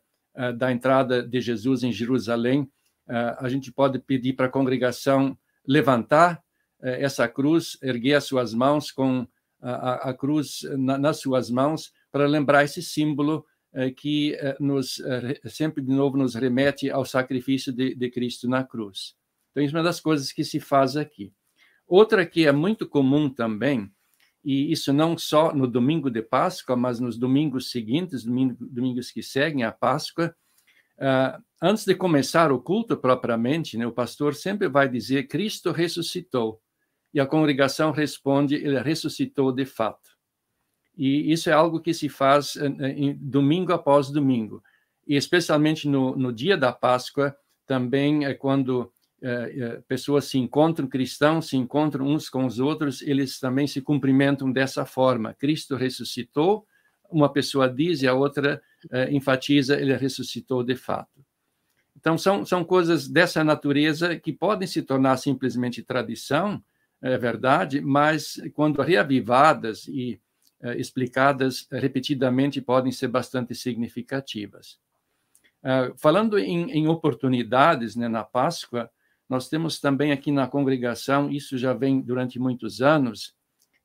da 0.58 0.72
entrada 0.72 1.24
de 1.24 1.42
Jesus 1.42 1.84
em 1.84 1.92
Jerusalém 1.92 2.70
eh, 3.10 3.36
a 3.40 3.50
gente 3.50 3.72
pode 3.72 3.98
pedir 3.98 4.34
para 4.34 4.46
a 4.46 4.52
congregação 4.52 5.36
levantar 5.68 6.42
eh, 6.82 7.04
essa 7.04 7.28
cruz, 7.28 7.76
erguer 7.82 8.14
as 8.14 8.26
suas 8.26 8.54
mãos 8.54 8.92
com 8.92 9.28
a, 9.62 10.10
a 10.10 10.14
cruz 10.14 10.62
nas 10.78 11.20
suas 11.20 11.50
mãos, 11.50 11.92
para 12.12 12.28
lembrar 12.28 12.64
esse 12.64 12.82
símbolo 12.82 13.46
eh, 13.74 13.92
que 13.92 14.38
nos 14.60 15.02
sempre 15.48 15.84
de 15.84 15.92
novo 15.92 16.18
nos 16.18 16.36
remete 16.36 16.90
ao 16.90 17.06
sacrifício 17.06 17.72
de, 17.72 17.94
de 17.94 18.10
Cristo 18.10 18.48
na 18.50 18.64
cruz. 18.64 19.16
Então, 19.52 19.64
isso 19.64 19.76
é 19.76 19.80
uma 19.80 19.84
das 19.84 20.00
coisas 20.00 20.32
que 20.32 20.44
se 20.44 20.60
faz 20.60 20.96
aqui. 20.96 21.34
Outra 21.88 22.26
que 22.26 22.46
é 22.46 22.52
muito 22.52 22.88
comum 22.88 23.30
também, 23.30 23.92
e 24.44 24.72
isso 24.72 24.94
não 24.94 25.18
só 25.18 25.54
no 25.54 25.68
domingo 25.68 26.10
de 26.10 26.22
Páscoa, 26.22 26.76
mas 26.76 27.00
nos 27.00 27.18
domingos 27.18 27.72
seguintes, 27.72 28.24
domingos 28.24 29.12
que 29.12 29.22
seguem 29.22 29.64
a 29.64 29.72
Páscoa, 29.72 30.34
Uh, 31.00 31.42
antes 31.62 31.86
de 31.86 31.96
começar 31.96 32.52
o 32.52 32.60
culto 32.60 32.98
propriamente, 32.98 33.78
né, 33.78 33.88
o 33.88 33.92
pastor 33.92 34.36
sempre 34.36 34.68
vai 34.68 34.90
dizer: 34.90 35.28
Cristo 35.28 35.72
ressuscitou. 35.72 36.62
E 37.14 37.20
a 37.20 37.26
congregação 37.26 37.92
responde: 37.92 38.56
Ele 38.56 38.80
ressuscitou 38.80 39.52
de 39.52 39.66
fato. 39.66 40.10
E 40.98 41.32
isso 41.32 41.50
é 41.50 41.54
algo 41.54 41.80
que 41.80 41.94
se 41.94 42.10
faz 42.10 42.56
uh, 42.56 42.66
em, 42.66 43.16
domingo 43.16 43.72
após 43.72 44.10
domingo. 44.10 44.64
E 45.08 45.16
especialmente 45.16 45.88
no, 45.88 46.16
no 46.16 46.32
dia 46.32 46.58
da 46.58 46.72
Páscoa, 46.72 47.36
também 47.66 48.26
é 48.26 48.34
quando 48.34 48.92
uh, 49.22 49.82
pessoas 49.88 50.26
se 50.26 50.38
encontram, 50.38 50.88
cristãos 50.88 51.48
se 51.48 51.58
encontram 51.58 52.06
uns 52.06 52.30
com 52.30 52.46
os 52.46 52.60
outros, 52.60 53.02
eles 53.02 53.40
também 53.40 53.66
se 53.66 53.82
cumprimentam 53.82 54.52
dessa 54.52 54.86
forma: 54.86 55.34
Cristo 55.34 55.76
ressuscitou, 55.76 56.68
uma 57.10 57.32
pessoa 57.32 57.68
diz 57.68 58.02
e 58.02 58.08
a 58.08 58.14
outra 58.14 58.62
enfatiza, 59.12 59.78
ele 59.78 59.94
ressuscitou 59.98 60.64
de 60.64 60.74
fato. 60.74 61.20
Então, 62.00 62.18
são, 62.18 62.46
são 62.46 62.64
coisas 62.64 63.10
dessa 63.10 63.44
natureza 63.44 64.18
que 64.18 64.32
podem 64.32 64.66
se 64.66 64.82
tornar 64.82 65.18
simplesmente 65.18 65.84
tradição, 65.84 66.64
é 67.02 67.18
verdade, 67.18 67.82
mas 67.82 68.42
quando 68.54 68.82
reavivadas 68.82 69.88
e 69.88 70.20
uh, 70.62 70.72
explicadas 70.72 71.68
repetidamente, 71.72 72.62
podem 72.62 72.92
ser 72.92 73.08
bastante 73.08 73.56
significativas. 73.56 74.78
Uh, 75.64 75.94
falando 75.98 76.38
em, 76.38 76.72
em 76.72 76.88
oportunidades 76.88 77.96
né, 77.96 78.08
na 78.08 78.24
Páscoa, 78.24 78.90
nós 79.30 79.48
temos 79.48 79.80
também 79.80 80.12
aqui 80.12 80.32
na 80.32 80.48
congregação, 80.48 81.30
isso 81.30 81.58
já 81.58 81.74
vem 81.74 82.02
durante 82.02 82.40
muitos 82.40 82.82
anos, 82.82 83.36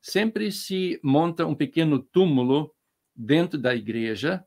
sempre 0.01 0.51
se 0.51 0.99
monta 1.03 1.45
um 1.45 1.55
pequeno 1.55 1.99
túmulo 1.99 2.73
dentro 3.15 3.57
da 3.57 3.75
igreja, 3.75 4.43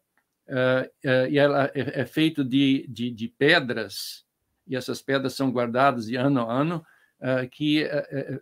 uh, 0.48 1.08
uh, 1.08 1.26
e 1.30 1.38
ela 1.38 1.66
é, 1.74 2.00
é 2.02 2.06
feito 2.06 2.44
de, 2.44 2.86
de, 2.88 3.10
de, 3.10 3.28
pedras, 3.28 4.24
e 4.66 4.76
essas 4.76 5.00
pedras 5.00 5.34
são 5.34 5.50
guardadas 5.50 6.06
de 6.06 6.16
ano 6.16 6.40
a 6.40 6.52
ano, 6.52 6.84
que, 7.50 7.88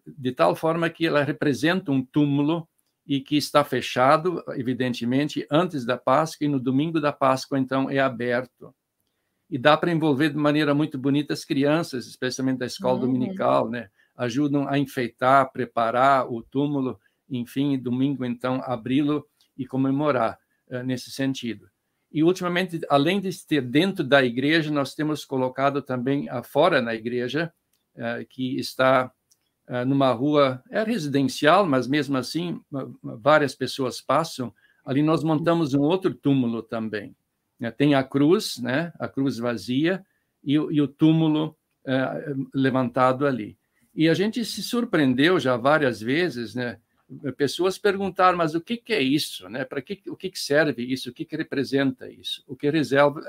de 0.07 0.33
tal 0.33 0.55
forma 0.55 0.91
que 0.91 1.07
ela 1.07 1.23
representa 1.23 1.91
um 1.91 2.05
túmulo 2.05 2.69
e 3.07 3.21
que 3.21 3.37
está 3.37 3.65
fechado, 3.65 4.45
evidentemente, 4.57 5.47
antes 5.51 5.85
da 5.85 5.97
Páscoa, 5.97 6.45
e 6.45 6.49
no 6.49 6.61
domingo 6.61 7.01
da 7.01 7.13
Páscoa, 7.13 7.59
então, 7.59 7.89
é 7.89 7.99
aberto 7.99 8.75
e 9.49 9.59
dá 9.59 9.77
para 9.77 9.93
envolver 9.93 10.31
de 10.31 10.37
maneira 10.37 10.75
muito 10.75 10.99
bonita 10.99 11.33
as 11.33 11.45
crianças, 11.45 12.07
especialmente 12.07 12.59
da 12.59 12.67
escola 12.67 12.95
uhum. 12.95 13.13
dominical, 13.13 13.71
né? 13.71 13.89
Ajudam 14.17 14.69
a 14.69 14.79
enfeitar, 14.79 15.51
preparar 15.53 16.31
o 16.31 16.43
túmulo, 16.43 16.99
enfim, 17.29 17.79
domingo 17.79 18.25
então 18.25 18.61
abri-lo 18.65 19.27
e 19.57 19.67
comemorar 19.67 20.39
uh, 20.69 20.83
nesse 20.83 21.11
sentido. 21.11 21.69
E 22.11 22.23
ultimamente, 22.23 22.81
além 22.89 23.21
de 23.21 23.31
ter 23.47 23.61
dentro 23.61 24.03
da 24.03 24.25
igreja, 24.25 24.71
nós 24.71 24.95
temos 24.95 25.25
colocado 25.25 25.83
também 25.83 26.27
fora 26.45 26.81
na 26.81 26.95
igreja, 26.95 27.53
que 28.29 28.59
está 28.59 29.11
uh, 29.69 29.85
numa 29.85 30.13
rua 30.13 30.63
é 30.71 30.83
residencial, 30.83 31.67
mas 31.67 31.87
mesmo 31.87 32.17
assim 32.17 32.61
várias 33.03 33.55
pessoas 33.55 34.01
passam. 34.01 34.53
Ali 34.85 35.03
nós 35.03 35.25
montamos 35.25 35.75
um 35.75 35.83
outro 35.83 36.15
túmulo 36.15 36.63
também. 36.63 37.15
Né? 37.59 37.71
Tem 37.71 37.95
a 37.95 38.05
cruz, 38.05 38.59
né? 38.59 38.93
a 38.99 39.09
cruz 39.09 39.39
vazia, 39.39 40.05
e, 40.45 40.53
e 40.53 40.81
o 40.81 40.87
túmulo 40.87 41.57
é, 41.85 42.35
levantado 42.55 43.27
ali. 43.27 43.59
E 43.95 44.09
a 44.09 44.15
gente 44.15 44.45
se 44.45 44.63
surpreendeu 44.63 45.41
já 45.41 45.57
várias 45.57 46.01
vezes, 46.01 46.55
né? 46.55 46.79
Pessoas 47.37 47.79
perguntaram, 47.79 48.37
mas 48.37 48.55
o 48.57 48.61
que, 48.61 48.77
que 48.77 48.93
é 48.93 49.01
isso? 49.01 49.49
Né? 49.49 49.65
Para 49.65 49.81
que, 49.81 50.03
o 50.09 50.17
que, 50.17 50.31
serve 50.35 50.83
isso? 50.83 51.11
O 51.11 51.13
que, 51.13 51.25
que 51.25 51.37
representa 51.37 52.11
isso? 52.11 52.43
O 52.49 52.57
que 52.57 52.69
reserva, 52.69 53.23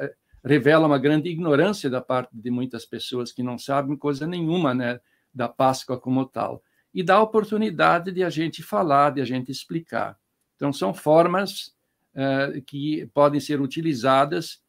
revela 0.47 0.87
uma 0.87 0.97
grande 0.97 1.29
ignorância 1.29 1.89
da 1.89 2.01
parte 2.01 2.31
de 2.33 2.49
muitas 2.49 2.85
pessoas 2.85 3.31
que 3.31 3.43
não 3.43 3.57
sabem 3.57 3.95
coisa 3.95 4.25
nenhuma 4.25 4.73
né, 4.73 4.99
da 5.33 5.47
Páscoa 5.47 5.99
como 5.99 6.25
tal. 6.25 6.63
E 6.93 7.03
dá 7.03 7.15
a 7.15 7.21
oportunidade 7.21 8.11
de 8.11 8.23
a 8.23 8.29
gente 8.29 8.63
falar, 8.63 9.11
de 9.11 9.21
a 9.21 9.25
gente 9.25 9.51
explicar. 9.51 10.17
Então, 10.55 10.73
são 10.73 10.93
formas 10.93 11.75
eh, 12.15 12.63
que 12.65 13.05
podem 13.13 13.39
ser 13.39 13.61
utilizadas 13.61 14.59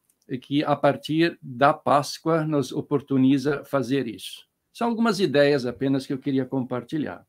que 0.43 0.63
a 0.63 0.77
partir 0.77 1.39
da 1.41 1.73
Páscoa 1.73 2.45
nos 2.45 2.73
oportuniza 2.73 3.65
fazer 3.65 4.07
isso. 4.07 4.47
São 4.71 4.89
algumas 4.89 5.19
ideias 5.21 5.65
apenas 5.65 6.07
que 6.07 6.13
eu 6.13 6.19
queria 6.19 6.45
compartilhar. 6.45 7.25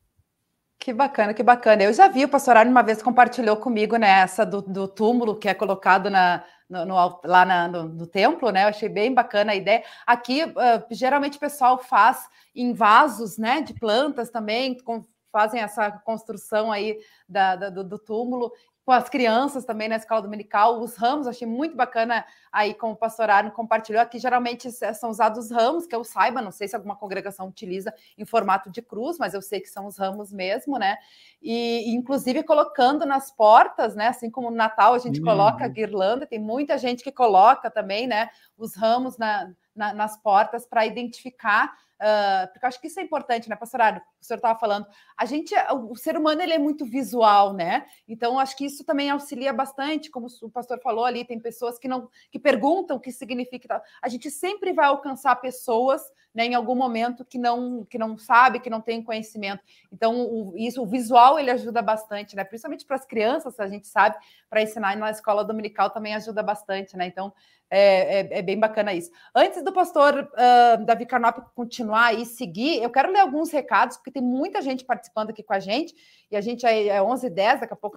Que 0.78 0.92
bacana, 0.92 1.32
que 1.32 1.42
bacana. 1.42 1.82
Eu 1.82 1.92
já 1.92 2.08
vi, 2.08 2.24
o 2.24 2.28
pastor 2.28 2.56
Arno 2.56 2.70
uma 2.70 2.82
vez 2.82 3.02
compartilhou 3.02 3.56
comigo 3.56 3.96
né, 3.96 4.20
essa 4.20 4.44
do, 4.44 4.60
do 4.60 4.86
túmulo 4.86 5.36
que 5.36 5.48
é 5.48 5.54
colocado 5.54 6.10
na, 6.10 6.44
no, 6.70 6.84
no, 6.86 7.20
lá 7.24 7.44
na, 7.44 7.68
no, 7.68 7.82
no, 7.88 8.06
templo, 8.06 8.50
né? 8.50 8.62
Eu 8.62 8.68
achei 8.68 8.88
bem 8.88 9.12
bacana 9.12 9.52
a 9.52 9.56
ideia. 9.56 9.82
Aqui, 10.06 10.44
uh, 10.44 10.86
geralmente 10.90 11.36
o 11.36 11.40
pessoal 11.40 11.76
faz 11.76 12.28
em 12.54 12.72
vasos 12.72 13.36
né, 13.36 13.60
de 13.60 13.74
plantas 13.74 14.30
também, 14.30 14.78
com, 14.78 15.04
fazem 15.32 15.60
essa 15.60 15.90
construção 15.90 16.70
aí 16.70 16.96
da, 17.28 17.56
da 17.56 17.70
do, 17.70 17.84
do, 17.84 17.98
túmulo 17.98 18.52
com 18.90 18.94
as 18.94 19.08
crianças 19.08 19.64
também 19.64 19.88
na 19.88 19.94
escola 19.94 20.20
dominical, 20.20 20.80
os 20.80 20.96
ramos, 20.96 21.28
achei 21.28 21.46
muito 21.46 21.76
bacana 21.76 22.24
aí 22.50 22.74
como 22.74 22.94
o 22.94 22.96
pastor 22.96 23.30
Arno 23.30 23.52
compartilhou 23.52 24.02
aqui, 24.02 24.18
geralmente 24.18 24.68
são 24.72 25.10
usados 25.10 25.44
os 25.44 25.50
ramos, 25.52 25.86
que 25.86 25.94
eu 25.94 26.02
saiba, 26.02 26.42
não 26.42 26.50
sei 26.50 26.66
se 26.66 26.74
alguma 26.74 26.96
congregação 26.96 27.46
utiliza 27.46 27.94
em 28.18 28.24
formato 28.24 28.68
de 28.68 28.82
cruz, 28.82 29.16
mas 29.16 29.32
eu 29.32 29.40
sei 29.40 29.60
que 29.60 29.68
são 29.68 29.86
os 29.86 29.96
ramos 29.96 30.32
mesmo, 30.32 30.76
né? 30.76 30.96
E, 31.40 31.88
inclusive 31.94 32.42
colocando 32.42 33.06
nas 33.06 33.30
portas, 33.30 33.94
né? 33.94 34.08
Assim 34.08 34.28
como 34.28 34.50
no 34.50 34.56
Natal 34.56 34.92
a 34.92 34.98
gente 34.98 35.20
uhum. 35.20 35.26
coloca 35.26 35.64
a 35.64 35.68
guirlanda, 35.68 36.26
tem 36.26 36.40
muita 36.40 36.76
gente 36.76 37.04
que 37.04 37.12
coloca 37.12 37.70
também, 37.70 38.08
né? 38.08 38.28
Os 38.58 38.74
ramos 38.74 39.16
na, 39.16 39.52
na 39.74 39.92
nas 39.92 40.16
portas 40.16 40.66
para 40.66 40.86
identificar 40.86 41.72
Uh, 42.00 42.48
porque 42.50 42.64
eu 42.64 42.68
acho 42.68 42.80
que 42.80 42.86
isso 42.86 42.98
é 42.98 43.02
importante, 43.02 43.46
né, 43.50 43.56
pastor? 43.56 43.80
O 44.18 44.24
senhor 44.24 44.38
estava 44.38 44.58
falando, 44.58 44.86
a 45.18 45.26
gente, 45.26 45.54
o 45.86 45.94
ser 45.94 46.16
humano, 46.16 46.40
ele 46.40 46.54
é 46.54 46.58
muito 46.58 46.86
visual, 46.86 47.52
né? 47.52 47.84
Então, 48.08 48.38
acho 48.38 48.56
que 48.56 48.64
isso 48.64 48.84
também 48.84 49.10
auxilia 49.10 49.52
bastante, 49.52 50.10
como 50.10 50.26
o 50.40 50.50
pastor 50.50 50.80
falou 50.80 51.04
ali, 51.04 51.26
tem 51.26 51.38
pessoas 51.38 51.78
que 51.78 51.86
não, 51.86 52.08
que 52.30 52.38
perguntam 52.38 52.96
o 52.96 53.00
que 53.00 53.12
significa. 53.12 53.82
A 54.00 54.08
gente 54.08 54.30
sempre 54.30 54.72
vai 54.72 54.86
alcançar 54.86 55.36
pessoas, 55.36 56.00
né, 56.34 56.46
em 56.46 56.54
algum 56.54 56.74
momento 56.74 57.24
que 57.24 57.38
não, 57.38 57.84
que 57.84 57.98
não 57.98 58.16
sabe, 58.16 58.60
que 58.60 58.70
não 58.70 58.80
tem 58.80 59.02
conhecimento. 59.02 59.62
Então, 59.92 60.20
o, 60.20 60.54
isso, 60.56 60.82
o 60.82 60.86
visual, 60.86 61.38
ele 61.38 61.50
ajuda 61.50 61.82
bastante, 61.82 62.36
né? 62.36 62.44
Principalmente 62.44 62.84
para 62.84 62.96
as 62.96 63.04
crianças, 63.04 63.58
a 63.58 63.68
gente 63.68 63.86
sabe, 63.86 64.16
para 64.48 64.62
ensinar 64.62 64.96
na 64.96 65.10
escola 65.10 65.44
dominical 65.44 65.90
também 65.90 66.14
ajuda 66.14 66.42
bastante, 66.42 66.96
né? 66.96 67.06
Então, 67.06 67.32
é, 67.68 68.20
é, 68.20 68.38
é, 68.38 68.42
bem 68.42 68.58
bacana 68.58 68.92
isso. 68.92 69.10
Antes 69.34 69.62
do 69.62 69.72
pastor 69.72 70.28
uh, 70.32 70.84
Davi 70.84 71.06
Carnop 71.06 71.38
continuar 71.54 72.14
e 72.14 72.26
seguir, 72.26 72.82
eu 72.82 72.90
quero 72.90 73.12
ler 73.12 73.20
alguns 73.20 73.50
recados, 73.50 73.96
porque 73.96 74.10
tem 74.10 74.22
muita 74.22 74.60
gente 74.60 74.84
participando 74.84 75.30
aqui 75.30 75.42
com 75.42 75.52
a 75.52 75.60
gente, 75.60 75.94
e 76.30 76.36
a 76.36 76.40
gente 76.40 76.66
é, 76.66 76.88
é 76.88 77.00
11h10, 77.00 77.60
daqui 77.60 77.72
a 77.72 77.76
pouco. 77.76 77.96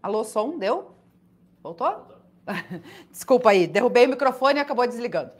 Alô, 0.00 0.22
som, 0.22 0.56
deu? 0.56 0.94
Voltou? 1.60 2.06
Desculpa 3.10 3.50
aí, 3.50 3.66
derrubei 3.66 4.06
o 4.06 4.10
microfone 4.10 4.58
e 4.58 4.62
acabou 4.62 4.86
desligando. 4.86 5.32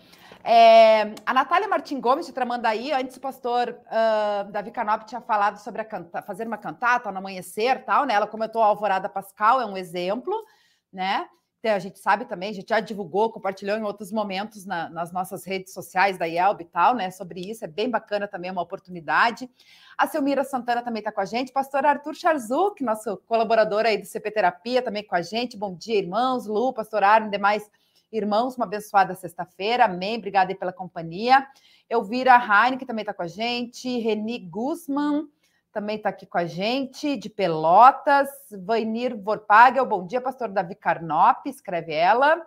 É, 0.43 1.15
a 1.25 1.33
Natália 1.33 1.69
Martin 1.69 2.01
Gomes 2.01 2.27
de 2.27 2.33
Tramandaí, 2.33 2.93
antes 2.93 3.17
o 3.17 3.21
pastor 3.21 3.79
uh, 3.87 4.51
Davi 4.51 4.73
Canop 4.73 5.05
tinha 5.05 5.21
falado 5.21 5.59
sobre 5.59 5.85
canta, 5.85 6.23
fazer 6.23 6.47
uma 6.47 6.59
cantata 6.59 7.13
no 7.13 7.19
amanhecer 7.19 7.85
tal, 7.85 8.05
né? 8.05 8.15
Ela 8.15 8.27
comentou 8.27 8.61
a 8.61 8.67
Alvorada 8.67 9.09
Pascal, 9.09 9.61
é 9.61 9.67
um 9.67 9.77
exemplo, 9.77 10.35
né? 10.93 11.29
A 11.65 11.79
gente 11.79 11.99
sabe 11.99 12.25
também, 12.25 12.51
a 12.51 12.53
gente 12.53 12.69
já 12.69 12.79
divulgou, 12.79 13.33
compartilhou 13.33 13.77
em 13.77 13.83
outros 13.83 14.13
momentos 14.13 14.65
na, 14.65 14.89
nas 14.89 15.11
nossas 15.13 15.45
redes 15.45 15.73
sociais 15.73 16.17
da 16.17 16.27
IELB 16.27 16.63
e 16.63 16.67
tal, 16.67 16.95
né? 16.95 17.11
Sobre 17.11 17.41
isso, 17.41 17.65
é 17.65 17.69
bem 17.69 17.91
bacana 17.91 18.29
também, 18.29 18.49
é 18.49 18.53
uma 18.53 18.63
oportunidade. 18.63 19.51
A 19.97 20.07
Selmira 20.07 20.45
Santana 20.45 20.83
também 20.83 21.01
está 21.01 21.11
com 21.11 21.21
a 21.21 21.25
gente, 21.25 21.51
pastor 21.51 21.85
Arthur 21.85 22.15
Charzuk, 22.15 22.85
nosso 22.85 23.17
colaborador 23.27 23.85
aí 23.87 23.99
do 23.99 24.07
CP 24.07 24.31
Terapia, 24.31 24.83
também 24.83 25.05
com 25.05 25.17
a 25.17 25.23
gente. 25.23 25.57
Bom 25.57 25.75
dia, 25.75 25.99
irmãos, 25.99 26.47
Lu, 26.47 26.73
pastor 26.73 27.03
Arno, 27.03 27.31
demais 27.31 27.69
Irmãos, 28.11 28.57
uma 28.57 28.65
abençoada 28.65 29.15
sexta-feira. 29.15 29.85
Amém. 29.85 30.17
Obrigada 30.17 30.55
pela 30.55 30.73
companhia. 30.73 31.47
Elvira 31.91 32.33
Heine, 32.33 32.79
que 32.79 32.87
também 32.87 33.03
está 33.03 33.13
com 33.13 33.23
a 33.23 33.27
gente. 33.27 33.99
Reni 33.99 34.39
Guzman 34.39 35.29
também 35.79 35.95
está 35.95 36.09
aqui 36.09 36.27
com 36.27 36.39
a 36.39 36.45
gente, 36.45 37.17
de 37.17 37.31
Pelotas. 37.31 38.29
Vainir 38.51 39.17
Vorpagel, 39.17 39.87
bom 39.87 40.05
dia, 40.05 40.21
pastor 40.21 40.49
Davi 40.49 40.75
Carnop, 40.75 41.47
escreve 41.47 41.95
ela. 41.95 42.45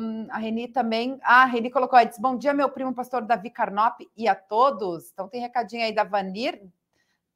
Um, 0.00 0.28
a 0.30 0.38
Reni 0.38 0.68
também. 0.68 1.18
Ah, 1.24 1.42
a 1.42 1.44
Reni 1.46 1.70
colocou 1.70 1.98
aí, 1.98 2.08
bom 2.20 2.38
dia, 2.38 2.54
meu 2.54 2.68
primo, 2.68 2.94
pastor 2.94 3.22
Davi 3.22 3.50
Carnop, 3.50 3.98
e 4.16 4.28
a 4.28 4.36
todos. 4.36 5.10
Então 5.12 5.28
tem 5.28 5.40
recadinho 5.40 5.82
aí 5.82 5.92
da 5.92 6.04
Vanir 6.04 6.62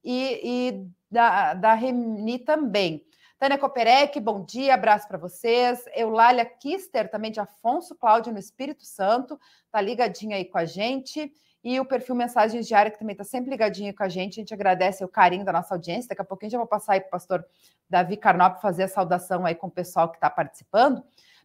e, 0.05 0.41
e 0.45 0.87
da, 1.11 1.55
da 1.55 1.75
Reni 1.75 2.39
também. 2.39 3.05
Tânia 3.41 3.59
Koperek, 3.59 4.21
bom 4.21 4.45
dia, 4.45 4.75
abraço 4.75 5.09
para 5.09 5.19
vocês. 5.19 5.85
Eulália 5.93 6.45
Kister, 6.45 7.11
também 7.11 7.33
de 7.33 7.41
Afonso 7.41 7.97
Cláudio 7.97 8.33
no 8.33 8.39
Espírito 8.39 8.85
Santo, 8.85 9.37
tá 9.73 9.81
ligadinha 9.81 10.37
aí 10.37 10.45
com 10.45 10.59
a 10.59 10.65
gente. 10.65 11.33
E 11.65 11.79
o 11.79 11.85
perfil 11.85 12.15
Mensagens 12.15 12.67
Diárias, 12.67 12.95
que 12.95 12.99
também 12.99 13.13
está 13.13 13.25
sempre 13.25 13.51
ligadinho 13.51 13.95
com 13.95 14.03
a 14.03 14.09
gente. 14.09 14.41
A 14.41 14.43
gente 14.43 14.53
agradece 14.53 15.05
o 15.05 15.09
carinho 15.09 15.45
da 15.45 15.53
nossa 15.53 15.75
audiência. 15.75 16.09
Daqui 16.09 16.23
a 16.23 16.25
pouquinho 16.25 16.51
já 16.51 16.59
vou 16.59 16.67
passar 16.67 16.95
aí 16.95 17.01
para 17.01 17.09
o 17.09 17.11
pastor 17.13 17.45
Davi 17.89 18.17
Carnop 18.17 18.61
fazer 18.61 18.85
a 18.85 18.89
saudação 18.89 19.47
aí 19.47 19.55
com 19.55 19.69
o 19.69 19.71
pessoal 19.71 20.09
que 20.09 20.17
está 20.17 20.29
participando. 20.29 21.03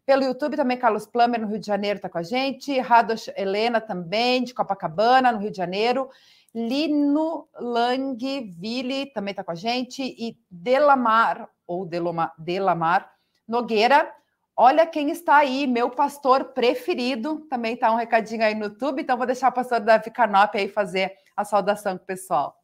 Pelo 0.07 0.23
YouTube 0.23 0.55
também, 0.55 0.77
Carlos 0.77 1.05
Plummer, 1.05 1.41
no 1.41 1.47
Rio 1.47 1.59
de 1.59 1.67
Janeiro, 1.67 1.97
está 1.97 2.09
com 2.09 2.17
a 2.17 2.23
gente. 2.23 2.79
Rados 2.79 3.29
Helena 3.35 3.81
também, 3.81 4.43
de 4.43 4.53
Copacabana, 4.53 5.31
no 5.31 5.37
Rio 5.37 5.51
de 5.51 5.57
Janeiro. 5.57 6.09
Lino 6.55 7.47
Langville 7.59 9.07
também 9.07 9.31
está 9.31 9.43
com 9.43 9.51
a 9.51 9.55
gente. 9.55 10.01
E 10.01 10.39
Delamar 10.49 11.49
ou 11.67 11.85
Delamar 11.85 13.11
Nogueira. 13.47 14.11
Olha 14.59 14.87
quem 14.87 15.11
está 15.11 15.37
aí, 15.37 15.67
meu 15.67 15.91
pastor 15.91 16.45
preferido. 16.45 17.45
Também 17.47 17.75
está 17.75 17.91
um 17.91 17.95
recadinho 17.95 18.43
aí 18.43 18.55
no 18.55 18.65
YouTube, 18.65 19.03
então 19.03 19.15
vou 19.15 19.27
deixar 19.27 19.49
o 19.49 19.53
pastor 19.53 19.79
Davi 19.79 20.09
Canop 20.09 20.57
aí 20.57 20.67
fazer 20.67 21.15
a 21.35 21.45
saudação 21.45 21.95
com 21.95 22.03
o 22.03 22.07
pessoal. 22.07 22.59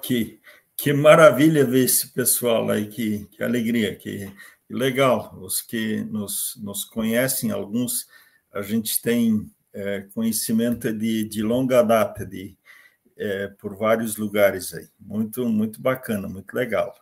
Que, 0.00 0.40
que 0.76 0.92
maravilha 0.92 1.64
ver 1.64 1.84
esse 1.84 2.12
pessoal 2.12 2.70
aí, 2.70 2.86
que, 2.86 3.26
que 3.26 3.42
alegria, 3.42 3.96
que, 3.96 4.32
que 4.66 4.72
legal. 4.72 5.36
Os 5.40 5.60
que 5.60 6.04
nos, 6.04 6.56
nos 6.62 6.84
conhecem, 6.84 7.50
alguns 7.50 8.06
a 8.52 8.62
gente 8.62 9.02
tem 9.02 9.50
é, 9.72 10.02
conhecimento 10.14 10.92
de, 10.92 11.24
de 11.24 11.42
longa 11.42 11.82
data, 11.82 12.24
de, 12.24 12.56
é, 13.16 13.48
por 13.48 13.76
vários 13.76 14.16
lugares 14.16 14.72
aí. 14.72 14.88
Muito, 15.00 15.44
muito 15.48 15.82
bacana, 15.82 16.28
muito 16.28 16.54
legal. 16.54 17.01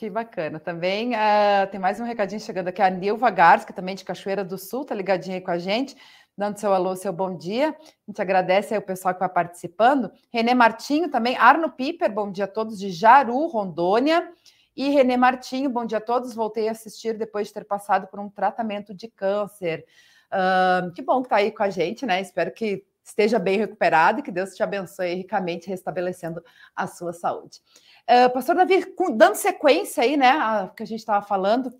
Que 0.00 0.08
bacana. 0.08 0.58
Também 0.58 1.10
uh, 1.10 1.70
tem 1.70 1.78
mais 1.78 2.00
um 2.00 2.04
recadinho 2.04 2.40
chegando 2.40 2.68
aqui. 2.68 2.80
A 2.80 2.88
Nilva 2.88 3.28
Gars, 3.28 3.66
que 3.66 3.72
também 3.74 3.94
de 3.94 4.02
Cachoeira 4.02 4.42
do 4.42 4.56
Sul, 4.56 4.82
tá 4.82 4.94
ligadinha 4.94 5.36
aí 5.36 5.42
com 5.42 5.50
a 5.50 5.58
gente, 5.58 5.94
dando 6.34 6.56
seu 6.56 6.72
alô, 6.72 6.96
seu 6.96 7.12
bom 7.12 7.36
dia. 7.36 7.68
A 7.68 8.10
gente 8.10 8.22
agradece 8.22 8.72
aí 8.72 8.78
o 8.78 8.82
pessoal 8.82 9.12
que 9.12 9.20
vai 9.20 9.28
participando. 9.28 10.10
Renê 10.32 10.54
Martinho 10.54 11.10
também. 11.10 11.36
Arno 11.36 11.70
Piper, 11.70 12.10
bom 12.10 12.32
dia 12.32 12.46
a 12.46 12.48
todos, 12.48 12.78
de 12.78 12.90
Jaru, 12.90 13.46
Rondônia. 13.48 14.26
E 14.74 14.88
Renê 14.88 15.18
Martinho, 15.18 15.68
bom 15.68 15.84
dia 15.84 15.98
a 15.98 16.00
todos. 16.00 16.34
Voltei 16.34 16.68
a 16.68 16.72
assistir 16.72 17.18
depois 17.18 17.48
de 17.48 17.52
ter 17.52 17.66
passado 17.66 18.06
por 18.06 18.18
um 18.18 18.30
tratamento 18.30 18.94
de 18.94 19.06
câncer. 19.06 19.84
Uh, 20.32 20.90
que 20.92 21.02
bom 21.02 21.22
que 21.22 21.28
tá 21.28 21.36
aí 21.36 21.52
com 21.52 21.62
a 21.62 21.68
gente, 21.68 22.06
né? 22.06 22.22
Espero 22.22 22.50
que 22.54 22.86
esteja 23.10 23.38
bem 23.38 23.58
recuperado 23.58 24.20
e 24.20 24.22
que 24.22 24.30
Deus 24.30 24.54
te 24.54 24.62
abençoe 24.62 25.14
ricamente, 25.14 25.68
restabelecendo 25.68 26.42
a 26.74 26.86
sua 26.86 27.12
saúde. 27.12 27.60
Uh, 28.08 28.32
pastor 28.32 28.56
Davi, 28.56 28.84
dando 29.14 29.34
sequência 29.34 30.02
aí, 30.02 30.16
né, 30.16 30.30
a, 30.30 30.72
que 30.74 30.82
a 30.82 30.86
gente 30.86 31.00
estava 31.00 31.24
falando 31.24 31.70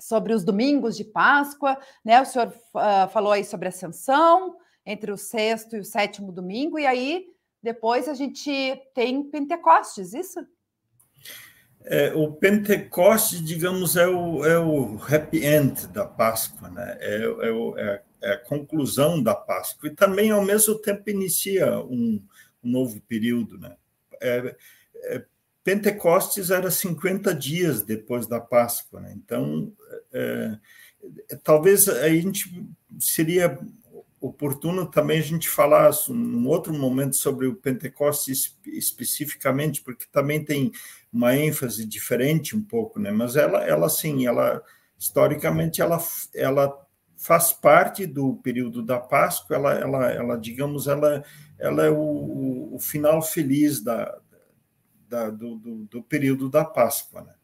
sobre 0.00 0.34
os 0.34 0.44
domingos 0.44 0.96
de 0.96 1.04
Páscoa, 1.04 1.78
né, 2.04 2.20
o 2.20 2.26
senhor 2.26 2.48
uh, 2.48 3.08
falou 3.10 3.32
aí 3.32 3.44
sobre 3.44 3.68
ascensão, 3.68 4.56
entre 4.84 5.10
o 5.10 5.16
sexto 5.16 5.76
e 5.76 5.80
o 5.80 5.84
sétimo 5.84 6.30
domingo, 6.30 6.78
e 6.78 6.86
aí 6.86 7.26
depois 7.62 8.08
a 8.08 8.14
gente 8.14 8.80
tem 8.94 9.24
Pentecostes, 9.24 10.12
isso? 10.14 10.46
É, 11.88 12.12
o 12.14 12.32
Pentecostes, 12.32 13.42
digamos, 13.44 13.96
é 13.96 14.06
o, 14.06 14.44
é 14.44 14.58
o 14.58 14.98
happy 15.02 15.44
end 15.44 15.86
da 15.88 16.04
Páscoa, 16.04 16.68
né? 16.68 16.96
É, 17.00 17.16
é, 17.16 17.50
é, 17.78 18.02
é, 18.22 18.36
conclusão 18.36 19.22
da 19.22 19.34
Páscoa, 19.34 19.88
e 19.88 19.94
também, 19.94 20.30
ao 20.30 20.44
mesmo 20.44 20.74
tempo, 20.76 21.08
inicia 21.10 21.78
um, 21.80 22.22
um 22.62 22.70
novo 22.70 23.00
período, 23.02 23.58
né? 23.58 23.76
É, 24.20 24.56
é 25.04 25.24
Pentecostes 25.66 26.50
era 26.50 26.70
50 26.70 27.34
dias 27.34 27.82
depois 27.82 28.28
da 28.28 28.40
Páscoa, 28.40 29.00
né? 29.00 29.12
então 29.16 29.72
é, 30.12 30.56
é, 31.28 31.36
talvez 31.42 31.88
a 31.88 32.08
gente 32.08 32.64
seria 33.00 33.58
oportuno 34.20 34.86
também 34.86 35.18
a 35.18 35.22
gente 35.22 35.48
falar 35.48 35.90
num 36.08 36.46
outro 36.46 36.72
momento 36.72 37.16
sobre 37.16 37.48
o 37.48 37.56
Pentecostes 37.56 38.56
especificamente, 38.64 39.82
porque 39.82 40.04
também 40.10 40.44
tem 40.44 40.70
uma 41.12 41.36
ênfase 41.36 41.84
diferente 41.84 42.56
um 42.56 42.62
pouco, 42.62 43.00
né? 43.00 43.10
Mas 43.10 43.36
ela, 43.36 43.64
ela 43.64 43.88
sim, 43.88 44.24
ela 44.24 44.62
historicamente 44.98 45.82
ela, 45.82 45.98
ela 46.34 46.85
faz 47.26 47.52
parte 47.52 48.06
do 48.06 48.36
período 48.36 48.82
da 48.82 49.00
Páscoa. 49.00 49.56
Ela, 49.56 49.74
ela, 49.74 50.12
ela 50.12 50.38
digamos, 50.38 50.86
ela, 50.86 51.24
ela 51.58 51.84
é 51.84 51.90
o, 51.90 52.74
o 52.74 52.78
final 52.78 53.20
feliz 53.20 53.82
da, 53.82 54.16
da, 55.08 55.30
do, 55.30 55.56
do, 55.56 55.76
do, 55.86 56.02
período 56.04 56.48
da 56.48 56.64
Páscoa. 56.64 57.22
Né? 57.22 57.34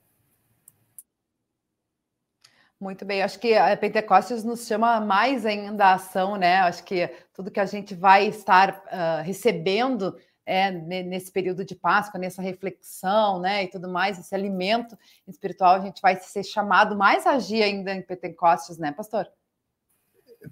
Muito 2.78 3.04
bem, 3.04 3.22
acho 3.22 3.40
que 3.40 3.54
a 3.56 3.76
Pentecostes 3.76 4.44
nos 4.44 4.66
chama 4.66 5.00
mais 5.00 5.44
ainda 5.44 5.86
a 5.86 5.94
ação, 5.94 6.36
né? 6.36 6.58
Acho 6.60 6.84
que 6.84 7.08
tudo 7.34 7.50
que 7.50 7.60
a 7.60 7.66
gente 7.66 7.94
vai 7.94 8.28
estar 8.28 8.84
uh, 8.86 9.22
recebendo 9.24 10.16
é, 10.46 10.70
nesse 10.70 11.30
período 11.30 11.64
de 11.64 11.74
Páscoa, 11.74 12.20
nessa 12.20 12.42
reflexão, 12.42 13.40
né, 13.40 13.62
e 13.62 13.68
tudo 13.68 13.88
mais, 13.88 14.18
esse 14.18 14.34
alimento 14.34 14.98
espiritual, 15.26 15.76
a 15.76 15.80
gente 15.80 16.02
vai 16.02 16.16
ser 16.16 16.42
chamado 16.42 16.96
mais 16.96 17.26
a 17.28 17.34
agir 17.34 17.62
ainda 17.62 17.94
em 17.94 18.02
Pentecostes, 18.02 18.76
né, 18.76 18.90
pastor? 18.90 19.28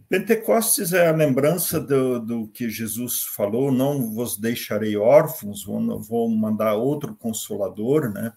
Pentecostes 0.09 0.93
é 0.93 1.09
a 1.09 1.13
lembrança 1.13 1.81
do, 1.81 2.21
do, 2.21 2.49
que 2.49 2.69
Jesus 2.69 3.23
falou: 3.23 3.73
não 3.73 4.13
vos 4.13 4.37
deixarei 4.37 4.97
órfãos, 4.97 5.65
vou, 5.65 6.29
mandar 6.29 6.75
outro 6.75 7.15
consolador, 7.15 8.13
né? 8.13 8.33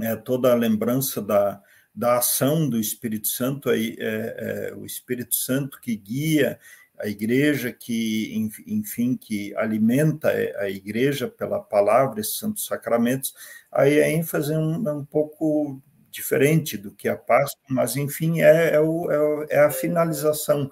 É 0.00 0.14
toda 0.14 0.52
a 0.52 0.56
lembrança 0.56 1.22
da, 1.22 1.60
da 1.94 2.18
ação 2.18 2.68
do 2.68 2.78
Espírito 2.78 3.28
Santo, 3.28 3.70
é, 3.70 3.78
é, 3.78 3.96
é 3.98 4.74
o 4.74 4.84
Espírito 4.84 5.34
Santo 5.34 5.80
que 5.80 5.96
guia 5.96 6.58
a 6.98 7.08
igreja, 7.08 7.72
que, 7.72 8.34
enfim, 8.66 9.16
que 9.16 9.54
alimenta 9.56 10.30
a 10.58 10.68
igreja 10.68 11.28
pela 11.28 11.60
palavra, 11.60 12.20
esses 12.20 12.38
santos 12.38 12.66
sacramentos. 12.66 13.34
Aí 13.70 14.00
a 14.00 14.08
ênfase 14.08 14.54
é 14.54 14.58
um, 14.58 14.88
é 14.88 14.92
um 14.92 15.04
pouco 15.04 15.80
diferente 16.16 16.78
do 16.78 16.90
que 16.90 17.08
a 17.08 17.16
Páscoa, 17.16 17.62
mas, 17.68 17.94
enfim, 17.94 18.40
é, 18.40 18.74
é, 18.74 18.80
o, 18.80 19.10
é, 19.10 19.56
é 19.56 19.58
a 19.60 19.70
finalização 19.70 20.70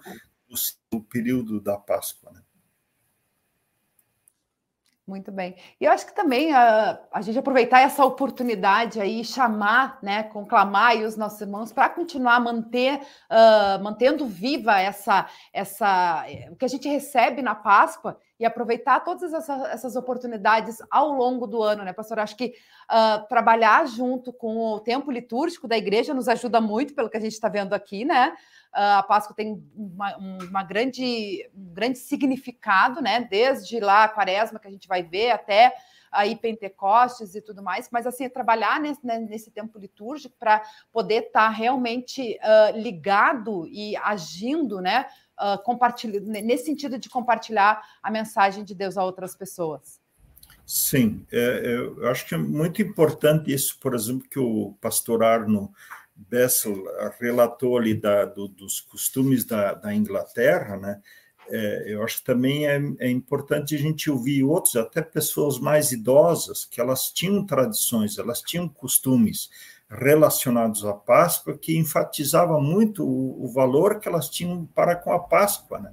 do, 0.48 0.54
do, 0.90 1.02
período 1.02 1.60
da 1.60 1.76
Páscoa. 1.76 2.32
Né? 2.32 2.40
Muito 5.06 5.30
bem. 5.30 5.54
E 5.78 5.84
eu 5.84 5.92
acho 5.92 6.06
que 6.06 6.14
também 6.14 6.50
a, 6.54 6.98
a 7.12 7.20
gente 7.20 7.38
aproveitar 7.38 7.80
essa 7.80 8.02
oportunidade 8.06 8.98
aí, 8.98 9.22
chamar, 9.22 9.98
né, 10.02 10.22
conclamar 10.22 10.92
aí 10.92 11.04
os 11.04 11.14
nossos 11.14 11.38
irmãos 11.42 11.70
para 11.70 11.90
continuar 11.90 12.40
manter, 12.40 13.00
uh, 13.30 13.82
mantendo 13.82 14.24
viva 14.24 14.80
essa, 14.80 15.28
essa, 15.52 16.24
o 16.50 16.56
que 16.56 16.64
a 16.64 16.68
gente 16.68 16.88
recebe 16.88 17.42
na 17.42 17.54
Páscoa 17.54 18.18
e 18.40 18.46
aproveitar 18.46 19.00
todas 19.00 19.34
essas, 19.34 19.64
essas 19.66 19.94
oportunidades 19.94 20.78
ao 20.90 21.12
longo 21.12 21.46
do 21.46 21.62
ano, 21.62 21.84
né, 21.84 21.92
pastor? 21.92 22.18
Acho 22.18 22.36
que 22.36 22.54
uh, 22.90 23.28
trabalhar 23.28 23.86
junto 23.86 24.32
com 24.32 24.56
o 24.56 24.80
tempo 24.80 25.12
litúrgico 25.12 25.68
da 25.68 25.76
igreja 25.76 26.14
nos 26.14 26.28
ajuda 26.28 26.62
muito, 26.62 26.94
pelo 26.94 27.10
que 27.10 27.18
a 27.18 27.20
gente 27.20 27.32
está 27.32 27.50
vendo 27.50 27.74
aqui, 27.74 28.06
né? 28.06 28.32
Uh, 28.74 28.98
a 28.98 29.02
Páscoa 29.04 29.36
tem 29.36 29.62
uma, 29.76 30.16
uma, 30.16 30.62
grande, 30.64 31.48
um 31.54 31.72
grande 31.72 31.96
significado, 31.96 33.00
né? 33.00 33.20
Desde 33.20 33.78
lá 33.78 34.04
a 34.04 34.08
quaresma 34.08 34.58
que 34.58 34.66
a 34.66 34.70
gente 34.70 34.88
vai 34.88 35.00
ver 35.00 35.30
até 35.30 35.72
aí 36.10 36.36
Pentecostes 36.36 37.34
e 37.34 37.40
tudo 37.40 37.62
mais, 37.62 37.88
mas 37.90 38.06
assim, 38.06 38.28
trabalhar 38.28 38.80
nesse, 38.80 39.04
né, 39.04 39.18
nesse 39.18 39.50
tempo 39.50 39.78
litúrgico 39.78 40.34
para 40.38 40.62
poder 40.92 41.24
estar 41.26 41.46
tá 41.46 41.48
realmente 41.48 42.38
uh, 42.42 42.78
ligado 42.78 43.66
e 43.68 43.96
agindo, 43.96 44.80
né? 44.80 45.06
Uh, 45.38 46.42
nesse 46.42 46.64
sentido 46.64 46.98
de 46.98 47.08
compartilhar 47.08 47.82
a 48.02 48.10
mensagem 48.10 48.64
de 48.64 48.74
Deus 48.74 48.96
a 48.96 49.04
outras 49.04 49.34
pessoas. 49.34 50.00
Sim, 50.66 51.26
é, 51.30 51.38
é 51.38 51.76
eu 51.76 52.08
acho 52.08 52.26
que 52.26 52.34
é 52.34 52.38
muito 52.38 52.80
importante 52.80 53.52
isso, 53.52 53.78
por 53.80 53.94
exemplo, 53.94 54.28
que 54.28 54.38
o 54.38 54.74
pastor 54.80 55.22
Arno 55.22 55.72
Bessel 56.28 56.84
relatou 57.20 57.78
ali 57.78 57.94
da, 57.94 58.24
do, 58.24 58.48
dos 58.48 58.80
costumes 58.80 59.44
da, 59.44 59.74
da 59.74 59.94
Inglaterra, 59.94 60.76
né? 60.76 61.00
É, 61.48 61.84
eu 61.88 62.02
acho 62.02 62.18
que 62.18 62.24
também 62.24 62.66
é, 62.66 62.80
é, 63.00 63.10
importante 63.10 63.74
a 63.74 63.78
gente 63.78 64.10
ouvir 64.10 64.42
outros, 64.42 64.76
até 64.76 65.02
pessoas 65.02 65.58
mais 65.58 65.92
idosas, 65.92 66.64
que 66.64 66.80
elas 66.80 67.10
tinham 67.10 67.44
tradições, 67.44 68.16
elas 68.16 68.40
tinham 68.40 68.66
costumes 68.66 69.50
relacionados 69.90 70.84
à 70.84 70.94
Páscoa 70.94 71.56
que 71.56 71.76
enfatizava 71.76 72.58
muito 72.60 73.04
o, 73.04 73.44
o 73.44 73.48
valor 73.48 74.00
que 74.00 74.08
elas 74.08 74.28
tinham 74.28 74.64
para 74.74 74.96
com 74.96 75.12
a 75.12 75.18
Páscoa, 75.18 75.78
né? 75.78 75.92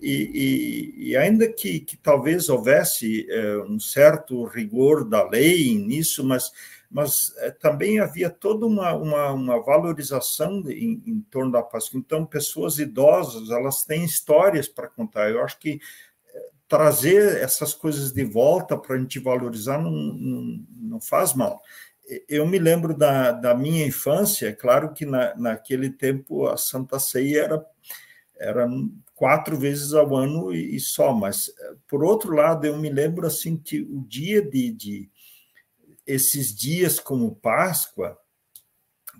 E, 0.00 0.94
e, 0.98 1.10
e, 1.10 1.16
ainda 1.16 1.50
que, 1.50 1.80
que 1.80 1.96
talvez 1.96 2.50
houvesse 2.50 3.26
é, 3.30 3.58
um 3.62 3.80
certo 3.80 4.44
rigor 4.44 5.08
da 5.08 5.26
lei 5.26 5.74
nisso, 5.74 6.22
mas 6.22 6.52
mas 6.90 7.34
é, 7.38 7.50
também 7.50 7.98
havia 7.98 8.30
toda 8.30 8.66
uma, 8.66 8.92
uma, 8.94 9.32
uma 9.32 9.62
valorização 9.62 10.62
em, 10.68 11.02
em, 11.06 11.20
torno 11.30 11.52
da 11.52 11.62
Páscoa. 11.62 11.98
Então, 11.98 12.24
pessoas 12.24 12.78
idosas, 12.78 13.50
elas 13.50 13.84
têm 13.84 14.04
histórias 14.04 14.68
para 14.68 14.88
contar. 14.88 15.30
Eu 15.30 15.42
acho 15.42 15.58
que 15.58 15.80
é, 16.34 16.48
trazer 16.68 17.42
essas 17.42 17.74
coisas 17.74 18.12
de 18.12 18.24
volta 18.24 18.76
para 18.76 18.96
a 18.96 18.98
gente 18.98 19.18
valorizar 19.18 19.78
não, 19.78 19.90
não, 19.90 20.66
não, 20.70 21.00
faz 21.00 21.34
mal. 21.34 21.60
Eu 22.28 22.46
me 22.46 22.58
lembro 22.58 22.96
da, 22.96 23.32
da 23.32 23.54
minha 23.54 23.84
infância, 23.84 24.48
é 24.48 24.52
claro 24.52 24.92
que 24.92 25.04
na, 25.04 25.34
naquele 25.36 25.90
tempo 25.90 26.46
a 26.46 26.56
Santa 26.56 27.00
Ceia 27.00 27.42
era, 27.42 27.66
era 28.38 28.68
quatro 29.12 29.58
vezes 29.58 29.92
ao 29.92 30.14
ano 30.14 30.52
e, 30.52 30.76
e 30.76 30.78
só, 30.78 31.12
mas 31.12 31.50
por 31.88 32.04
outro 32.04 32.32
lado, 32.32 32.64
eu 32.64 32.76
me 32.76 32.88
lembro 32.88 33.26
assim 33.26 33.56
que 33.56 33.80
o 33.80 34.04
dia 34.06 34.40
de, 34.40 34.70
de 34.70 35.10
esses 36.06 36.54
dias 36.54 37.00
como 37.00 37.36
Páscoa, 37.36 38.18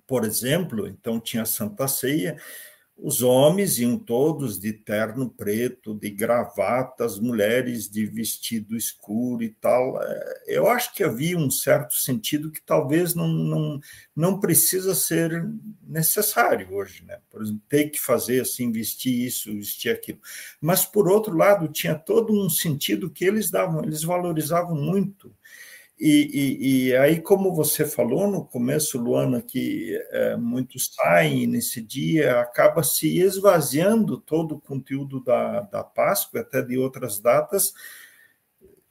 por 0.07 0.25
exemplo, 0.25 0.87
então 0.87 1.21
tinha 1.21 1.45
Santa 1.45 1.89
Ceia, 1.89 2.37
os 2.99 3.21
homens 3.21 3.79
iam 3.79 3.99
todos 3.99 4.59
de 4.59 4.73
terno 4.73 5.29
preto, 5.29 5.95
de 5.95 6.09
gravata, 6.09 7.05
as 7.05 7.19
mulheres 7.19 7.91
de 7.91 8.07
vestido 8.07 8.75
escuro 8.75 9.43
e 9.43 9.51
tal. 9.51 10.03
É, 10.03 10.45
eu 10.47 10.67
acho 10.67 10.95
que 10.95 11.05
havia 11.05 11.37
um 11.37 11.51
certo 11.51 11.95
sentido 11.95 12.51
que 12.51 12.63
talvez 12.63 13.15
não, 13.15 13.29
não, 13.29 13.81
não 14.15 14.41
precisa 14.41 14.95
ser 14.95 15.47
necessário 15.83 16.73
hoje, 16.73 17.05
né? 17.05 17.19
Por 17.29 17.43
exemplo, 17.43 17.61
ter 17.69 17.91
que 17.91 18.01
fazer 18.01 18.41
assim, 18.41 18.73
vestir 18.73 19.27
isso, 19.27 19.53
vestir 19.53 19.91
aquilo. 19.91 20.21
Mas, 20.59 20.87
por 20.87 21.07
outro 21.07 21.37
lado, 21.37 21.69
tinha 21.69 21.95
todo 21.95 22.33
um 22.33 22.49
sentido 22.49 23.11
que 23.11 23.27
eles 23.27 23.51
davam, 23.51 23.85
eles 23.85 24.03
valorizavam 24.03 24.75
muito 24.75 25.35
e, 25.99 26.09
e, 26.09 26.89
e, 26.89 26.97
aí, 26.97 27.23
como 27.23 27.55
você 27.55 27.87
falou 27.87 28.31
no 28.31 28.45
começo, 28.45 28.99
Luana, 28.99 29.41
que 29.41 29.99
é, 30.11 30.37
muitos 30.37 30.91
saem 30.95 31.47
nesse 31.47 31.81
dia, 31.81 32.39
acaba 32.39 32.83
se 32.83 33.19
esvaziando 33.19 34.19
todo 34.19 34.57
o 34.57 34.61
conteúdo 34.61 35.25
da, 35.25 35.63
da 35.63 35.83
Páscoa, 35.83 36.41
até 36.41 36.61
de 36.61 36.77
outras 36.77 37.19
datas, 37.19 37.73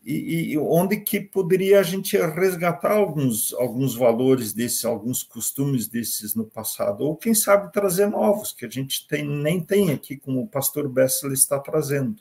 e, 0.04 0.54
e, 0.54 0.58
onde 0.58 1.00
que 1.00 1.20
poderia 1.20 1.80
a 1.80 1.84
gente 1.84 2.18
resgatar 2.18 2.94
alguns, 2.94 3.54
alguns 3.54 3.96
valores 3.96 4.52
desses, 4.52 4.84
alguns 4.84 5.22
costumes 5.22 5.88
desses 5.88 6.34
no 6.34 6.46
passado, 6.46 7.04
ou 7.04 7.16
quem 7.16 7.36
sabe 7.36 7.72
trazer 7.72 8.08
novos, 8.08 8.52
que 8.52 8.66
a 8.66 8.70
gente 8.70 9.08
tem, 9.08 9.24
nem 9.24 9.62
tem 9.62 9.92
aqui, 9.92 10.18
como 10.18 10.42
o 10.42 10.48
pastor 10.48 10.90
Bessel 10.90 11.32
está 11.32 11.60
trazendo 11.60 12.16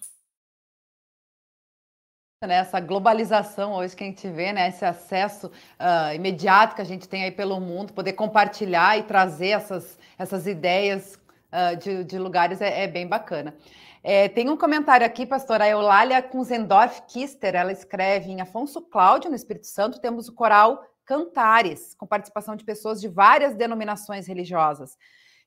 né, 2.46 2.56
essa 2.56 2.80
globalização 2.80 3.74
hoje 3.74 3.94
que 3.96 4.04
a 4.04 4.06
gente 4.06 4.28
vê, 4.28 4.52
né, 4.52 4.68
esse 4.68 4.84
acesso 4.84 5.46
uh, 5.48 6.14
imediato 6.14 6.74
que 6.74 6.82
a 6.82 6.84
gente 6.84 7.08
tem 7.08 7.24
aí 7.24 7.30
pelo 7.30 7.60
mundo, 7.60 7.92
poder 7.92 8.12
compartilhar 8.12 8.98
e 8.98 9.02
trazer 9.02 9.48
essas, 9.48 9.98
essas 10.18 10.46
ideias 10.46 11.18
uh, 11.52 11.76
de, 11.76 12.04
de, 12.04 12.18
lugares 12.18 12.60
é, 12.60 12.84
é 12.84 12.86
bem 12.86 13.06
bacana. 13.06 13.54
É, 14.02 14.28
tem 14.28 14.50
um 14.50 14.56
comentário 14.56 15.06
aqui, 15.06 15.24
pastora 15.24 15.68
Eulália 15.68 16.22
Kunzendorf 16.22 17.02
Kister, 17.08 17.54
ela 17.54 17.72
escreve 17.72 18.30
em 18.30 18.40
Afonso 18.40 18.82
Cláudio, 18.82 19.30
no 19.30 19.36
Espírito 19.36 19.66
Santo, 19.66 20.00
temos 20.00 20.28
o 20.28 20.34
coral 20.34 20.84
Cantares, 21.06 21.94
com 21.94 22.06
participação 22.06 22.56
de 22.56 22.64
pessoas 22.64 23.00
de 23.00 23.08
várias 23.08 23.54
denominações 23.54 24.26
religiosas 24.26 24.96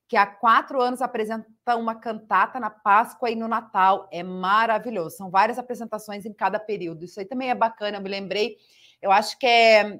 que 0.07 0.15
há 0.15 0.25
quatro 0.25 0.81
anos 0.81 1.01
apresenta 1.01 1.75
uma 1.75 1.93
cantata 1.93 2.59
na 2.59 2.69
Páscoa 2.69 3.29
e 3.29 3.35
no 3.35 3.47
Natal. 3.47 4.07
É 4.11 4.23
maravilhoso. 4.23 5.17
São 5.17 5.29
várias 5.29 5.59
apresentações 5.59 6.25
em 6.25 6.33
cada 6.33 6.59
período. 6.59 7.03
Isso 7.03 7.19
aí 7.19 7.25
também 7.25 7.49
é 7.49 7.55
bacana. 7.55 7.97
Eu 7.97 8.01
me 8.01 8.09
lembrei, 8.09 8.57
eu 9.01 9.11
acho 9.11 9.37
que 9.37 9.45
é 9.45 9.99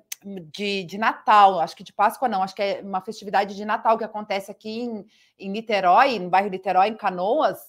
de, 0.51 0.85
de 0.85 0.97
Natal, 0.97 1.59
acho 1.59 1.75
que 1.75 1.83
de 1.83 1.93
Páscoa 1.93 2.27
não, 2.27 2.41
acho 2.41 2.55
que 2.55 2.61
é 2.61 2.81
uma 2.81 3.01
festividade 3.01 3.55
de 3.55 3.65
Natal 3.65 3.97
que 3.97 4.03
acontece 4.03 4.49
aqui 4.49 4.79
em, 4.81 5.05
em 5.37 5.49
Niterói, 5.49 6.17
no 6.19 6.29
bairro 6.29 6.49
Niterói, 6.49 6.87
em 6.87 6.97
Canoas, 6.97 7.59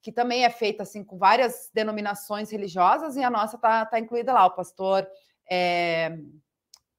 que 0.00 0.10
também 0.10 0.44
é 0.44 0.50
feita 0.50 0.84
assim 0.84 1.04
com 1.04 1.18
várias 1.18 1.70
denominações 1.74 2.50
religiosas 2.50 3.16
e 3.16 3.22
a 3.22 3.28
nossa 3.28 3.56
está 3.56 3.84
tá 3.84 3.98
incluída 3.98 4.32
lá. 4.32 4.46
O 4.46 4.52
pastor. 4.52 5.06
É... 5.50 6.16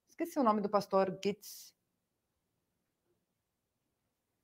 Esqueci 0.09 0.37
o 0.37 0.43
nome 0.43 0.61
do 0.61 0.69
pastor 0.69 1.17
Gitz 1.23 1.70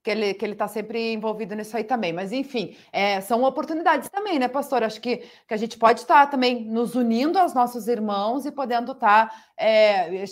que 0.07 0.11
ele 0.11 0.33
que 0.33 0.45
ele 0.45 0.53
está 0.53 0.69
sempre 0.69 1.11
envolvido 1.11 1.53
nisso 1.53 1.75
aí 1.75 1.83
também. 1.83 2.13
Mas 2.13 2.31
enfim, 2.31 2.77
é, 2.93 3.19
são 3.19 3.43
oportunidades 3.43 4.07
também, 4.09 4.39
né, 4.39 4.47
pastor? 4.47 4.81
Acho 4.81 5.01
que, 5.01 5.17
que 5.17 5.53
a 5.53 5.57
gente 5.57 5.77
pode 5.77 5.99
estar 5.99 6.25
tá 6.25 6.31
também 6.31 6.63
nos 6.63 6.95
unindo 6.95 7.37
aos 7.37 7.53
nossos 7.53 7.89
irmãos 7.89 8.45
e 8.45 8.51
podendo 8.51 8.93
estar. 8.93 9.29
Tá, 9.29 9.35
é, 9.57 10.23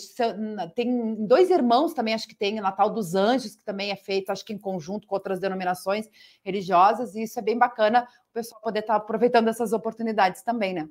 tem 0.74 1.26
dois 1.26 1.50
irmãos 1.50 1.92
também, 1.92 2.14
acho 2.14 2.26
que 2.26 2.34
tem 2.34 2.58
Natal 2.58 2.88
dos 2.88 3.14
Anjos, 3.14 3.56
que 3.56 3.64
também 3.64 3.90
é 3.90 3.96
feito, 3.96 4.30
acho 4.30 4.44
que 4.44 4.54
em 4.54 4.58
conjunto 4.58 5.06
com 5.06 5.14
outras 5.14 5.38
denominações 5.38 6.08
religiosas, 6.42 7.14
e 7.14 7.24
isso 7.24 7.38
é 7.38 7.42
bem 7.42 7.58
bacana 7.58 8.08
o 8.30 8.32
pessoal 8.32 8.60
poder 8.62 8.80
estar 8.80 8.94
tá 8.94 8.98
aproveitando 8.98 9.48
essas 9.48 9.72
oportunidades 9.74 10.42
também, 10.42 10.72
né? 10.72 10.88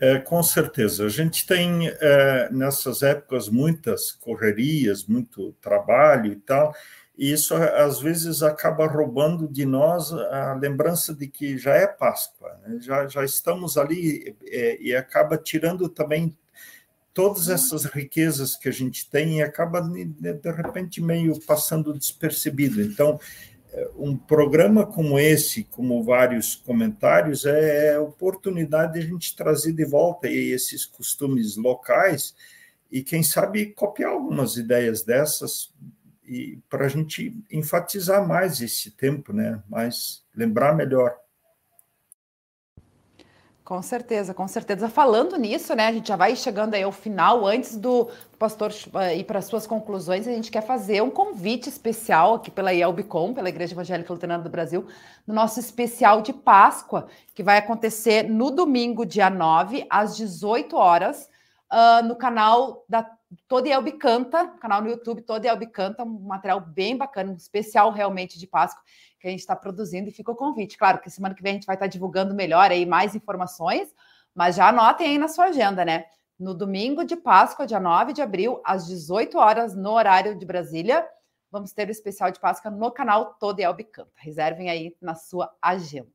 É, 0.00 0.18
com 0.18 0.42
certeza. 0.42 1.06
A 1.06 1.08
gente 1.08 1.46
tem 1.46 1.88
é, 1.88 2.48
nessas 2.50 3.02
épocas 3.02 3.48
muitas 3.48 4.10
correrias, 4.10 5.04
muito 5.06 5.52
trabalho 5.60 6.32
e 6.32 6.36
tal, 6.36 6.74
e 7.16 7.32
isso 7.32 7.54
às 7.54 8.00
vezes 8.00 8.42
acaba 8.42 8.86
roubando 8.86 9.46
de 9.46 9.64
nós 9.64 10.12
a 10.12 10.54
lembrança 10.54 11.14
de 11.14 11.28
que 11.28 11.56
já 11.56 11.74
é 11.74 11.86
Páscoa, 11.86 12.58
né? 12.66 12.78
já, 12.80 13.06
já 13.06 13.24
estamos 13.24 13.78
ali 13.78 14.36
é, 14.46 14.82
e 14.82 14.94
acaba 14.94 15.38
tirando 15.38 15.88
também 15.88 16.36
todas 17.12 17.48
essas 17.48 17.84
riquezas 17.84 18.56
que 18.56 18.68
a 18.68 18.72
gente 18.72 19.08
tem 19.08 19.38
e 19.38 19.42
acaba 19.42 19.80
de 19.80 20.50
repente 20.50 21.00
meio 21.00 21.40
passando 21.46 21.96
despercebido. 21.96 22.82
Então, 22.82 23.20
é, 23.72 23.88
um 23.96 24.16
programa 24.16 24.84
como 24.84 25.16
esse, 25.16 25.62
como 25.62 26.02
vários 26.02 26.56
comentários, 26.56 27.46
é 27.46 27.96
oportunidade 27.96 28.94
de 28.94 28.98
a 28.98 29.08
gente 29.08 29.36
trazer 29.36 29.72
de 29.72 29.84
volta 29.84 30.28
esses 30.28 30.84
costumes 30.84 31.56
locais 31.56 32.34
e 32.90 33.04
quem 33.04 33.22
sabe 33.22 33.66
copiar 33.66 34.10
algumas 34.10 34.56
ideias 34.56 35.04
dessas 35.04 35.72
e 36.26 36.58
para 36.68 36.86
a 36.86 36.88
gente 36.88 37.44
enfatizar 37.50 38.26
mais 38.26 38.60
esse 38.60 38.90
tempo, 38.90 39.32
né? 39.32 39.62
Mais 39.68 40.24
lembrar 40.34 40.74
melhor. 40.74 41.16
Com 43.64 43.80
certeza, 43.80 44.34
com 44.34 44.46
certeza. 44.46 44.90
Falando 44.90 45.38
nisso, 45.38 45.74
né, 45.74 45.86
a 45.86 45.92
gente 45.92 46.08
já 46.08 46.16
vai 46.16 46.36
chegando 46.36 46.74
aí 46.74 46.82
ao 46.82 46.92
final, 46.92 47.46
antes 47.46 47.78
do 47.78 48.10
pastor 48.38 48.70
uh, 48.70 49.16
ir 49.16 49.24
para 49.24 49.38
as 49.38 49.46
suas 49.46 49.66
conclusões, 49.66 50.28
a 50.28 50.32
gente 50.32 50.50
quer 50.50 50.60
fazer 50.60 51.02
um 51.02 51.08
convite 51.10 51.70
especial 51.70 52.34
aqui 52.34 52.50
pela 52.50 52.74
IELBICOM, 52.74 53.32
pela 53.32 53.48
Igreja 53.48 53.72
Evangélica 53.72 54.12
Luterana 54.12 54.44
do 54.44 54.50
Brasil, 54.50 54.86
no 55.26 55.32
nosso 55.32 55.58
especial 55.58 56.20
de 56.20 56.34
Páscoa, 56.34 57.06
que 57.34 57.42
vai 57.42 57.56
acontecer 57.56 58.28
no 58.28 58.50
domingo, 58.50 59.06
dia 59.06 59.30
9, 59.30 59.86
às 59.88 60.14
18 60.14 60.76
horas, 60.76 61.30
uh, 61.72 62.06
no 62.06 62.16
canal 62.16 62.84
da 62.86 63.10
Todo 63.48 63.66
Elbe 63.66 63.92
Canta, 63.92 64.48
canal 64.60 64.82
no 64.82 64.88
YouTube, 64.88 65.22
Todo 65.22 65.44
Elbe 65.44 65.66
Canta, 65.66 66.04
um 66.04 66.20
material 66.20 66.60
bem 66.60 66.96
bacana, 66.96 67.32
um 67.32 67.36
especial 67.36 67.90
realmente 67.90 68.38
de 68.38 68.46
Páscoa 68.46 68.82
que 69.18 69.28
a 69.28 69.30
gente 69.30 69.40
está 69.40 69.56
produzindo 69.56 70.08
e 70.08 70.12
fica 70.12 70.30
o 70.30 70.36
convite. 70.36 70.76
Claro 70.76 71.00
que 71.00 71.08
semana 71.10 71.34
que 71.34 71.42
vem 71.42 71.52
a 71.52 71.54
gente 71.54 71.66
vai 71.66 71.76
estar 71.76 71.86
tá 71.86 71.90
divulgando 71.90 72.34
melhor 72.34 72.70
aí 72.70 72.84
mais 72.84 73.14
informações, 73.14 73.88
mas 74.34 74.56
já 74.56 74.68
anotem 74.68 75.06
aí 75.06 75.18
na 75.18 75.28
sua 75.28 75.46
agenda, 75.46 75.84
né? 75.84 76.04
No 76.38 76.52
domingo 76.52 77.04
de 77.04 77.16
Páscoa, 77.16 77.66
dia 77.66 77.80
9 77.80 78.12
de 78.12 78.20
abril, 78.20 78.60
às 78.64 78.86
18 78.86 79.38
horas, 79.38 79.74
no 79.74 79.92
horário 79.92 80.36
de 80.36 80.44
Brasília, 80.44 81.08
vamos 81.50 81.72
ter 81.72 81.88
o 81.88 81.90
especial 81.90 82.30
de 82.30 82.40
Páscoa 82.40 82.70
no 82.70 82.90
canal 82.90 83.34
Todo 83.34 83.60
Elbe 83.60 83.84
Canta. 83.84 84.10
Reservem 84.16 84.68
aí 84.68 84.96
na 85.00 85.14
sua 85.14 85.54
agenda. 85.62 86.13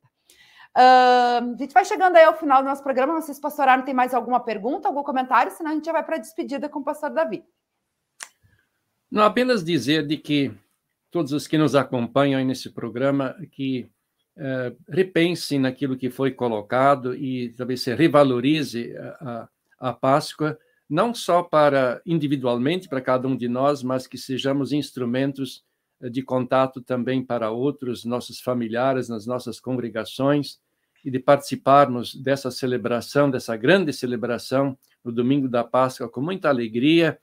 Uh, 0.79 1.55
a 1.55 1.55
gente 1.57 1.73
vai 1.73 1.83
chegando 1.83 2.15
aí 2.15 2.23
ao 2.23 2.37
final 2.37 2.63
do 2.63 2.69
nosso 2.69 2.81
programa. 2.81 3.13
Não 3.13 3.21
sei 3.21 3.33
se 3.33 3.39
o 3.39 3.43
pastor 3.43 3.67
Arno 3.67 3.83
tem 3.83 3.93
mais 3.93 4.13
alguma 4.13 4.39
pergunta, 4.39 4.87
algum 4.87 5.03
comentário, 5.03 5.51
senão 5.51 5.71
a 5.71 5.73
gente 5.73 5.83
já 5.83 5.91
vai 5.91 6.05
para 6.05 6.15
a 6.15 6.19
despedida 6.19 6.69
com 6.69 6.79
o 6.79 6.83
pastor 6.83 7.09
Davi. 7.09 7.43
Não 9.11 9.23
apenas 9.23 9.61
dizer 9.61 10.07
de 10.07 10.15
que 10.15 10.53
todos 11.11 11.33
os 11.33 11.47
que 11.47 11.57
nos 11.57 11.75
acompanham 11.75 12.41
nesse 12.45 12.69
programa 12.69 13.35
que 13.51 13.91
uh, 14.37 14.77
repensem 14.87 15.59
naquilo 15.59 15.97
que 15.97 16.09
foi 16.09 16.31
colocado 16.31 17.13
e 17.13 17.49
talvez 17.57 17.81
se 17.81 17.93
revalorize 17.93 18.95
a, 18.95 19.49
a, 19.81 19.89
a 19.89 19.93
Páscoa, 19.93 20.57
não 20.89 21.13
só 21.13 21.43
para 21.43 22.01
individualmente 22.05 22.87
para 22.87 23.01
cada 23.01 23.27
um 23.27 23.35
de 23.35 23.49
nós, 23.49 23.83
mas 23.83 24.07
que 24.07 24.17
sejamos 24.17 24.71
instrumentos 24.71 25.61
de 26.09 26.21
contato 26.21 26.81
também 26.81 27.21
para 27.21 27.51
outros, 27.51 28.05
nossos 28.05 28.39
familiares, 28.39 29.09
nas 29.09 29.25
nossas 29.25 29.59
congregações, 29.59 30.57
e 31.03 31.09
de 31.09 31.19
participarmos 31.19 32.15
dessa 32.15 32.51
celebração, 32.51 33.29
dessa 33.29 33.55
grande 33.55 33.93
celebração, 33.93 34.77
no 35.03 35.11
domingo 35.11 35.47
da 35.47 35.63
Páscoa, 35.63 36.09
com 36.09 36.21
muita 36.21 36.49
alegria, 36.49 37.17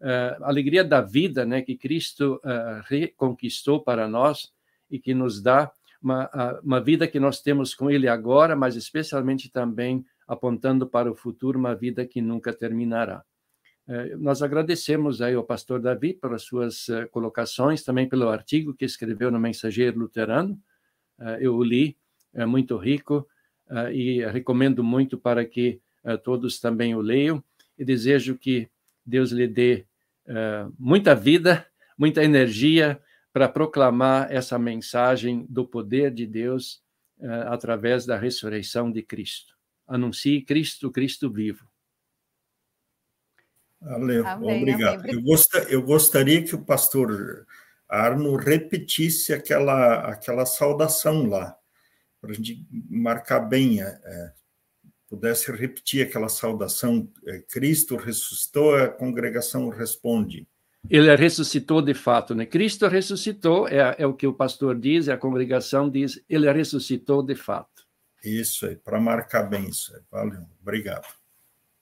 uh, 0.00 0.44
alegria 0.44 0.82
da 0.82 1.00
vida, 1.00 1.44
né, 1.44 1.62
que 1.62 1.76
Cristo 1.76 2.40
uh, 2.44 2.82
reconquistou 2.86 3.82
para 3.82 4.08
nós 4.08 4.52
e 4.90 4.98
que 4.98 5.14
nos 5.14 5.40
dá 5.40 5.70
uma, 6.02 6.60
uma 6.62 6.80
vida 6.80 7.06
que 7.06 7.20
nós 7.20 7.40
temos 7.42 7.74
com 7.74 7.90
Ele 7.90 8.08
agora, 8.08 8.56
mas 8.56 8.74
especialmente 8.74 9.50
também 9.50 10.04
apontando 10.26 10.86
para 10.86 11.10
o 11.10 11.14
futuro, 11.14 11.58
uma 11.58 11.74
vida 11.74 12.06
que 12.06 12.22
nunca 12.22 12.54
terminará. 12.54 13.22
Eh, 13.86 14.16
nós 14.16 14.42
agradecemos 14.42 15.20
aí 15.20 15.34
ao 15.34 15.44
pastor 15.44 15.80
Davi 15.80 16.14
pelas 16.14 16.42
suas 16.42 16.86
colocações, 17.10 17.82
também 17.82 18.08
pelo 18.08 18.28
artigo 18.30 18.72
que 18.72 18.84
escreveu 18.84 19.30
no 19.30 19.38
Mensageiro 19.38 19.98
Luterano. 19.98 20.58
Eu 21.38 21.56
o 21.56 21.62
li, 21.62 21.98
é 22.34 22.46
muito 22.46 22.76
rico 22.76 23.26
e 23.92 24.24
recomendo 24.26 24.82
muito 24.82 25.18
para 25.18 25.44
que 25.44 25.80
todos 26.22 26.58
também 26.60 26.94
o 26.94 27.00
leiam. 27.00 27.42
E 27.78 27.84
desejo 27.84 28.36
que 28.36 28.68
Deus 29.04 29.30
lhe 29.30 29.48
dê 29.48 29.86
muita 30.78 31.14
vida, 31.14 31.66
muita 31.96 32.22
energia 32.22 33.00
para 33.32 33.48
proclamar 33.48 34.30
essa 34.30 34.58
mensagem 34.58 35.46
do 35.48 35.66
poder 35.66 36.10
de 36.12 36.26
Deus 36.26 36.82
através 37.46 38.04
da 38.06 38.16
ressurreição 38.16 38.90
de 38.90 39.02
Cristo. 39.02 39.54
Anuncie 39.86 40.42
Cristo, 40.42 40.90
Cristo 40.90 41.30
vivo. 41.30 41.68
Valeu, 43.80 44.26
amém, 44.26 44.58
obrigado. 44.62 45.00
Amém. 45.00 45.14
Eu, 45.14 45.22
gost, 45.22 45.54
eu 45.70 45.82
gostaria 45.82 46.44
que 46.44 46.54
o 46.54 46.64
pastor 46.64 47.46
Arno 47.88 48.36
repetisse 48.36 49.32
aquela, 49.32 50.10
aquela 50.10 50.44
saudação 50.44 51.26
lá, 51.26 51.56
para 52.20 52.30
a 52.30 52.34
gente 52.34 52.66
marcar 52.88 53.40
bem, 53.40 53.82
é, 53.82 53.86
é, 53.86 54.32
pudesse 55.08 55.50
repetir 55.52 56.06
aquela 56.06 56.28
saudação: 56.28 57.10
é, 57.26 57.38
Cristo 57.40 57.96
ressuscitou, 57.96 58.76
a 58.76 58.88
congregação 58.88 59.68
responde. 59.68 60.46
Ele 60.88 61.14
ressuscitou 61.14 61.82
de 61.82 61.92
fato, 61.92 62.34
né? 62.34 62.46
Cristo 62.46 62.86
ressuscitou, 62.88 63.68
é, 63.68 63.96
é 63.98 64.06
o 64.06 64.14
que 64.14 64.26
o 64.26 64.32
pastor 64.32 64.78
diz, 64.78 65.08
a 65.08 65.16
congregação 65.16 65.90
diz, 65.90 66.22
ele 66.28 66.50
ressuscitou 66.50 67.22
de 67.22 67.34
fato. 67.34 67.86
Isso 68.24 68.66
aí, 68.66 68.76
para 68.76 69.00
marcar 69.00 69.42
bem 69.42 69.68
isso 69.68 69.94
aí. 69.94 70.02
Valeu, 70.10 70.46
obrigado. 70.60 71.19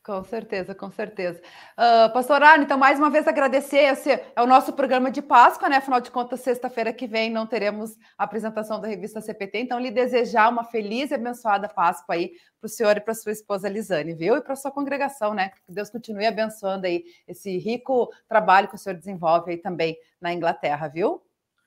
Com 0.09 0.25
certeza, 0.25 0.75
com 0.75 0.91
certeza. 0.91 1.39
Uh, 1.77 2.11
Pastor 2.15 2.43
Arne, 2.43 2.65
então, 2.65 2.79
mais 2.79 2.99
uma 2.99 3.11
vez 3.11 3.29
agradecer. 3.29 3.93
Esse 3.93 4.11
é 4.13 4.41
o 4.41 4.47
nosso 4.47 4.73
programa 4.73 5.11
de 5.11 5.21
Páscoa, 5.21 5.69
né? 5.69 5.77
Afinal 5.77 6.01
de 6.01 6.11
contas, 6.11 6.41
sexta-feira 6.41 6.95
que 6.95 7.07
vem 7.07 7.31
não 7.31 7.47
teremos 7.47 7.95
a 8.17 8.25
apresentação 8.25 8.81
da 8.81 8.89
revista 8.89 9.21
CPT. 9.21 9.59
Então, 9.59 9.79
lhe 9.79 9.91
desejar 9.91 10.49
uma 10.49 10.65
feliz 10.65 11.11
e 11.11 11.15
abençoada 11.15 11.69
Páscoa 11.69 12.15
aí 12.15 12.31
para 12.59 12.67
o 12.67 12.71
senhor 12.71 12.97
e 12.97 13.01
para 13.03 13.13
sua 13.13 13.33
esposa 13.33 13.69
Lisane, 13.69 14.15
viu? 14.15 14.35
E 14.35 14.41
para 14.41 14.57
sua 14.57 14.71
congregação, 14.71 15.35
né? 15.35 15.51
Que 15.67 15.75
Deus 15.75 15.91
continue 15.91 16.25
abençoando 16.25 16.87
aí 16.87 17.05
esse 17.27 17.59
rico 17.59 18.11
trabalho 18.27 18.67
que 18.67 18.77
o 18.77 18.79
senhor 18.79 18.97
desenvolve 18.97 19.51
aí 19.51 19.59
também 19.59 19.95
na 20.19 20.33
Inglaterra, 20.33 20.89
viu? 20.89 21.21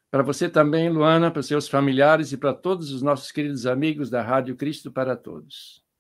Para 0.10 0.24
você 0.24 0.50
também, 0.50 0.90
Luana, 0.90 1.30
para 1.30 1.44
seus 1.44 1.68
familiares 1.68 2.32
e 2.32 2.38
para 2.38 2.56
todos 2.56 2.92
os 2.92 3.04
nossos 3.04 3.32
queridos 3.32 3.68
amigos 3.68 4.10
da 4.10 4.24
Rádio 4.24 4.56
Cristo 4.56 4.92
para 4.92 5.16
Todos. 5.16 5.91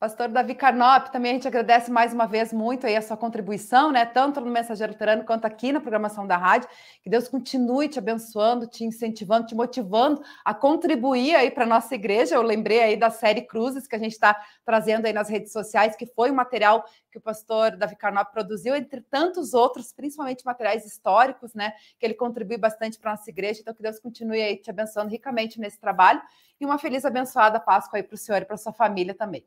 Pastor 0.00 0.28
Davi 0.28 0.54
Carnop, 0.54 1.12
também 1.12 1.32
a 1.32 1.34
gente 1.34 1.46
agradece 1.46 1.90
mais 1.90 2.14
uma 2.14 2.26
vez 2.26 2.54
muito 2.54 2.86
aí 2.86 2.96
a 2.96 3.02
sua 3.02 3.18
contribuição, 3.18 3.92
né? 3.92 4.06
Tanto 4.06 4.40
no 4.40 4.50
Mensageiro 4.50 4.94
Luterano 4.94 5.26
quanto 5.26 5.44
aqui 5.44 5.72
na 5.72 5.78
programação 5.78 6.26
da 6.26 6.38
rádio. 6.38 6.70
Que 7.02 7.10
Deus 7.10 7.28
continue 7.28 7.86
te 7.86 7.98
abençoando, 7.98 8.66
te 8.66 8.82
incentivando, 8.82 9.48
te 9.48 9.54
motivando 9.54 10.22
a 10.42 10.54
contribuir 10.54 11.34
aí 11.34 11.50
para 11.50 11.64
a 11.64 11.66
nossa 11.66 11.94
igreja. 11.94 12.34
Eu 12.34 12.40
lembrei 12.40 12.80
aí 12.80 12.96
da 12.96 13.10
série 13.10 13.42
Cruzes 13.42 13.86
que 13.86 13.94
a 13.94 13.98
gente 13.98 14.12
está 14.12 14.42
trazendo 14.64 15.04
aí 15.04 15.12
nas 15.12 15.28
redes 15.28 15.52
sociais, 15.52 15.94
que 15.94 16.06
foi 16.06 16.30
um 16.30 16.34
material 16.34 16.82
que 17.12 17.18
o 17.18 17.20
pastor 17.20 17.76
Davi 17.76 17.94
Carnop 17.94 18.32
produziu, 18.32 18.74
entre 18.74 19.02
tantos 19.02 19.52
outros, 19.52 19.92
principalmente 19.92 20.46
materiais 20.46 20.86
históricos, 20.86 21.52
né? 21.52 21.74
Que 21.98 22.06
ele 22.06 22.14
contribui 22.14 22.56
bastante 22.56 22.98
para 22.98 23.10
a 23.10 23.16
nossa 23.16 23.28
igreja. 23.28 23.60
Então, 23.60 23.74
que 23.74 23.82
Deus 23.82 24.00
continue 24.00 24.40
aí 24.40 24.56
te 24.56 24.70
abençoando 24.70 25.10
ricamente 25.10 25.60
nesse 25.60 25.78
trabalho. 25.78 26.22
E 26.58 26.64
uma 26.64 26.78
feliz 26.78 27.04
abençoada 27.04 27.60
Páscoa 27.60 27.98
aí 27.98 28.02
para 28.02 28.14
o 28.14 28.18
senhor 28.18 28.40
e 28.40 28.46
para 28.46 28.56
sua 28.56 28.72
família 28.72 29.12
também. 29.12 29.44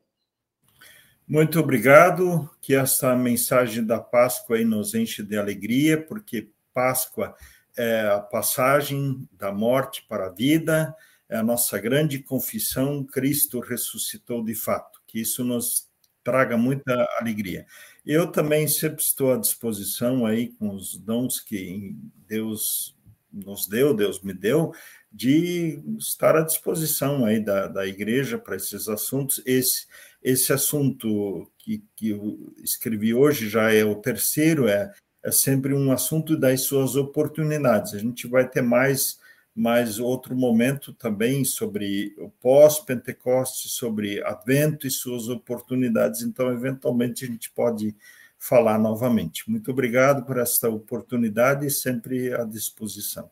Muito 1.26 1.58
obrigado, 1.58 2.50
que 2.60 2.74
essa 2.74 3.16
mensagem 3.16 3.82
da 3.82 3.98
Páscoa 3.98 4.58
nos 4.60 4.94
enche 4.94 5.22
de 5.22 5.38
alegria, 5.38 6.04
porque 6.04 6.50
Páscoa 6.74 7.34
é 7.76 8.02
a 8.08 8.20
passagem 8.20 9.26
da 9.32 9.50
morte 9.50 10.04
para 10.06 10.26
a 10.26 10.30
vida, 10.30 10.94
é 11.26 11.38
a 11.38 11.42
nossa 11.42 11.78
grande 11.78 12.18
confissão, 12.18 13.02
Cristo 13.02 13.58
ressuscitou 13.58 14.44
de 14.44 14.54
fato, 14.54 15.00
que 15.06 15.18
isso 15.18 15.42
nos 15.42 15.88
traga 16.22 16.58
muita 16.58 17.06
alegria. 17.18 17.64
Eu 18.04 18.30
também 18.30 18.68
sempre 18.68 19.02
estou 19.02 19.32
à 19.32 19.38
disposição 19.38 20.26
aí 20.26 20.48
com 20.52 20.74
os 20.74 20.94
dons 20.94 21.40
que 21.40 21.96
Deus 22.28 22.94
nos 23.32 23.66
deu, 23.66 23.94
Deus 23.94 24.22
me 24.22 24.34
deu, 24.34 24.72
de 25.10 25.82
estar 25.98 26.36
à 26.36 26.42
disposição 26.42 27.24
aí 27.24 27.40
da, 27.40 27.66
da 27.66 27.86
igreja 27.86 28.38
para 28.38 28.56
esses 28.56 28.88
assuntos. 28.88 29.42
Esse 29.44 29.86
esse 30.24 30.54
assunto 30.54 31.52
que, 31.58 31.84
que 31.94 32.08
eu 32.08 32.54
escrevi 32.62 33.12
hoje 33.12 33.46
já 33.46 33.70
é 33.70 33.84
o 33.84 33.94
terceiro, 33.94 34.66
é, 34.66 34.90
é 35.22 35.30
sempre 35.30 35.74
um 35.74 35.92
assunto 35.92 36.34
das 36.34 36.62
suas 36.62 36.96
oportunidades. 36.96 37.92
A 37.92 37.98
gente 37.98 38.26
vai 38.26 38.48
ter 38.48 38.62
mais, 38.62 39.20
mais 39.54 39.98
outro 39.98 40.34
momento 40.34 40.94
também 40.94 41.44
sobre 41.44 42.14
o 42.18 42.30
pós-Pentecoste, 42.30 43.68
sobre 43.68 44.24
Advento 44.24 44.86
e 44.86 44.90
suas 44.90 45.28
oportunidades, 45.28 46.22
então, 46.22 46.50
eventualmente, 46.50 47.24
a 47.24 47.28
gente 47.28 47.50
pode 47.50 47.94
falar 48.38 48.78
novamente. 48.78 49.48
Muito 49.50 49.70
obrigado 49.70 50.24
por 50.24 50.38
esta 50.38 50.70
oportunidade 50.70 51.70
sempre 51.70 52.32
à 52.32 52.44
disposição. 52.44 53.30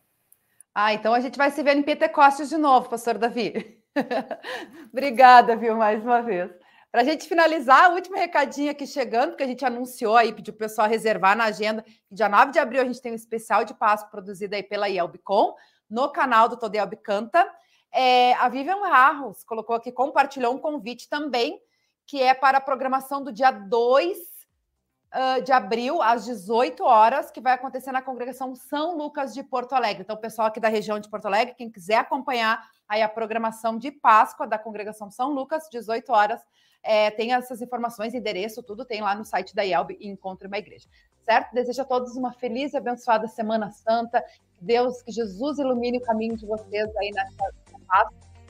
Ah, 0.74 0.93
então 0.95 1.12
a 1.12 1.20
gente 1.20 1.36
vai 1.36 1.51
se 1.51 1.62
ver 1.62 1.76
em 1.76 1.82
Pentecostes 1.82 2.51
de 2.51 2.57
novo, 2.57 2.88
pastor 2.88 3.18
Davi. 3.18 3.78
Obrigada, 4.90 5.55
viu, 5.55 5.76
mais 5.76 6.03
uma 6.03 6.22
vez. 6.22 6.51
Para 6.93 7.01
a 7.01 7.05
gente 7.05 7.26
finalizar, 7.26 7.90
o 7.90 7.95
último 7.95 8.16
recadinho 8.16 8.70
aqui 8.70 8.86
chegando, 8.86 9.34
que 9.34 9.43
a 9.43 9.47
gente 9.47 9.64
anunciou 9.64 10.14
aí, 10.14 10.30
pediu 10.30 10.53
o 10.53 10.57
pessoal 10.59 10.86
reservar 10.86 11.34
na 11.34 11.45
agenda. 11.45 11.82
Dia 12.11 12.28
9 12.28 12.53
de 12.53 12.59
abril 12.59 12.82
a 12.82 12.84
gente 12.84 13.01
tem 13.01 13.12
um 13.12 13.14
especial 13.14 13.64
de 13.64 13.72
Páscoa 13.72 14.11
produzido 14.11 14.55
aí 14.55 14.62
pela 14.62 14.90
Yelbicom, 14.90 15.55
no 15.88 16.11
canal 16.11 16.51
do 16.51 16.57
Todo 16.59 16.74
Yelb 16.74 16.95
Canta. 16.97 17.51
É, 17.90 18.34
a 18.34 18.47
Vivian 18.51 18.84
Arros 18.84 19.43
colocou 19.43 19.74
aqui, 19.74 19.90
compartilhou 19.90 20.55
um 20.55 20.59
convite 20.59 21.09
também, 21.09 21.59
que 22.05 22.20
é 22.20 22.34
para 22.34 22.59
a 22.59 22.61
programação 22.61 23.24
do 23.24 23.32
dia 23.32 23.51
2 23.51 24.18
uh, 24.18 25.43
de 25.43 25.51
abril, 25.51 26.03
às 26.03 26.26
18 26.26 26.84
horas, 26.84 27.30
que 27.30 27.40
vai 27.40 27.55
acontecer 27.55 27.90
na 27.90 28.03
congregação 28.03 28.55
São 28.55 28.99
Lucas 28.99 29.32
de 29.32 29.43
Porto 29.43 29.72
Alegre. 29.72 30.03
Então, 30.03 30.16
o 30.16 30.20
pessoal 30.20 30.49
aqui 30.49 30.61
da 30.61 30.68
região 30.68 30.99
de 30.99 31.09
Porto 31.09 31.24
Alegre, 31.24 31.55
quem 31.55 31.70
quiser 31.70 31.97
acompanhar 31.97 32.62
aí 32.93 33.01
a 33.01 33.09
programação 33.09 33.78
de 33.78 33.90
Páscoa 33.90 34.47
da 34.47 34.59
congregação 34.59 35.11
São 35.11 35.32
Lucas, 35.32 35.66
18 35.72 36.12
horas, 36.12 36.43
é, 36.82 37.11
tem 37.11 37.32
essas 37.32 37.62
informações, 37.62 38.12
endereço, 38.12 38.62
tudo 38.62 38.84
tem 38.84 39.01
lá 39.01 39.14
no 39.14 39.24
site 39.24 39.55
da 39.55 39.62
IELB 39.62 39.97
e 39.99 40.09
Encontre 40.09 40.47
uma 40.47 40.59
Igreja. 40.59 40.86
Certo? 41.22 41.55
Desejo 41.55 41.80
a 41.80 41.84
todos 41.86 42.16
uma 42.16 42.34
feliz 42.34 42.74
e 42.74 42.76
abençoada 42.76 43.26
Semana 43.28 43.70
Santa. 43.70 44.22
Deus, 44.61 45.01
que 45.01 45.11
Jesus 45.11 45.59
ilumine 45.59 45.99
o 45.99 46.03
caminho 46.03 46.36
de 46.36 46.45
vocês 46.45 46.95
aí 46.97 47.11
nessa. 47.14 47.55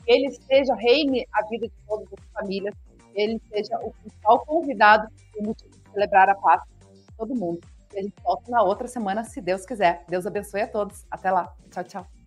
Que 0.03 0.11
Ele 0.11 0.29
seja, 0.31 0.75
reine 0.75 1.25
a 1.31 1.45
vida 1.45 1.67
de 1.67 1.73
todas 1.87 2.07
as 2.11 2.33
famílias. 2.33 2.75
Ele 3.15 3.39
seja 3.49 3.79
o 3.79 3.93
principal 3.93 4.43
convidado 4.45 5.07
de 5.39 5.55
celebrar 5.93 6.29
a 6.29 6.35
paz 6.35 6.63
de 6.91 7.15
todo 7.17 7.33
mundo. 7.33 7.61
E 7.93 7.99
a 7.99 8.01
gente 8.01 8.15
volta 8.21 8.51
na 8.51 8.61
outra 8.61 8.89
semana, 8.89 9.23
se 9.23 9.39
Deus 9.39 9.65
quiser. 9.65 10.03
Deus 10.09 10.25
abençoe 10.25 10.61
a 10.61 10.67
todos. 10.67 11.05
Até 11.09 11.31
lá. 11.31 11.55
Tchau, 11.71 11.83
tchau. 11.85 12.22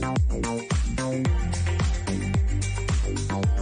Thank 0.00 1.26
you. 1.56 1.61